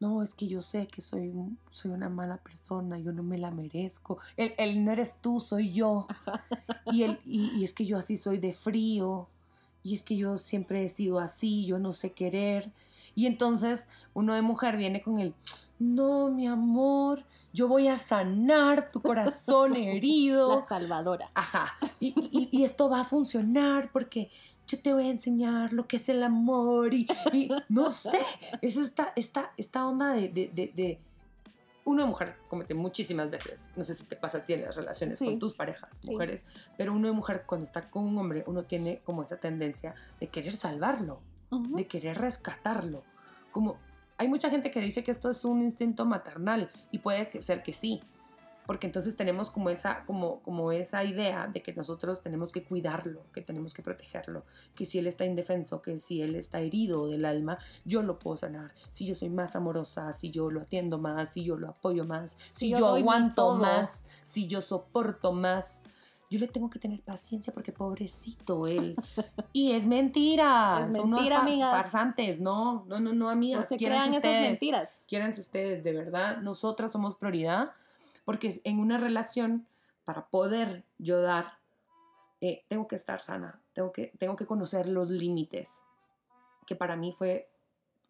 no, 0.04 0.22
es 0.22 0.34
que 0.34 0.46
yo 0.46 0.60
sé 0.60 0.86
que 0.86 1.00
soy, 1.00 1.32
soy 1.70 1.90
una 1.90 2.10
mala 2.10 2.36
persona, 2.36 2.98
yo 2.98 3.10
no 3.12 3.22
me 3.22 3.38
la 3.38 3.50
merezco. 3.50 4.18
El, 4.36 4.52
el 4.58 4.84
no 4.84 4.92
eres 4.92 5.16
tú, 5.22 5.40
soy 5.40 5.72
yo. 5.72 6.06
Y, 6.92 7.04
el, 7.04 7.18
y, 7.24 7.50
y 7.58 7.64
es 7.64 7.72
que 7.72 7.86
yo 7.86 7.96
así 7.96 8.18
soy 8.18 8.36
de 8.36 8.52
frío. 8.52 9.28
Y 9.82 9.94
es 9.94 10.02
que 10.02 10.16
yo 10.16 10.36
siempre 10.36 10.84
he 10.84 10.88
sido 10.90 11.20
así, 11.20 11.64
yo 11.64 11.78
no 11.78 11.92
sé 11.92 12.12
querer. 12.12 12.70
Y 13.14 13.26
entonces 13.26 13.86
uno 14.12 14.34
de 14.34 14.42
mujer 14.42 14.76
viene 14.76 15.02
con 15.02 15.18
el, 15.18 15.34
no, 15.78 16.30
mi 16.30 16.46
amor, 16.46 17.24
yo 17.52 17.68
voy 17.68 17.86
a 17.88 17.96
sanar 17.98 18.90
tu 18.90 19.00
corazón 19.00 19.76
herido. 19.76 20.56
La 20.56 20.60
salvadora. 20.60 21.26
Ajá. 21.34 21.74
Y, 22.00 22.08
y- 22.32 22.48
y 22.50 22.64
esto 22.64 22.88
va 22.88 23.00
a 23.00 23.04
funcionar 23.04 23.90
porque 23.92 24.28
yo 24.66 24.80
te 24.80 24.92
voy 24.92 25.06
a 25.06 25.10
enseñar 25.10 25.72
lo 25.72 25.86
que 25.86 25.96
es 25.96 26.08
el 26.08 26.22
amor 26.22 26.92
y, 26.94 27.06
y 27.32 27.50
no 27.68 27.90
sé. 27.90 28.18
Es 28.62 28.76
esta, 28.76 29.12
esta, 29.14 29.52
esta 29.56 29.86
onda 29.86 30.12
de, 30.12 30.28
de, 30.28 30.50
de, 30.52 30.72
de, 30.74 30.98
una 31.86 32.06
mujer 32.06 32.36
comete 32.48 32.72
muchísimas 32.72 33.30
veces, 33.30 33.70
no 33.76 33.84
sé 33.84 33.94
si 33.94 34.04
te 34.04 34.16
pasa 34.16 34.38
a 34.38 34.44
ti 34.46 34.54
en 34.54 34.62
las 34.62 34.74
relaciones 34.74 35.18
Sí. 35.18 35.26
con 35.26 35.38
tus 35.38 35.52
parejas, 35.52 35.90
Sí. 36.00 36.12
mujeres, 36.12 36.46
pero 36.78 36.94
uno 36.94 37.08
de 37.08 37.12
mujer 37.12 37.44
cuando 37.46 37.66
está 37.66 37.90
con 37.90 38.04
un 38.04 38.16
hombre, 38.16 38.42
uno 38.46 38.62
tiene 38.64 39.00
como 39.04 39.22
esa 39.22 39.36
tendencia 39.36 39.94
de 40.18 40.28
querer 40.28 40.54
salvarlo, 40.56 41.20
De 41.60 41.86
querer 41.86 42.18
rescatarlo. 42.18 43.02
Como 43.50 43.76
hay 44.18 44.28
mucha 44.28 44.50
gente 44.50 44.70
que 44.70 44.80
dice 44.80 45.02
que 45.04 45.10
esto 45.10 45.30
es 45.30 45.44
un 45.44 45.62
instinto 45.62 46.04
maternal 46.06 46.70
y 46.90 46.98
puede 46.98 47.28
que- 47.30 47.42
ser 47.42 47.62
que 47.62 47.72
sí, 47.72 48.00
porque 48.66 48.86
entonces 48.86 49.14
tenemos 49.14 49.50
como 49.50 49.68
esa, 49.68 50.04
como, 50.06 50.40
como 50.40 50.72
esa 50.72 51.04
idea 51.04 51.48
de 51.48 51.62
que 51.62 51.74
nosotros 51.74 52.22
tenemos 52.22 52.50
que 52.50 52.64
cuidarlo, 52.64 53.22
que 53.32 53.42
tenemos 53.42 53.74
que 53.74 53.82
protegerlo, 53.82 54.44
que 54.74 54.86
si 54.86 54.98
él 54.98 55.06
está 55.06 55.26
indefenso, 55.26 55.82
que 55.82 55.98
si 55.98 56.22
él 56.22 56.34
está 56.34 56.60
herido 56.60 57.08
del 57.08 57.26
alma, 57.26 57.58
yo 57.84 58.02
lo 58.02 58.18
puedo 58.18 58.38
sanar. 58.38 58.72
Si 58.90 59.04
yo 59.04 59.14
soy 59.14 59.28
más 59.28 59.54
amorosa, 59.54 60.14
si 60.14 60.30
yo 60.30 60.50
lo 60.50 60.62
atiendo 60.62 60.96
más, 60.98 61.32
si 61.32 61.44
yo 61.44 61.56
lo 61.56 61.68
apoyo 61.68 62.04
más, 62.06 62.36
si, 62.52 62.66
Si 62.66 62.70
yo 62.70 62.78
yo, 62.78 62.94
aguanto 62.94 63.56
más, 63.56 64.04
si 64.24 64.46
yo 64.46 64.62
soporto 64.62 65.32
más. 65.32 65.82
Yo 66.34 66.40
le 66.40 66.48
tengo 66.48 66.68
que 66.68 66.80
tener 66.80 67.00
paciencia 67.00 67.52
porque 67.52 67.70
pobrecito 67.70 68.66
él. 68.66 68.96
Y 69.52 69.70
es 69.72 69.86
mentira. 69.86 70.86
Es 70.90 70.96
Son 70.96 71.04
unos 71.06 71.20
mentira, 71.20 71.36
far- 71.36 71.48
amigas. 71.48 71.70
farsantes. 71.70 72.40
No, 72.40 72.84
no, 72.86 72.98
no, 72.98 73.12
no, 73.12 73.30
amigas. 73.30 73.58
No 73.60 73.62
se 73.64 73.76
crean 73.76 74.08
esas 74.10 74.16
ustedes. 74.24 74.48
mentiras. 74.50 75.00
Quiéranse 75.06 75.40
ustedes, 75.40 75.84
de 75.84 75.92
verdad. 75.92 76.38
Nosotras 76.38 76.90
somos 76.90 77.14
prioridad 77.14 77.70
porque 78.24 78.60
en 78.64 78.80
una 78.80 78.98
relación, 78.98 79.66
para 80.04 80.26
poder 80.26 80.84
yo 80.98 81.20
dar, 81.20 81.58
eh, 82.40 82.64
tengo 82.66 82.88
que 82.88 82.96
estar 82.96 83.20
sana. 83.20 83.60
Tengo 83.74 83.92
que, 83.92 84.12
tengo 84.18 84.34
que 84.34 84.46
conocer 84.46 84.88
los 84.88 85.08
límites. 85.10 85.70
Que 86.66 86.74
para 86.74 86.96
mí 86.96 87.12
fue 87.12 87.48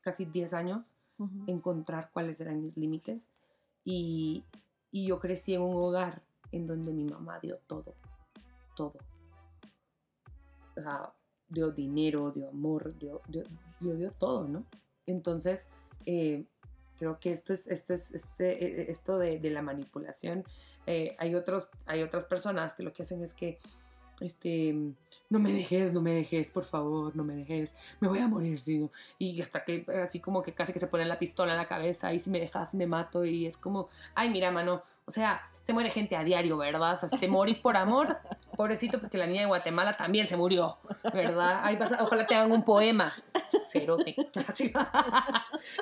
casi 0.00 0.24
10 0.24 0.54
años 0.54 0.94
Ujú. 1.18 1.44
encontrar 1.46 2.10
cuáles 2.10 2.40
eran 2.40 2.62
mis 2.62 2.76
límites. 2.78 3.28
Y, 3.84 4.44
y 4.90 5.08
yo 5.08 5.18
crecí 5.20 5.54
en 5.54 5.60
un 5.60 5.76
hogar 5.76 6.22
en 6.52 6.66
donde 6.68 6.92
mi 6.92 7.04
mamá 7.04 7.40
dio 7.40 7.58
todo, 7.66 7.96
todo. 8.74 8.94
O 10.76 10.80
sea, 10.80 11.12
dio 11.48 11.70
dinero, 11.70 12.32
dio 12.32 12.48
amor, 12.48 12.96
dio, 12.98 13.20
dio, 13.28 13.44
dio- 13.80 14.12
todo, 14.12 14.48
¿no? 14.48 14.64
Entonces, 15.06 15.68
eh, 16.06 16.44
creo 16.98 17.18
que 17.20 17.30
esto 17.32 17.52
es, 17.52 17.66
esto 17.68 17.94
es, 17.94 18.10
este, 18.12 18.64
eh, 18.82 18.90
esto 18.90 19.18
de, 19.18 19.38
de 19.38 19.50
la 19.50 19.62
manipulación. 19.62 20.44
eh, 20.86 21.14
hay, 21.18 21.34
otros, 21.34 21.70
hay 21.86 22.02
otras 22.02 22.24
personas 22.24 22.74
que 22.74 22.82
lo 22.82 22.92
que 22.92 23.04
hacen 23.04 23.22
es 23.22 23.34
que, 23.34 23.58
este, 24.20 24.74
no 25.30 25.38
me 25.38 25.52
dejes, 25.52 25.92
no 25.92 26.00
me 26.00 26.12
dejes, 26.12 26.50
por 26.50 26.64
favor, 26.64 27.14
no 27.16 27.24
me 27.24 27.34
dejes, 27.34 27.74
me 28.00 28.08
voy 28.08 28.18
a 28.20 28.28
morir, 28.28 28.58
si 28.58 28.78
no. 28.78 28.90
Y 29.18 29.40
hasta 29.42 29.64
que, 29.64 29.84
así 30.06 30.20
como 30.20 30.42
que 30.42 30.52
casi 30.54 30.72
que 30.72 30.78
se 30.80 30.86
ponen 30.86 31.08
la 31.08 31.18
pistola 31.18 31.52
en 31.52 31.58
la 31.58 31.66
cabeza 31.66 32.12
y 32.12 32.18
si 32.18 32.30
me 32.30 32.40
dejas 32.40 32.74
me 32.74 32.86
mato 32.86 33.24
y 33.24 33.46
es 33.46 33.56
como, 33.56 33.88
ay, 34.14 34.30
mira, 34.30 34.50
mano, 34.50 34.82
o 35.06 35.10
sea, 35.10 35.42
se 35.62 35.72
muere 35.72 35.90
gente 35.90 36.16
a 36.16 36.24
diario, 36.24 36.56
¿verdad? 36.56 36.94
O 36.94 36.96
sea, 36.96 37.08
si 37.08 37.18
te 37.18 37.28
morís 37.28 37.58
por 37.58 37.76
amor, 37.76 38.18
pobrecito, 38.56 39.00
porque 39.00 39.18
la 39.18 39.26
niña 39.26 39.40
de 39.42 39.46
Guatemala 39.46 39.96
también 39.96 40.28
se 40.28 40.36
murió, 40.36 40.78
¿verdad? 41.12 41.60
Ay, 41.62 41.76
pasa- 41.76 41.98
ojalá 42.00 42.26
te 42.26 42.34
hagan 42.34 42.52
un 42.52 42.62
poema. 42.64 43.14
Cerote. 43.80 44.14
Así. 44.48 44.72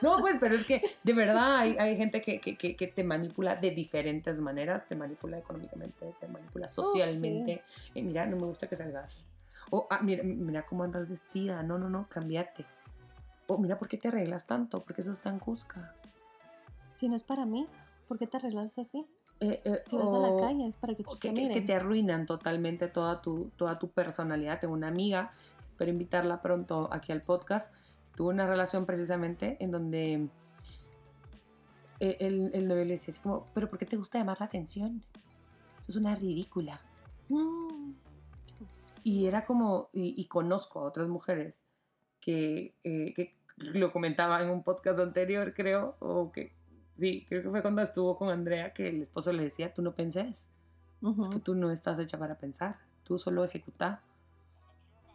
No, 0.00 0.18
pues, 0.20 0.36
pero 0.40 0.54
es 0.54 0.64
que 0.64 0.82
de 1.02 1.12
verdad 1.12 1.56
hay, 1.58 1.76
hay 1.78 1.96
gente 1.96 2.20
que, 2.22 2.40
que, 2.40 2.56
que, 2.56 2.74
que 2.74 2.86
te 2.88 3.04
manipula 3.04 3.56
de 3.56 3.70
diferentes 3.70 4.38
maneras, 4.40 4.86
te 4.88 4.96
manipula 4.96 5.38
económicamente, 5.38 6.14
te 6.18 6.26
manipula 6.28 6.68
socialmente. 6.68 7.62
Eh, 7.94 8.02
mira, 8.02 8.26
no 8.26 8.36
me 8.36 8.46
gusta 8.46 8.66
que 8.66 8.76
salgas. 8.76 9.24
O, 9.70 9.86
ah, 9.90 10.00
mira, 10.02 10.22
mira 10.24 10.62
cómo 10.62 10.84
andas 10.84 11.08
vestida. 11.08 11.62
No, 11.62 11.78
no, 11.78 11.88
no, 11.88 12.06
cambiate. 12.08 12.64
O 13.46 13.58
mira, 13.58 13.78
¿por 13.78 13.88
qué 13.88 13.98
te 13.98 14.08
arreglas 14.08 14.46
tanto? 14.46 14.80
Porque 14.82 15.02
eso 15.02 15.12
es 15.12 15.20
tan 15.20 15.38
cusca. 15.38 15.94
Si 16.94 17.08
no 17.08 17.16
es 17.16 17.22
para 17.22 17.44
mí, 17.44 17.66
¿por 18.08 18.18
qué 18.18 18.26
te 18.26 18.38
arreglas 18.38 18.78
así? 18.78 19.04
Eh, 19.40 19.60
eh, 19.64 19.82
Si 19.86 19.96
vas 19.96 20.06
a 20.12 20.18
la 20.18 20.28
o- 20.28 20.36
calle 20.38 20.68
es 20.68 20.76
para 20.76 20.94
que 20.94 21.02
o 21.04 21.16
te 21.16 21.28
que, 21.32 21.34
que- 21.34 21.52
que 21.54 21.60
te 21.62 21.74
arruinan 21.74 22.26
totalmente 22.26 22.86
toda 22.88 23.20
tu, 23.20 23.50
toda 23.56 23.78
tu 23.78 23.88
personalidad. 23.90 24.60
Tengo 24.60 24.74
una 24.74 24.86
amiga, 24.88 25.32
espero 25.72 25.90
invitarla 25.90 26.42
pronto 26.42 26.88
aquí 26.92 27.12
al 27.12 27.22
podcast, 27.22 27.74
tuvo 28.14 28.28
una 28.28 28.46
relación 28.46 28.84
precisamente 28.84 29.56
en 29.60 29.70
donde 29.70 30.28
eh, 31.98 32.16
el, 32.20 32.50
el 32.54 32.68
novio 32.68 32.84
le 32.84 32.92
decía 32.92 33.12
así 33.12 33.20
como, 33.20 33.46
pero 33.54 33.68
¿por 33.68 33.78
qué 33.78 33.86
te 33.86 33.96
gusta 33.96 34.18
llamar 34.18 34.38
la 34.38 34.46
atención? 34.46 35.02
Eso 35.78 35.92
es 35.92 35.96
una 35.96 36.14
ridícula. 36.14 36.80
Mm. 37.28 37.92
Y 39.02 39.26
era 39.26 39.44
como, 39.44 39.88
y, 39.92 40.14
y 40.16 40.26
conozco 40.26 40.80
a 40.80 40.84
otras 40.84 41.08
mujeres 41.08 41.54
que, 42.20 42.74
eh, 42.84 43.12
que 43.14 43.34
lo 43.56 43.92
comentaba 43.92 44.42
en 44.42 44.50
un 44.50 44.62
podcast 44.62 45.00
anterior, 45.00 45.54
creo, 45.54 45.96
o 45.98 46.30
que, 46.30 46.52
sí, 46.98 47.24
creo 47.28 47.42
que 47.42 47.50
fue 47.50 47.62
cuando 47.62 47.82
estuvo 47.82 48.16
con 48.16 48.30
Andrea, 48.30 48.72
que 48.72 48.88
el 48.88 49.02
esposo 49.02 49.32
le 49.32 49.44
decía, 49.44 49.72
tú 49.74 49.82
no 49.82 49.94
penses, 49.94 50.48
es 51.20 51.28
que 51.28 51.40
tú 51.40 51.54
no 51.54 51.70
estás 51.72 51.98
hecha 51.98 52.18
para 52.18 52.36
pensar, 52.36 52.78
tú 53.02 53.18
solo 53.18 53.44
ejecuta. 53.44 54.02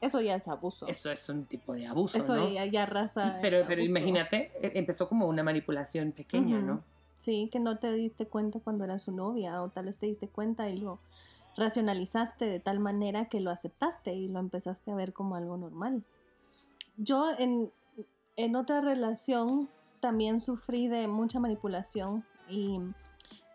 Eso 0.02 0.22
ya 0.22 0.36
es 0.36 0.48
abuso. 0.48 0.88
Eso 0.88 1.12
es 1.12 1.28
un 1.30 1.46
tipo 1.46 1.74
de 1.74 1.88
abuso, 1.88 2.18
Eso 2.18 2.36
¿no? 2.36 2.50
ya, 2.50 2.66
ya 2.66 2.86
raza. 2.86 3.38
Pero, 3.42 3.60
pero 3.68 3.82
abuso. 3.82 3.90
imagínate, 3.90 4.52
e- 4.62 4.78
empezó 4.78 5.08
como 5.10 5.28
una 5.28 5.44
manipulación 5.44 6.12
pequeña. 6.12 6.60
¿no? 6.62 6.84
Sí, 7.16 7.50
que 7.52 7.60
no 7.60 7.78
te 7.80 7.92
diste 7.94 8.28
cuenta 8.28 8.60
cuando 8.60 8.84
era 8.84 9.00
su 9.00 9.12
novia 9.12 9.62
o 9.64 9.70
tal 9.70 9.86
vez 9.86 9.98
te 9.98 10.06
diste 10.06 10.28
cuenta 10.28 10.70
y 10.70 10.78
lo 10.78 11.00
racionalizaste 11.56 12.46
de 12.46 12.60
tal 12.60 12.80
manera 12.80 13.26
que 13.26 13.42
lo 13.42 13.50
aceptaste 13.50 14.14
y 14.14 14.28
lo 14.28 14.40
empezaste 14.40 14.92
a 14.92 14.96
ver 14.96 15.14
como 15.14 15.36
algo 15.36 15.58
normal. 15.58 16.04
Yo 16.98 17.32
en, 17.38 17.72
en 18.36 18.56
otra 18.56 18.82
relación 18.82 19.68
también 20.00 20.40
sufrí 20.40 20.88
de 20.88 21.08
mucha 21.08 21.40
manipulación 21.40 22.24
y 22.48 22.80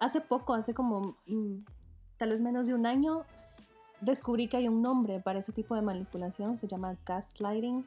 hace 0.01 0.21
poco, 0.21 0.55
hace 0.55 0.75
como 0.75 1.17
mm, 1.27 1.59
tal 2.19 2.31
vez 2.31 2.41
menos 2.41 2.67
de 2.67 2.75
un 2.75 2.87
año, 2.87 3.25
descubrí 4.03 4.49
que 4.49 4.59
hay 4.59 4.69
un 4.69 4.83
nombre 4.83 5.21
para 5.21 5.39
ese 5.39 5.53
tipo 5.53 5.75
de 5.75 5.83
manipulación, 5.83 6.59
se 6.59 6.67
llama 6.69 6.97
gaslighting. 7.07 7.87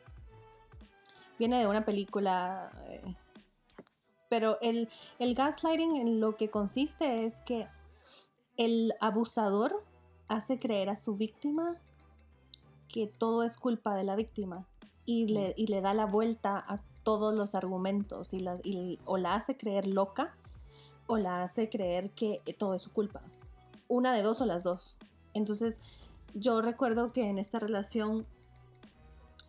Viene 1.38 1.60
de 1.60 1.68
una 1.68 1.86
película, 1.86 2.72
eh, 2.88 3.16
pero 4.30 4.58
el, 4.62 4.90
el 5.20 5.36
gaslighting 5.36 5.98
en 5.98 6.20
lo 6.20 6.38
que 6.38 6.50
consiste 6.50 7.26
es 7.26 7.36
que 7.46 7.68
el 8.58 8.94
abusador 9.02 9.84
hace 10.28 10.58
creer 10.58 10.90
a 10.90 10.98
su 10.98 11.16
víctima 11.16 11.76
que 12.88 13.08
todo 13.08 13.44
es 13.44 13.58
culpa 13.58 13.96
de 13.96 14.06
la 14.06 14.16
víctima 14.16 14.66
y 15.06 15.28
le, 15.28 15.54
y 15.58 15.68
le 15.68 15.82
da 15.82 15.94
la 15.94 16.06
vuelta 16.06 16.64
a 16.66 16.78
todos 17.04 17.36
los 17.36 17.54
argumentos 17.54 18.34
y 18.34 18.40
la, 18.40 18.58
y- 18.64 19.00
o 19.06 19.18
la 19.18 19.36
hace 19.36 19.58
creer 19.58 19.86
loca 19.86 20.34
o 21.08 21.18
la 21.18 21.44
hace 21.44 21.70
creer 21.70 22.10
que 22.12 22.42
todo 22.58 22.74
es 22.74 22.82
su 22.82 22.92
culpa. 22.92 23.22
Una 23.88 24.14
de 24.14 24.24
dos 24.24 24.42
o 24.42 24.46
las 24.46 24.64
dos. 24.64 24.98
Entonces 25.34 25.80
yo 26.36 26.62
recuerdo 26.62 27.12
que 27.12 27.30
en 27.30 27.40
esta 27.40 27.60
relación 27.60 28.28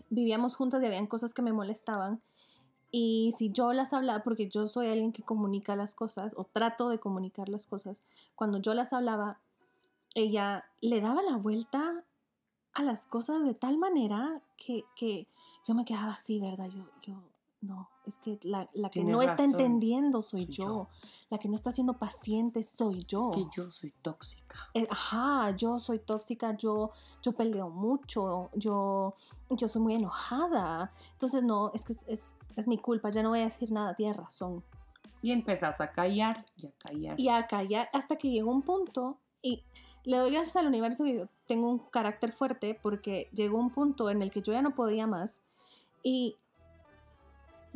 vivíamos 0.09 0.57
juntas 0.57 0.83
y 0.83 0.87
habían 0.87 1.07
cosas 1.07 1.35
que 1.35 1.43
me 1.43 1.53
molestaban 1.53 2.23
y 2.91 3.33
si 3.37 3.51
yo 3.51 3.73
las 3.73 3.93
hablaba, 3.93 4.23
porque 4.23 4.49
yo 4.49 4.69
soy 4.69 4.87
alguien 4.87 5.13
que 5.13 5.23
comunica 5.23 5.77
las 5.77 5.95
cosas 5.95 6.33
o 6.37 6.45
trato 6.45 6.89
de 6.89 6.99
comunicar 6.99 7.49
las 7.49 7.67
cosas, 7.67 8.01
cuando 8.35 8.59
yo 8.59 8.73
las 8.75 8.93
hablaba, 8.93 9.41
ella 10.15 10.65
le 10.81 11.01
daba 11.01 11.23
la 11.23 11.37
vuelta 11.37 12.05
a 12.73 12.83
las 12.83 13.07
cosas 13.07 13.45
de 13.45 13.55
tal 13.55 13.77
manera 13.77 14.41
que, 14.57 14.85
que 14.95 15.27
yo 15.67 15.75
me 15.75 15.85
quedaba 15.85 16.13
así, 16.13 16.41
¿verdad? 16.41 16.69
Yo, 16.69 16.89
yo, 17.03 17.15
no, 17.61 17.89
es 18.07 18.19
que 18.19 18.39
la, 18.43 18.69
la 18.75 18.91
que 18.91 19.03
no 19.03 19.23
está 19.23 19.43
entendiendo 19.43 20.23
soy, 20.23 20.45
soy 20.45 20.53
yo. 20.53 20.65
yo. 20.65 20.89
la 21.31 21.39
que 21.39 21.49
no 21.49 21.57
está 21.57 21.73
siendo 21.73 21.95
paciente 21.95 22.63
soy 22.63 23.05
yo. 23.05 23.31
Es 23.31 23.37
que 23.37 23.47
yo 23.57 23.71
soy 23.71 23.93
tóxica. 24.03 24.69
Eh, 24.75 24.87
ajá, 24.91 25.51
yo 25.57 25.79
soy 25.79 25.99
tóxica, 25.99 26.57
yo, 26.57 26.91
yo 27.23 27.33
peleo 27.33 27.71
mucho, 27.71 28.51
yo, 28.55 29.15
yo 29.51 29.69
soy 29.69 29.83
muy 29.83 29.95
enojada. 29.95 30.93
Entonces, 31.13 31.43
no, 31.43 31.73
es 31.75 31.85
que 31.85 31.95
es, 31.95 32.05
es, 32.07 32.37
es 32.57 32.69
mi 32.69 32.79
culpa, 32.79 33.11
ya 33.11 33.23
no 33.23 33.31
voy 33.31 33.41
a 33.41 33.45
decir 33.45 33.73
nada, 33.73 33.95
tienes 33.95 34.17
razón. 34.17 34.63
Y 35.23 35.33
empezás 35.33 35.81
a 35.81 35.91
callar 35.91 36.45
y 36.57 36.67
a 36.67 36.73
callar. 36.79 37.21
Y 37.21 37.29
a 37.29 37.47
callar 37.47 37.89
hasta 37.93 38.17
que 38.17 38.31
llegó 38.31 38.51
un 38.51 38.63
punto, 38.63 39.19
y 39.43 39.65
le 40.05 40.19
doy 40.19 40.31
gracias 40.31 40.57
al 40.57 40.67
universo 40.67 41.05
que 41.05 41.17
yo 41.17 41.29
tengo 41.47 41.69
un 41.69 41.79
carácter 41.79 42.33
fuerte, 42.33 42.79
porque 42.81 43.29
llegó 43.33 43.59
un 43.59 43.71
punto 43.71 44.11
en 44.11 44.23
el 44.23 44.31
que 44.31 44.43
yo 44.43 44.53
ya 44.53 44.63
no 44.63 44.75
podía 44.75 45.07
más, 45.07 45.41
y 46.03 46.37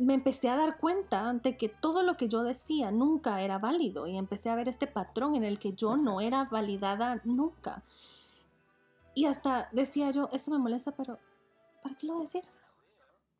me 0.01 0.15
empecé 0.15 0.49
a 0.49 0.55
dar 0.55 0.77
cuenta 0.77 1.31
de 1.33 1.57
que 1.57 1.69
todo 1.69 2.03
lo 2.03 2.17
que 2.17 2.27
yo 2.27 2.43
decía 2.43 2.91
nunca 2.91 3.41
era 3.41 3.59
válido, 3.59 4.07
y 4.07 4.17
empecé 4.17 4.49
a 4.49 4.55
ver 4.55 4.67
este 4.67 4.87
patrón 4.87 5.35
en 5.35 5.43
el 5.43 5.59
que 5.59 5.73
yo 5.73 5.95
no 5.95 6.21
era 6.21 6.45
validada 6.45 7.21
nunca. 7.23 7.83
Y 9.13 9.25
hasta 9.25 9.69
decía 9.71 10.11
yo, 10.11 10.29
esto 10.31 10.51
me 10.51 10.57
molesta, 10.57 10.91
pero 10.91 11.19
¿para 11.83 11.95
qué 11.95 12.07
lo 12.07 12.13
voy 12.13 12.23
a 12.23 12.25
decir? 12.25 12.43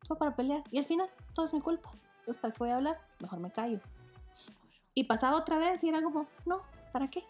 Solo 0.02 0.18
para 0.18 0.36
pelear. 0.36 0.62
Y 0.70 0.78
al 0.78 0.84
final, 0.84 1.08
todo 1.34 1.46
es 1.46 1.52
mi 1.52 1.60
culpa. 1.60 1.90
Entonces, 2.20 2.40
¿para 2.40 2.52
qué 2.52 2.58
voy 2.58 2.70
a 2.70 2.76
hablar? 2.76 3.00
Mejor 3.20 3.40
me 3.40 3.50
callo. 3.50 3.80
Y 4.94 5.04
pasaba 5.04 5.36
otra 5.36 5.58
vez 5.58 5.82
y 5.82 5.88
era 5.88 6.02
como, 6.02 6.26
no, 6.44 6.60
¿para 6.92 7.08
qué? 7.08 7.24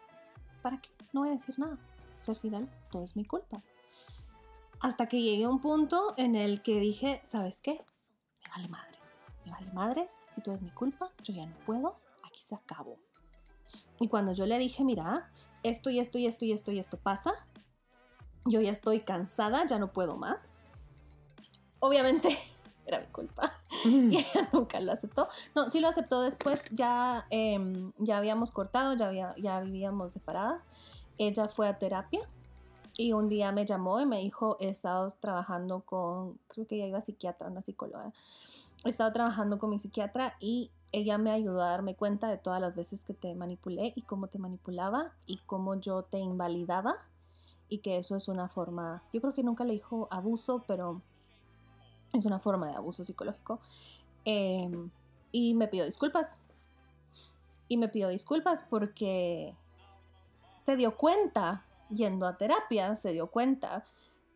¿Para 0.60 0.80
qué? 0.80 0.90
No 1.12 1.20
voy 1.20 1.30
a 1.30 1.32
decir 1.32 1.58
nada. 1.58 1.78
Entonces, 2.18 2.28
al 2.28 2.36
final, 2.36 2.68
todo 2.90 3.04
es 3.04 3.16
mi 3.16 3.24
culpa. 3.24 3.62
Hasta 4.80 5.06
que 5.08 5.22
llegué 5.22 5.44
a 5.44 5.48
un 5.48 5.60
punto 5.60 6.14
en 6.16 6.34
el 6.34 6.62
que 6.62 6.80
dije, 6.80 7.22
¿sabes 7.26 7.60
qué? 7.60 7.84
Me 8.42 8.50
vale 8.50 8.68
madres. 8.68 8.91
Me 9.44 9.52
vale 9.52 9.72
madres. 9.72 10.18
Si 10.30 10.40
todo 10.40 10.54
es 10.54 10.62
mi 10.62 10.70
culpa, 10.70 11.10
yo 11.22 11.34
ya 11.34 11.46
no 11.46 11.56
puedo. 11.66 11.96
Aquí 12.22 12.40
se 12.40 12.54
acabó. 12.54 12.98
Y 14.00 14.08
cuando 14.08 14.32
yo 14.32 14.46
le 14.46 14.58
dije, 14.58 14.84
mira, 14.84 15.30
esto 15.62 15.90
y 15.90 16.00
esto 16.00 16.18
y 16.18 16.26
esto 16.26 16.44
y 16.44 16.52
esto 16.52 16.72
y 16.72 16.78
esto 16.78 16.96
pasa, 16.96 17.32
yo 18.44 18.60
ya 18.60 18.70
estoy 18.70 19.00
cansada, 19.00 19.64
ya 19.66 19.78
no 19.78 19.92
puedo 19.92 20.16
más. 20.16 20.50
Obviamente 21.80 22.38
era 22.86 23.00
mi 23.00 23.06
culpa 23.06 23.52
y 23.84 24.16
ella 24.16 24.48
nunca 24.52 24.80
lo 24.80 24.92
aceptó. 24.92 25.28
No, 25.54 25.70
sí 25.70 25.80
lo 25.80 25.88
aceptó 25.88 26.22
después, 26.22 26.60
ya, 26.70 27.26
em, 27.30 27.92
ya 27.98 28.18
habíamos 28.18 28.50
cortado, 28.50 28.94
ya, 28.94 29.08
había, 29.08 29.34
ya 29.36 29.60
vivíamos 29.60 30.12
separadas. 30.12 30.64
Ella 31.18 31.48
fue 31.48 31.68
a 31.68 31.78
terapia 31.78 32.28
y 32.96 33.12
un 33.12 33.28
día 33.28 33.52
me 33.52 33.64
llamó 33.64 34.00
y 34.00 34.06
me 34.06 34.18
dijo, 34.18 34.56
he 34.60 34.68
estado 34.68 35.08
trabajando 35.10 35.80
con, 35.80 36.38
creo 36.48 36.66
que 36.66 36.76
ella 36.76 36.86
iba 36.86 36.98
a 36.98 37.02
psiquiatra, 37.02 37.48
una 37.48 37.62
psicóloga. 37.62 38.12
He 38.84 38.88
estado 38.88 39.12
trabajando 39.12 39.58
con 39.58 39.70
mi 39.70 39.78
psiquiatra 39.78 40.34
y 40.40 40.70
ella 40.90 41.16
me 41.18 41.30
ayudó 41.30 41.62
a 41.62 41.70
darme 41.70 41.94
cuenta 41.94 42.28
de 42.28 42.38
todas 42.38 42.60
las 42.60 42.76
veces 42.76 43.04
que 43.04 43.14
te 43.14 43.34
manipulé 43.34 43.92
y 43.94 44.02
cómo 44.02 44.26
te 44.26 44.38
manipulaba 44.38 45.12
y 45.26 45.38
cómo 45.46 45.76
yo 45.76 46.02
te 46.02 46.18
invalidaba 46.18 46.96
y 47.72 47.78
que 47.78 47.96
eso 47.96 48.16
es 48.16 48.28
una 48.28 48.48
forma, 48.48 49.02
yo 49.14 49.22
creo 49.22 49.32
que 49.32 49.42
nunca 49.42 49.64
le 49.64 49.72
dijo 49.72 50.06
abuso, 50.10 50.62
pero 50.66 51.00
es 52.12 52.26
una 52.26 52.38
forma 52.38 52.68
de 52.68 52.76
abuso 52.76 53.02
psicológico. 53.02 53.60
Em, 54.26 54.90
y 55.30 55.54
me 55.54 55.68
pidió 55.68 55.86
disculpas. 55.86 56.38
Y 57.68 57.78
me 57.78 57.88
pidió 57.88 58.08
disculpas 58.08 58.62
porque 58.68 59.56
se 60.62 60.76
dio 60.76 60.98
cuenta, 60.98 61.64
yendo 61.88 62.26
a 62.26 62.36
terapia, 62.36 62.94
se 62.96 63.12
dio 63.12 63.28
cuenta 63.28 63.84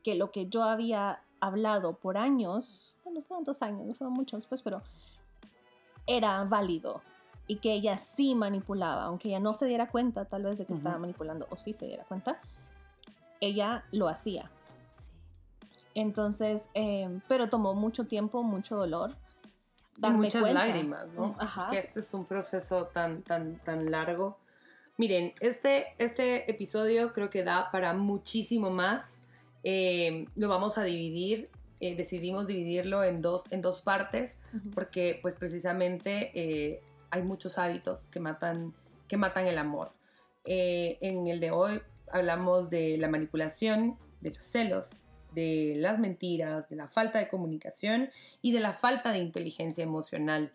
que 0.02 0.14
lo 0.14 0.32
que 0.32 0.48
yo 0.48 0.62
había 0.62 1.22
hablado 1.38 1.98
por 1.98 2.16
años, 2.16 2.95
bueno, 3.16 3.26
fueron 3.26 3.44
dos 3.44 3.62
años, 3.62 3.86
no 3.86 3.94
fueron 3.94 4.14
muchos, 4.14 4.46
pues, 4.46 4.62
pero 4.62 4.82
era 6.06 6.44
válido 6.44 7.02
y 7.46 7.56
que 7.56 7.72
ella 7.72 7.98
sí 7.98 8.34
manipulaba, 8.34 9.04
aunque 9.04 9.28
ella 9.28 9.40
no 9.40 9.54
se 9.54 9.66
diera 9.66 9.88
cuenta 9.88 10.24
tal 10.24 10.44
vez 10.44 10.58
de 10.58 10.66
que 10.66 10.72
estaba 10.72 10.98
manipulando 10.98 11.46
o 11.50 11.56
sí 11.56 11.72
se 11.72 11.86
diera 11.86 12.04
cuenta, 12.04 12.40
ella 13.40 13.84
lo 13.92 14.08
hacía. 14.08 14.50
Entonces, 15.94 16.68
em, 16.74 17.20
pero 17.28 17.48
tomó 17.48 17.74
mucho 17.74 18.06
tiempo, 18.06 18.42
mucho 18.42 18.76
dolor. 18.76 19.16
muchas 19.98 20.42
lágrimas, 20.52 21.08
¿no? 21.14 21.34
Ajá. 21.38 21.68
Que 21.70 21.78
este 21.78 22.00
es 22.00 22.12
un 22.12 22.26
proceso 22.26 22.86
tan, 22.86 23.22
tan, 23.22 23.58
tan 23.60 23.90
largo. 23.90 24.38
Miren, 24.98 25.32
este, 25.40 25.94
este 25.98 26.50
episodio 26.50 27.12
creo 27.14 27.30
que 27.30 27.44
da 27.44 27.70
para 27.70 27.94
muchísimo 27.94 28.70
más. 28.70 29.22
Em, 29.62 30.26
lo 30.36 30.48
vamos 30.48 30.76
a 30.76 30.82
dividir. 30.82 31.48
Eh, 31.78 31.94
decidimos 31.94 32.46
dividirlo 32.46 33.04
en 33.04 33.20
dos, 33.20 33.44
en 33.50 33.60
dos 33.60 33.82
partes 33.82 34.38
porque 34.74 35.18
pues 35.20 35.34
precisamente 35.34 36.30
eh, 36.34 36.80
hay 37.10 37.22
muchos 37.22 37.58
hábitos 37.58 38.08
que 38.08 38.18
matan, 38.18 38.74
que 39.08 39.18
matan 39.18 39.46
el 39.46 39.58
amor. 39.58 39.92
Eh, 40.44 40.96
en 41.02 41.26
el 41.26 41.38
de 41.38 41.50
hoy 41.50 41.82
hablamos 42.10 42.70
de 42.70 42.96
la 42.96 43.08
manipulación, 43.08 43.98
de 44.20 44.30
los 44.30 44.42
celos, 44.42 44.96
de 45.32 45.74
las 45.76 45.98
mentiras, 45.98 46.66
de 46.70 46.76
la 46.76 46.88
falta 46.88 47.18
de 47.18 47.28
comunicación 47.28 48.08
y 48.40 48.52
de 48.52 48.60
la 48.60 48.72
falta 48.72 49.12
de 49.12 49.18
inteligencia 49.18 49.84
emocional. 49.84 50.52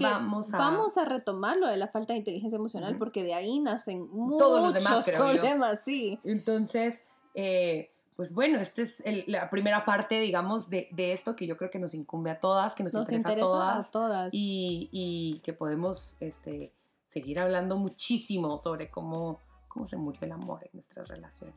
vamos, 0.00 0.54
a... 0.54 0.58
vamos 0.58 0.96
a 0.96 1.04
retomar 1.04 1.58
lo 1.58 1.66
de 1.66 1.76
la 1.76 1.88
falta 1.88 2.14
de 2.14 2.20
inteligencia 2.20 2.56
emocional 2.56 2.96
porque 2.96 3.22
de 3.22 3.34
ahí 3.34 3.58
nacen 3.58 4.08
Todos 4.38 4.62
los 4.62 4.72
demás, 4.72 5.04
problemas, 5.10 5.80
sí. 5.84 6.18
Entonces, 6.24 7.02
eh, 7.34 7.90
pues 8.18 8.34
bueno, 8.34 8.58
esta 8.58 8.82
es 8.82 9.00
la 9.28 9.48
primera 9.48 9.84
parte, 9.84 10.18
digamos, 10.18 10.68
de, 10.68 10.88
esto 10.96 11.36
que 11.36 11.46
yo 11.46 11.56
creo 11.56 11.70
que 11.70 11.78
nos 11.78 11.94
incumbe 11.94 12.32
a 12.32 12.40
todas, 12.40 12.74
que 12.74 12.82
nos, 12.82 12.92
interesa, 12.92 13.28
a 13.28 13.36
todas, 13.36 13.90
todas. 13.92 14.30
Y, 14.32 14.88
y, 14.90 15.38
que 15.44 15.52
podemos 15.52 16.16
este, 16.18 16.72
seguir 17.06 17.38
hablando 17.38 17.76
muchísimo 17.76 18.58
sobre 18.58 18.90
cómo 18.90 19.38
cómo 19.68 19.86
se 19.86 19.96
murió 19.96 20.20
el 20.22 20.32
amor 20.32 20.64
en 20.64 20.70
nuestras 20.72 21.06
relaciones. 21.06 21.54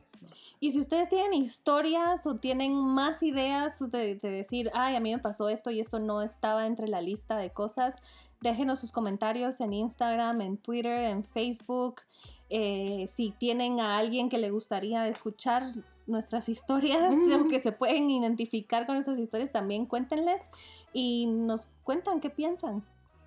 Y 0.60 0.70
si 0.70 0.78
ustedes 0.78 1.08
tienen 1.08 1.34
historias 1.34 2.26
o 2.26 2.36
tienen 2.36 2.72
más 2.74 3.22
ideas 3.24 3.80
de, 3.90 4.14
decir, 4.16 4.70
ay, 4.74 4.94
a 4.94 5.00
mí 5.00 5.10
me 5.10 5.18
pasó 5.18 5.48
esto 5.48 5.72
y 5.72 5.80
esto 5.80 5.98
no 5.98 6.22
estaba 6.22 6.66
entre 6.66 6.86
la 6.86 7.00
lista 7.00 7.36
de 7.36 7.50
cosas, 7.50 7.96
déjenos 8.40 8.78
sus 8.78 8.92
comentarios 8.92 9.60
en 9.60 9.72
Instagram, 9.72 10.40
en 10.42 10.58
Twitter, 10.58 11.06
en 11.06 11.24
Facebook. 11.24 12.02
Eh, 12.50 13.08
si 13.12 13.30
tienen 13.30 13.80
a 13.80 13.98
alguien 13.98 14.28
que 14.28 14.38
le 14.38 14.50
gustaría 14.50 15.08
escuchar 15.08 15.64
nuestras 16.06 16.48
historias, 16.48 17.14
mm. 17.14 17.48
que 17.48 17.60
se 17.60 17.72
pueden 17.72 18.10
identificar 18.10 18.86
con 18.86 18.96
nuestras 18.96 19.18
historias, 19.18 19.52
también 19.52 19.86
cuéntenles 19.86 20.40
y 20.92 21.26
nos 21.26 21.70
cuentan 21.84 22.20
qué 22.20 22.30
piensan. 22.30 22.84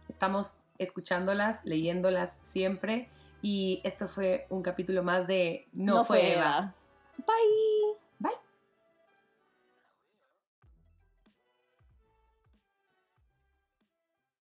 Estamos 0.10 0.54
escuchándolas, 0.78 1.64
leyéndolas 1.66 2.38
siempre 2.44 3.08
y 3.42 3.82
esto 3.84 4.08
fue 4.08 4.46
un 4.50 4.62
capítulo 4.62 5.04
más 5.04 5.28
de 5.28 5.68
No, 5.74 6.04
fue 6.04 6.34
Eva. 6.34 6.74
Bye. 7.18 8.05